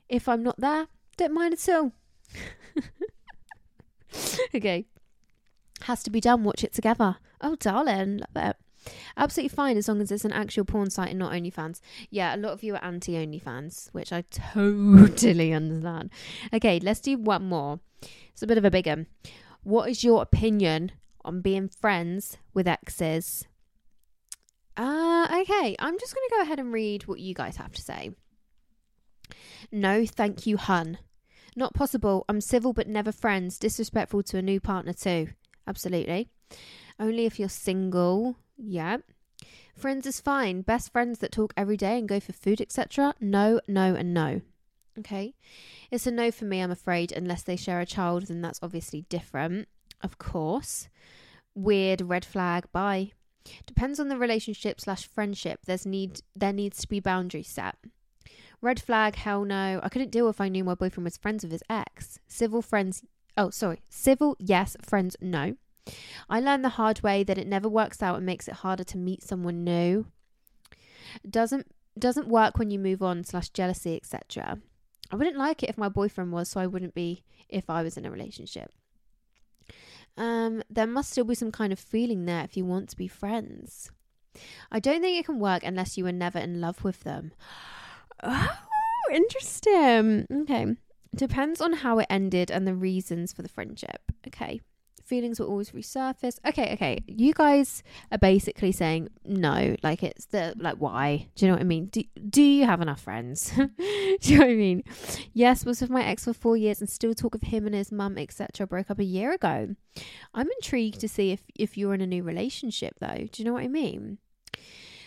if 0.08 0.28
I'm 0.28 0.42
not 0.42 0.60
there, 0.60 0.88
don't 1.16 1.34
mind 1.34 1.54
at 1.54 1.68
all. 1.68 1.92
okay, 4.54 4.86
has 5.82 6.02
to 6.02 6.10
be 6.10 6.20
done. 6.20 6.44
Watch 6.44 6.64
it 6.64 6.72
together. 6.72 7.16
Oh, 7.40 7.56
darling, 7.56 8.18
love 8.34 8.48
it. 8.50 8.56
Absolutely 9.16 9.54
fine 9.54 9.76
as 9.76 9.88
long 9.88 10.00
as 10.00 10.10
it's 10.10 10.24
an 10.24 10.32
actual 10.32 10.64
porn 10.64 10.90
site 10.90 11.10
and 11.10 11.18
not 11.18 11.32
OnlyFans. 11.32 11.80
Yeah, 12.10 12.34
a 12.34 12.38
lot 12.38 12.52
of 12.52 12.62
you 12.62 12.74
are 12.74 12.84
anti 12.84 13.12
OnlyFans, 13.12 13.88
which 13.92 14.12
I 14.12 14.22
totally 14.30 15.52
understand. 15.52 16.10
Okay, 16.52 16.80
let's 16.80 17.00
do 17.00 17.16
one 17.16 17.44
more. 17.44 17.80
It's 18.32 18.42
a 18.42 18.46
bit 18.46 18.58
of 18.58 18.64
a 18.64 18.70
big 18.70 18.86
one. 18.86 19.06
What 19.62 19.88
is 19.88 20.04
your 20.04 20.20
opinion 20.22 20.92
on 21.24 21.40
being 21.40 21.68
friends 21.68 22.36
with 22.52 22.68
exes? 22.68 23.46
Uh, 24.76 25.26
okay, 25.40 25.76
I'm 25.78 25.98
just 25.98 26.14
going 26.14 26.28
to 26.28 26.34
go 26.34 26.42
ahead 26.42 26.58
and 26.58 26.72
read 26.72 27.06
what 27.06 27.20
you 27.20 27.32
guys 27.32 27.56
have 27.56 27.72
to 27.72 27.82
say. 27.82 28.10
No, 29.70 30.04
thank 30.06 30.46
you, 30.46 30.56
hun. 30.56 30.98
Not 31.56 31.74
possible. 31.74 32.24
I'm 32.28 32.40
civil 32.40 32.72
but 32.72 32.88
never 32.88 33.12
friends. 33.12 33.58
Disrespectful 33.58 34.22
to 34.24 34.38
a 34.38 34.42
new 34.42 34.60
partner, 34.60 34.92
too. 34.92 35.28
Absolutely. 35.66 36.28
Only 36.98 37.26
if 37.26 37.38
you're 37.38 37.48
single. 37.48 38.36
Yeah. 38.56 38.98
Friends 39.76 40.06
is 40.06 40.20
fine. 40.20 40.62
Best 40.62 40.92
friends 40.92 41.18
that 41.18 41.32
talk 41.32 41.52
every 41.56 41.76
day 41.76 41.98
and 41.98 42.08
go 42.08 42.20
for 42.20 42.32
food, 42.32 42.60
etc. 42.60 43.14
No, 43.20 43.60
no, 43.66 43.94
and 43.94 44.14
no. 44.14 44.40
Okay. 44.98 45.34
It's 45.90 46.06
a 46.06 46.10
no 46.10 46.30
for 46.30 46.44
me, 46.44 46.60
I'm 46.60 46.70
afraid, 46.70 47.10
unless 47.10 47.42
they 47.42 47.56
share 47.56 47.80
a 47.80 47.86
child, 47.86 48.26
then 48.26 48.40
that's 48.40 48.60
obviously 48.62 49.02
different. 49.08 49.68
Of 50.02 50.18
course. 50.18 50.88
Weird 51.54 52.02
red 52.02 52.24
flag. 52.24 52.70
Bye. 52.72 53.12
Depends 53.66 54.00
on 54.00 54.08
the 54.08 54.16
relationship 54.16 54.80
slash 54.80 55.06
friendship. 55.06 55.60
There's 55.66 55.84
need 55.84 56.22
there 56.34 56.52
needs 56.52 56.78
to 56.80 56.88
be 56.88 57.00
boundaries 57.00 57.48
set. 57.48 57.76
Red 58.64 58.80
flag, 58.80 59.16
hell 59.16 59.44
no. 59.44 59.78
I 59.82 59.90
couldn't 59.90 60.10
deal 60.10 60.26
if 60.30 60.40
I 60.40 60.48
knew 60.48 60.64
my 60.64 60.74
boyfriend 60.74 61.04
was 61.04 61.18
friends 61.18 61.44
with 61.44 61.52
his 61.52 61.62
ex. 61.68 62.18
Civil 62.26 62.62
friends 62.62 63.02
oh 63.36 63.50
sorry. 63.50 63.82
Civil, 63.90 64.36
yes, 64.38 64.74
friends, 64.80 65.16
no. 65.20 65.56
I 66.30 66.40
learned 66.40 66.64
the 66.64 66.70
hard 66.70 67.02
way 67.02 67.24
that 67.24 67.36
it 67.36 67.46
never 67.46 67.68
works 67.68 68.02
out 68.02 68.16
and 68.16 68.24
makes 68.24 68.48
it 68.48 68.54
harder 68.54 68.84
to 68.84 68.96
meet 68.96 69.22
someone 69.22 69.64
new. 69.64 70.06
Doesn't 71.28 71.66
doesn't 71.98 72.26
work 72.26 72.58
when 72.58 72.70
you 72.70 72.78
move 72.78 73.02
on 73.02 73.22
slash 73.24 73.50
jealousy, 73.50 73.96
etc. 73.96 74.58
I 75.12 75.16
wouldn't 75.16 75.36
like 75.36 75.62
it 75.62 75.68
if 75.68 75.76
my 75.76 75.90
boyfriend 75.90 76.32
was, 76.32 76.48
so 76.48 76.58
I 76.58 76.66
wouldn't 76.66 76.94
be 76.94 77.22
if 77.50 77.68
I 77.68 77.82
was 77.82 77.98
in 77.98 78.06
a 78.06 78.10
relationship. 78.10 78.72
Um, 80.16 80.62
there 80.70 80.86
must 80.86 81.10
still 81.10 81.24
be 81.24 81.34
some 81.34 81.52
kind 81.52 81.70
of 81.70 81.78
feeling 81.78 82.24
there 82.24 82.44
if 82.44 82.56
you 82.56 82.64
want 82.64 82.88
to 82.88 82.96
be 82.96 83.08
friends. 83.08 83.90
I 84.72 84.80
don't 84.80 85.02
think 85.02 85.18
it 85.18 85.26
can 85.26 85.38
work 85.38 85.62
unless 85.64 85.98
you 85.98 86.04
were 86.04 86.12
never 86.12 86.38
in 86.38 86.62
love 86.62 86.82
with 86.82 87.00
them. 87.00 87.32
Oh, 88.22 88.48
interesting. 89.12 90.26
Okay. 90.30 90.76
Depends 91.14 91.60
on 91.60 91.72
how 91.74 91.98
it 91.98 92.06
ended 92.10 92.50
and 92.50 92.66
the 92.66 92.74
reasons 92.74 93.32
for 93.32 93.42
the 93.42 93.48
friendship. 93.48 94.00
Okay. 94.26 94.60
Feelings 95.04 95.38
will 95.38 95.48
always 95.48 95.70
resurface. 95.72 96.38
Okay, 96.46 96.72
okay. 96.72 97.04
You 97.06 97.34
guys 97.34 97.82
are 98.10 98.16
basically 98.16 98.72
saying 98.72 99.10
no. 99.26 99.76
Like 99.82 100.02
it's 100.02 100.24
the 100.26 100.54
like 100.56 100.76
why? 100.76 101.28
Do 101.34 101.44
you 101.44 101.50
know 101.50 101.56
what 101.56 101.60
I 101.60 101.66
mean? 101.66 101.86
Do 101.86 102.02
do 102.30 102.42
you 102.42 102.64
have 102.64 102.80
enough 102.80 103.02
friends? 103.02 103.52
do 103.56 103.68
you 104.22 104.38
know 104.38 104.46
what 104.46 104.52
I 104.52 104.56
mean? 104.56 104.82
Yes, 105.34 105.66
was 105.66 105.82
with 105.82 105.90
my 105.90 106.02
ex 106.02 106.24
for 106.24 106.32
four 106.32 106.56
years 106.56 106.80
and 106.80 106.88
still 106.88 107.12
talk 107.12 107.34
of 107.34 107.42
him 107.42 107.66
and 107.66 107.74
his 107.74 107.92
mum, 107.92 108.16
etc. 108.16 108.66
Broke 108.66 108.90
up 108.90 108.98
a 108.98 109.04
year 109.04 109.32
ago. 109.32 109.76
I'm 110.32 110.48
intrigued 110.56 111.00
to 111.00 111.08
see 111.08 111.32
if 111.32 111.42
if 111.54 111.76
you're 111.76 111.92
in 111.92 112.00
a 112.00 112.06
new 112.06 112.22
relationship 112.22 112.94
though. 112.98 113.28
Do 113.30 113.42
you 113.42 113.44
know 113.44 113.52
what 113.52 113.64
I 113.64 113.68
mean? 113.68 114.16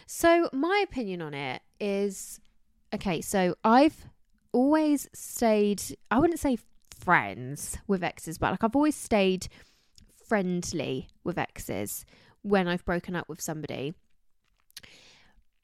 So 0.05 0.47
my 0.53 0.83
opinion 0.87 1.23
on 1.23 1.33
it 1.33 1.63
is 1.79 2.39
okay. 2.93 3.21
So 3.21 3.55
I've 3.63 4.05
always 4.51 5.09
stayed. 5.13 5.81
I 6.09 6.19
wouldn't 6.19 6.39
say 6.39 6.57
friends 6.97 7.77
with 7.87 8.03
exes, 8.03 8.37
but 8.37 8.51
like 8.51 8.63
I've 8.63 8.75
always 8.75 8.95
stayed 8.95 9.47
friendly 10.27 11.07
with 11.23 11.37
exes 11.37 12.05
when 12.41 12.67
I've 12.67 12.85
broken 12.85 13.15
up 13.15 13.29
with 13.29 13.41
somebody. 13.41 13.93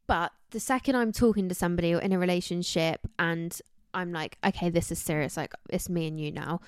But 0.07 0.32
the 0.51 0.59
second 0.59 0.95
I'm 0.95 1.11
talking 1.11 1.49
to 1.49 1.55
somebody 1.55 1.93
or 1.93 1.99
in 1.99 2.11
a 2.11 2.19
relationship 2.19 3.07
and 3.17 3.57
I'm 3.93 4.11
like, 4.11 4.38
okay, 4.45 4.69
this 4.69 4.91
is 4.91 4.99
serious, 4.99 5.38
like 5.38 5.53
it's 5.69 5.89
me 5.89 6.07
and 6.07 6.19
you 6.19 6.32
now, 6.32 6.59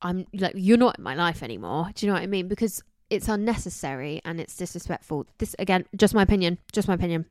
I'm 0.00 0.26
like, 0.32 0.52
you're 0.54 0.78
not 0.78 0.98
in 0.98 1.04
my 1.04 1.14
life 1.14 1.42
anymore. 1.42 1.90
Do 1.94 2.06
you 2.06 2.12
know 2.12 2.14
what 2.14 2.22
I 2.22 2.26
mean? 2.26 2.46
Because 2.46 2.82
it's 3.10 3.28
unnecessary 3.28 4.20
and 4.24 4.40
it's 4.40 4.56
disrespectful. 4.56 5.26
This 5.38 5.56
again, 5.58 5.84
just 5.96 6.14
my 6.14 6.22
opinion, 6.22 6.58
just 6.72 6.88
my 6.88 6.94
opinion. 6.94 7.26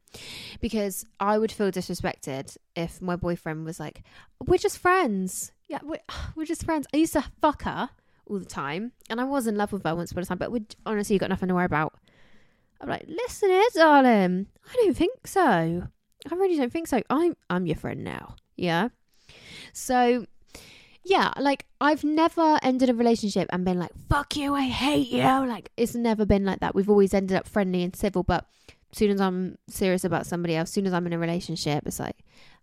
Because 0.60 1.06
I 1.20 1.38
would 1.38 1.52
feel 1.52 1.72
disrespected 1.72 2.58
if 2.76 3.02
my 3.02 3.16
boyfriend 3.16 3.66
was 3.66 3.80
like, 3.80 4.04
"We're 4.46 4.58
just 4.58 4.80
friends. 4.80 5.52
Yeah, 5.68 5.80
we're, 5.84 6.00
we're 6.36 6.46
just 6.46 6.66
friends." 6.66 6.88
I 6.94 6.98
used 6.98 7.14
to 7.14 7.24
fuck 7.42 7.64
her 7.64 7.90
all 8.26 8.40
the 8.40 8.46
time, 8.46 8.92
and 9.10 9.22
I 9.22 9.24
was 9.24 9.48
in 9.48 9.56
love 9.56 9.72
with 9.72 9.84
her 9.84 9.96
once 9.96 10.12
upon 10.12 10.24
a 10.24 10.26
time. 10.26 10.38
But 10.38 10.52
we 10.52 10.66
honestly, 10.86 11.14
you 11.16 11.20
got 11.20 11.30
nothing 11.30 11.50
to 11.50 11.56
worry 11.56 11.66
about. 11.66 11.94
I'm 12.80 12.90
like, 12.90 13.06
listen 13.08 13.50
here, 13.50 13.64
darling. 13.74 14.48
I 14.70 14.76
don't 14.76 14.98
think 14.98 15.26
so. 15.26 15.88
I 16.32 16.36
really 16.36 16.58
don't 16.58 16.72
think 16.72 16.88
so. 16.88 17.02
I'm 17.10 17.36
I'm 17.50 17.66
your 17.66 17.76
friend 17.76 18.04
now. 18.04 18.36
Yeah. 18.56 18.90
So 19.74 20.26
yeah, 21.08 21.32
like 21.40 21.66
I've 21.80 22.04
never 22.04 22.60
ended 22.62 22.90
a 22.90 22.94
relationship 22.94 23.48
and 23.52 23.64
been 23.64 23.80
like, 23.80 23.92
fuck 24.10 24.36
you, 24.36 24.54
I 24.54 24.64
hate 24.64 25.08
you. 25.08 25.20
Like 25.20 25.72
it's 25.78 25.96
never 25.96 26.26
been 26.26 26.46
like 26.46 26.60
that. 26.60 26.76
We've 26.76 26.90
always 26.90 27.14
ended 27.14 27.38
up 27.38 27.48
friendly 27.48 27.84
and 27.84 27.96
civil, 27.96 28.24
but 28.24 28.46
as 28.92 28.98
soon 28.98 29.12
as 29.12 29.22
I'm 29.22 29.58
serious 29.70 30.04
about 30.04 30.26
somebody 30.26 30.56
else, 30.56 30.70
as 30.70 30.74
soon 30.74 30.86
as 30.86 30.94
I'm 30.94 31.08
in 31.08 31.14
a 31.14 31.20
relationship, 31.20 31.84
it's 31.86 32.00
like, 32.00 32.18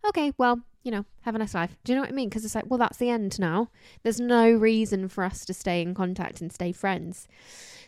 okay, 0.08 0.32
well, 0.36 0.60
you 0.82 0.90
know, 0.90 1.06
have 1.22 1.34
a 1.34 1.38
nice 1.38 1.54
life. 1.54 1.76
Do 1.84 1.92
you 1.92 1.96
know 1.96 2.02
what 2.02 2.10
I 2.10 2.14
mean? 2.14 2.28
Because 2.28 2.44
it's 2.44 2.54
like, 2.54 2.64
well, 2.66 2.78
that's 2.78 2.98
the 2.98 3.08
end 3.08 3.38
now. 3.38 3.70
There's 4.02 4.20
no 4.20 4.50
reason 4.50 5.08
for 5.08 5.24
us 5.24 5.44
to 5.46 5.54
stay 5.54 5.80
in 5.80 5.94
contact 5.94 6.40
and 6.40 6.52
stay 6.52 6.72
friends. 6.72 7.26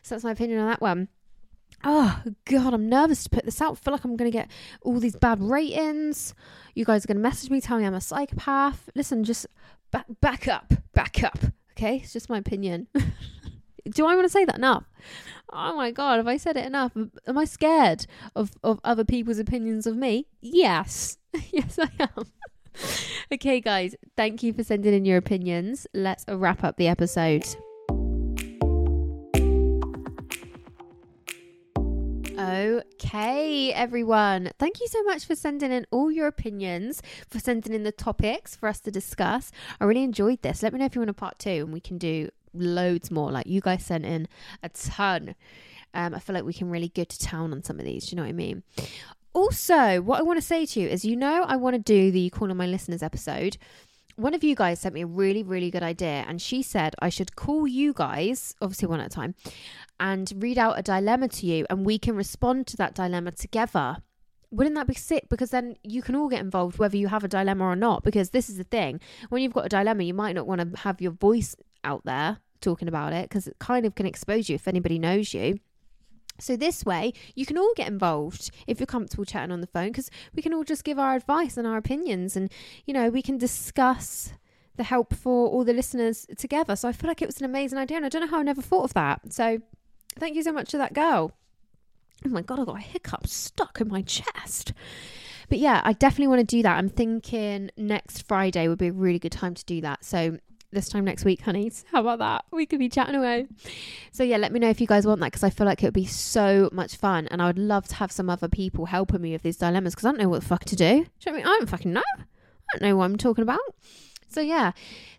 So 0.03 0.15
that's 0.15 0.25
my 0.25 0.33
opinion 0.33 0.61
on 0.61 0.69
that 0.69 0.81
one. 0.81 1.09
Oh 1.85 2.23
god, 2.47 2.75
I'm 2.75 2.89
nervous 2.89 3.25
to 3.25 3.31
put 3.31 3.45
this 3.45 3.61
out. 3.61 3.73
I 3.73 3.75
feel 3.77 3.93
like 3.93 4.05
I'm 4.05 4.17
gonna 4.17 4.31
get 4.31 4.51
all 4.83 4.99
these 4.99 5.17
bad 5.17 5.41
ratings. 5.41 6.35
You 6.75 6.85
guys 6.85 7.05
are 7.05 7.09
gonna 7.09 7.21
message 7.21 7.51
me, 7.51 7.61
tell 7.61 7.79
me 7.79 7.85
I'm 7.85 7.95
a 7.95 8.01
psychopath. 8.01 8.89
Listen, 8.95 9.25
just 9.25 9.47
back 9.91 10.07
back 10.21 10.49
up, 10.49 10.73
back 10.95 11.23
up. 11.23 11.39
Okay, 11.73 11.99
it's 12.03 12.12
just 12.12 12.29
my 12.29 12.39
opinion. 12.39 12.89
Do 13.89 14.07
I 14.07 14.17
want 14.17 14.25
to 14.25 14.33
say 14.33 14.45
that 14.45 14.57
enough? 14.57 14.85
Oh 15.53 15.77
my 15.77 15.93
god, 15.93 16.17
have 16.17 16.27
I 16.27 16.39
said 16.39 16.57
it 16.57 16.67
enough? 16.67 16.93
Am 16.97 17.39
I 17.39 17.45
scared 17.45 18.07
of 18.35 18.51
of 18.64 18.81
other 18.83 19.05
people's 19.05 19.39
opinions 19.39 19.87
of 19.87 19.97
me? 19.97 20.27
Yes, 20.41 21.19
yes, 21.53 21.79
I 21.79 21.91
am. 22.01 22.27
okay, 23.33 23.61
guys, 23.61 23.95
thank 24.17 24.43
you 24.43 24.53
for 24.53 24.64
sending 24.64 24.95
in 24.95 25.05
your 25.05 25.19
opinions. 25.19 25.87
Let's 25.95 26.25
wrap 26.29 26.64
up 26.64 26.77
the 26.79 26.89
episode. 26.89 27.47
Okay, 32.47 33.73
everyone. 33.73 34.51
Thank 34.57 34.81
you 34.81 34.87
so 34.87 35.03
much 35.03 35.25
for 35.25 35.35
sending 35.35 35.73
in 35.73 35.85
all 35.91 36.13
your 36.13 36.29
opinions, 36.29 37.03
for 37.29 37.41
sending 37.41 37.75
in 37.75 37.83
the 37.83 37.91
topics 37.91 38.55
for 38.55 38.69
us 38.69 38.79
to 38.83 38.93
discuss. 38.93 39.51
I 39.81 39.85
really 39.85 40.05
enjoyed 40.05 40.43
this. 40.43 40.63
Let 40.63 40.73
me 40.73 40.79
know 40.79 40.85
if 40.85 40.95
you 40.95 41.01
want 41.01 41.11
a 41.11 41.15
part 41.15 41.41
two 41.41 41.51
and 41.51 41.73
we 41.73 41.81
can 41.81 41.99
do 41.99 42.29
loads 42.55 43.11
more. 43.11 43.33
Like 43.33 43.49
you 43.49 43.61
guys 43.61 43.85
sent 43.85 44.07
in 44.07 44.29
a 44.63 44.69
ton. 44.69 45.35
Um, 45.93 46.15
I 46.15 46.21
feel 46.21 46.35
like 46.35 46.45
we 46.45 46.53
can 46.53 46.71
really 46.71 46.89
go 46.89 47.03
to 47.03 47.19
town 47.19 47.53
on 47.53 47.65
some 47.65 47.81
of 47.81 47.85
these. 47.85 48.07
Do 48.07 48.11
you 48.13 48.17
know 48.19 48.23
what 48.23 48.29
I 48.29 48.33
mean? 48.33 48.63
Also, 49.33 50.01
what 50.01 50.21
I 50.21 50.23
want 50.23 50.37
to 50.37 50.47
say 50.47 50.67
to 50.67 50.81
you 50.81 50.89
is 50.89 51.05
you 51.05 51.17
know, 51.17 51.43
I 51.43 51.57
want 51.57 51.75
to 51.75 51.83
do 51.83 52.13
the 52.13 52.31
Call 52.31 52.51
on 52.51 52.57
My 52.57 52.67
Listeners 52.67 53.03
episode 53.03 53.59
one 54.17 54.35
of 54.35 54.43
you 54.43 54.55
guys 54.55 54.81
sent 54.81 54.95
me 54.95 55.03
a 55.03 55.07
really, 55.07 55.43
really 55.43 55.71
good 55.71 55.83
idea, 55.83 56.25
and 56.27 56.41
she 56.41 56.62
said 56.62 56.95
I 57.01 57.11
should 57.11 57.37
call 57.37 57.67
you 57.67 57.93
guys, 57.93 58.55
obviously 58.61 58.89
one 58.89 59.01
at 59.01 59.07
a 59.07 59.11
time, 59.11 59.35
and 60.01 60.33
read 60.37 60.59
out 60.59 60.79
a 60.79 60.83
dilemma 60.83 61.29
to 61.29 61.47
you, 61.47 61.67
and 61.69 61.85
we 61.85 61.99
can 61.99 62.17
respond 62.17 62.67
to 62.69 62.77
that 62.79 62.95
dilemma 62.95 63.33
together. 63.33 63.99
Wouldn't 64.51 64.77
that 64.77 64.87
be 64.87 64.95
sick? 64.95 65.29
Because 65.29 65.51
then 65.51 65.77
you 65.83 66.03
can 66.03 66.14
all 66.14 66.29
get 66.29 66.41
involved, 66.41 66.79
whether 66.79 66.97
you 66.97 67.09
have 67.09 67.25
a 67.25 67.29
dilemma 67.29 67.64
or 67.64 67.77
not. 67.77 68.05
Because 68.05 68.31
this 68.31 68.49
is 68.49 68.57
the 68.57 68.64
thing 68.64 69.01
when 69.29 69.43
you've 69.43 69.53
got 69.53 69.67
a 69.67 69.69
dilemma, 69.69 70.05
you 70.05 70.14
might 70.14 70.35
not 70.35 70.47
want 70.47 70.61
to 70.61 70.81
have 70.81 71.01
your 71.01 71.12
voice 71.12 71.57
out 71.85 72.05
there 72.05 72.39
talking 72.61 72.89
about 72.89 73.12
it 73.12 73.29
because 73.29 73.47
it 73.47 73.59
kind 73.59 73.85
of 73.85 73.95
can 73.95 74.07
expose 74.07 74.49
you 74.49 74.55
if 74.55 74.69
anybody 74.69 74.99
knows 74.99 75.35
you. 75.35 75.59
So 76.39 76.57
this 76.57 76.84
way, 76.84 77.12
you 77.34 77.47
can 77.47 77.59
all 77.59 77.72
get 77.74 77.89
involved 77.89 78.51
if 78.66 78.78
you're 78.78 78.87
comfortable 78.87 79.24
chatting 79.24 79.53
on 79.53 79.61
the 79.61 79.66
phone 79.66 79.89
because 79.89 80.11
we 80.34 80.43
can 80.43 80.53
all 80.53 80.64
just 80.64 80.84
give 80.84 80.99
our 80.99 81.14
advice 81.14 81.57
and 81.57 81.66
our 81.66 81.76
opinions, 81.76 82.37
and 82.37 82.53
you 82.84 82.95
know 82.95 83.09
we 83.09 83.22
can 83.22 83.39
discuss 83.39 84.32
the 84.76 84.84
help 84.84 85.14
for 85.14 85.49
all 85.49 85.64
the 85.64 85.72
listeners 85.72 86.26
together. 86.37 86.76
So 86.76 86.89
I 86.89 86.93
feel 86.93 87.09
like 87.09 87.22
it 87.22 87.28
was 87.28 87.39
an 87.39 87.47
amazing 87.47 87.78
idea, 87.78 87.97
and 87.97 88.07
I 88.07 88.09
don't 88.09 88.22
know 88.22 88.28
how 88.28 88.41
I 88.41 88.43
never 88.43 88.62
thought 88.62 88.84
of 88.84 88.95
that. 88.95 89.32
So 89.32 89.61
thank 90.18 90.37
you 90.37 90.43
so 90.43 90.53
much 90.53 90.70
to 90.70 90.78
that 90.78 90.93
girl. 90.93 91.32
Oh 92.24 92.30
my 92.30 92.43
god, 92.43 92.61
I 92.61 92.64
got 92.64 92.76
a 92.76 92.80
hiccup 92.80 93.26
stuck 93.26 93.80
in 93.80 93.89
my 93.89 94.03
chest. 94.03 94.72
But 95.49 95.59
yeah, 95.59 95.80
I 95.84 95.93
definitely 95.93 96.28
want 96.28 96.41
to 96.41 96.57
do 96.57 96.62
that. 96.62 96.76
I'm 96.76 96.89
thinking 96.89 97.70
next 97.76 98.26
Friday 98.26 98.68
would 98.68 98.78
be 98.78 98.89
a 98.89 98.93
really 98.93 99.18
good 99.18 99.32
time 99.32 99.55
to 99.55 99.64
do 99.64 99.80
that. 99.80 100.05
So 100.05 100.39
this 100.73 100.89
time 100.89 101.05
next 101.05 101.25
week, 101.25 101.41
honeys. 101.43 101.85
How 101.93 102.01
about 102.01 102.19
that? 102.19 102.45
We 102.51 102.67
could 102.67 102.79
be 102.79 102.89
chatting 102.89 103.14
away. 103.14 103.47
So 104.12 104.23
yeah, 104.25 104.37
let 104.37 104.53
me 104.53 104.61
know 104.61 104.69
if 104.69 104.81
you 104.81 104.87
guys 104.87 105.07
want 105.07 105.21
that 105.21 105.29
because 105.29 105.45
I 105.45 105.51
feel 105.51 105.67
like 105.67 105.83
it 105.83 105.87
would 105.87 105.95
be 105.95 106.07
so 106.07 106.69
much 106.73 106.97
fun, 106.97 107.29
and 107.29 107.41
I 107.41 107.47
would 107.47 107.59
love 107.59 107.89
to 107.89 107.95
have 107.97 108.12
some 108.12 108.31
other 108.31 108.49
people 108.49 108.87
helping 108.87 109.21
me 109.21 109.33
with 109.33 109.43
these 109.43 109.57
dilemmas 109.57 109.95
because 109.95 110.07
I 110.07 110.11
don't 110.11 110.21
know 110.21 110.29
what 110.29 110.43
the 110.43 110.49
fuck 110.49 110.64
to 110.67 110.77
do. 110.77 110.85
do 110.85 111.31
you 111.31 111.33
know 111.33 111.33
I, 111.33 111.37
mean? 111.37 111.47
I 111.47 111.59
don't 111.59 111.69
fucking 111.69 111.93
know. 111.93 112.03
I 112.19 112.79
don't 112.79 112.89
know 112.89 112.97
what 112.97 113.05
I'm 113.05 113.17
talking 113.17 113.43
about. 113.43 113.61
So 114.29 114.41
yeah, 114.41 114.73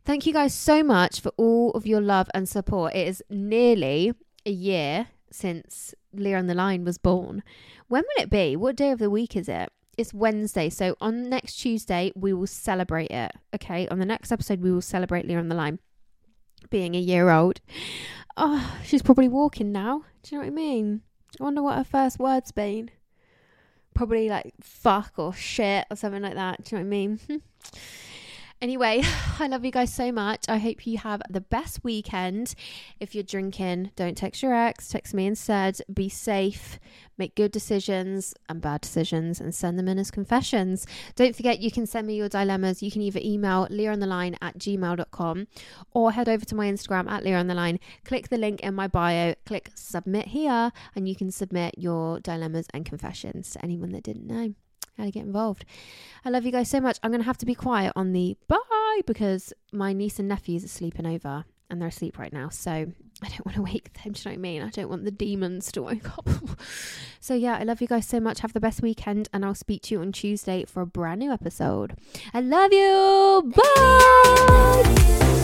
thank 0.06 0.26
you 0.26 0.34
guys 0.34 0.54
so 0.54 0.84
much 0.84 1.22
for 1.22 1.32
all 1.38 1.72
of 1.72 1.88
your 1.88 2.02
love 2.02 2.30
and 2.34 2.48
support. 2.48 2.94
It 2.94 3.08
is 3.08 3.24
nearly 3.30 4.14
a 4.46 4.52
year 4.52 5.08
since 5.32 5.94
Leah 6.14 6.38
on 6.38 6.48
the 6.48 6.56
Line 6.56 6.84
was 6.84 6.98
born. 6.98 7.44
When 7.88 8.04
will 8.04 8.24
it 8.24 8.30
be? 8.30 8.56
What 8.56 8.76
day 8.76 8.92
of 8.92 9.00
the 9.00 9.10
week 9.10 9.36
is 9.36 9.48
it? 9.48 9.72
It's 9.98 10.14
Wednesday. 10.14 10.70
So 10.70 10.96
on 11.02 11.30
next 11.30 11.56
Tuesday, 11.56 12.12
we 12.16 12.34
will 12.34 12.48
celebrate 12.48 13.12
it. 13.12 13.32
Okay. 13.56 13.88
On 13.90 14.00
the 14.00 14.06
next 14.06 14.32
episode, 14.32 14.62
we 14.62 14.72
will 14.72 14.82
celebrate 14.82 15.28
Leah 15.28 15.40
on 15.40 15.50
the 15.50 15.56
line 15.56 15.80
being 16.70 16.96
a 16.96 17.00
year 17.00 17.30
old. 17.30 17.62
Oh, 18.36 18.80
she's 18.84 19.02
probably 19.02 19.28
walking 19.28 19.72
now. 19.72 20.04
Do 20.24 20.36
you 20.36 20.42
know 20.42 20.46
what 20.46 20.52
I 20.52 20.56
mean? 20.56 21.02
I 21.40 21.44
wonder 21.44 21.62
what 21.64 21.78
her 21.78 21.84
first 21.84 22.20
word's 22.20 22.52
been. 22.52 22.92
Probably 23.94 24.30
like 24.30 24.54
fuck 24.62 25.14
or 25.18 25.34
shit 25.34 25.86
or 25.90 25.96
something 25.96 26.22
like 26.22 26.36
that. 26.36 26.64
Do 26.64 26.76
you 26.76 26.84
know 26.84 26.88
what 26.88 26.96
I 26.96 26.98
mean? 26.98 27.20
Anyway, 28.60 29.04
I 29.40 29.48
love 29.48 29.64
you 29.64 29.72
guys 29.72 29.94
so 29.94 30.12
much. 30.12 30.46
I 30.50 30.58
hope 30.58 30.88
you 30.88 30.98
have 30.98 31.22
the 31.30 31.42
best 31.42 31.84
weekend. 31.84 32.56
If 33.00 33.14
you're 33.14 33.24
drinking, 33.24 33.92
don't 33.96 34.18
text 34.18 34.42
your 34.42 34.54
ex, 34.54 34.88
text 34.88 35.14
me 35.14 35.28
instead. 35.28 35.80
Be 35.94 36.10
safe, 36.10 36.80
make 37.20 37.36
good 37.36 37.52
decisions 37.52 38.34
and 38.50 38.60
bad 38.60 38.82
decisions, 38.82 39.40
and 39.40 39.54
send 39.54 39.78
them 39.78 39.88
in 39.88 40.00
as 40.00 40.10
confessions. 40.10 40.88
Don't 41.16 41.36
forget, 41.36 41.60
you 41.60 41.70
can 41.70 41.86
send 41.86 42.08
me 42.08 42.16
your 42.16 42.30
dilemmas. 42.30 42.82
You 42.82 42.90
can 42.90 43.04
either 43.04 43.20
email 43.24 43.68
leahontheline 43.70 44.36
at 44.42 44.58
gmail.com 44.58 45.48
or 45.92 46.12
head 46.14 46.28
over 46.28 46.46
to 46.46 46.56
my 46.56 46.66
Instagram 46.68 47.08
at 47.10 47.24
leahontheline. 47.24 47.78
Click 48.06 48.30
the 48.30 48.38
link 48.38 48.62
in 48.62 48.74
my 48.74 48.88
bio, 48.88 49.36
click 49.46 49.70
submit 49.76 50.30
here, 50.30 50.72
and 50.96 51.08
you 51.08 51.16
can 51.16 51.30
submit 51.30 51.76
your 51.78 52.20
dilemmas 52.22 52.66
and 52.74 52.86
confessions 52.86 53.52
to 53.52 53.64
anyone 53.64 53.92
that 53.92 54.04
didn't 54.04 54.26
know 54.26 54.56
how 54.98 55.06
to 55.06 55.12
get 55.12 55.24
involved. 55.24 55.66
I 56.26 56.30
love 56.30 56.46
you 56.46 56.52
guys 56.52 56.70
so 56.70 56.82
much. 56.82 57.00
I'm 57.04 57.12
going 57.12 57.22
to 57.22 57.26
have 57.26 57.38
to 57.40 57.46
be 57.46 57.56
quiet 57.56 57.94
on 57.96 58.14
the 58.14 58.38
bye 58.48 59.02
because 59.06 59.54
my 59.72 59.94
niece 59.94 60.20
and 60.20 60.28
nephews 60.28 60.64
are 60.66 60.70
sleeping 60.70 61.06
over 61.06 61.46
and 61.70 61.82
they're 61.82 61.90
asleep 61.90 62.18
right 62.18 62.34
now. 62.34 62.50
So 62.50 62.72
I 63.22 63.30
don't 63.30 63.46
want 63.46 63.56
to 63.56 63.62
wake 63.62 63.94
them. 63.94 64.14
Do 64.14 64.20
you 64.20 64.26
know 64.26 64.32
what 64.32 64.34
I 64.34 64.38
mean? 64.38 64.62
I 64.62 64.70
don't 64.70 64.90
want 64.90 65.06
the 65.06 65.12
demons 65.12 65.72
to 65.74 65.82
wake 65.82 66.18
up. 66.18 66.28
so 67.20 67.34
yeah, 67.34 67.58
I 67.58 67.64
love 67.64 67.82
you 67.82 67.88
guys 67.88 68.08
so 68.08 68.20
much. 68.20 68.40
Have 68.40 68.54
the 68.54 68.60
best 68.60 68.82
weekend 68.82 69.30
and 69.34 69.46
I'll 69.46 69.56
speak 69.56 69.84
to 69.84 69.96
you 69.96 70.02
on 70.02 70.12
Tuesday 70.12 70.66
for 70.66 70.82
a 70.82 70.88
brand 70.88 71.20
new 71.20 71.32
episode. 71.32 71.98
I 72.34 72.42
love 72.42 72.74
you. 72.74 73.54
Bye. 73.56 75.44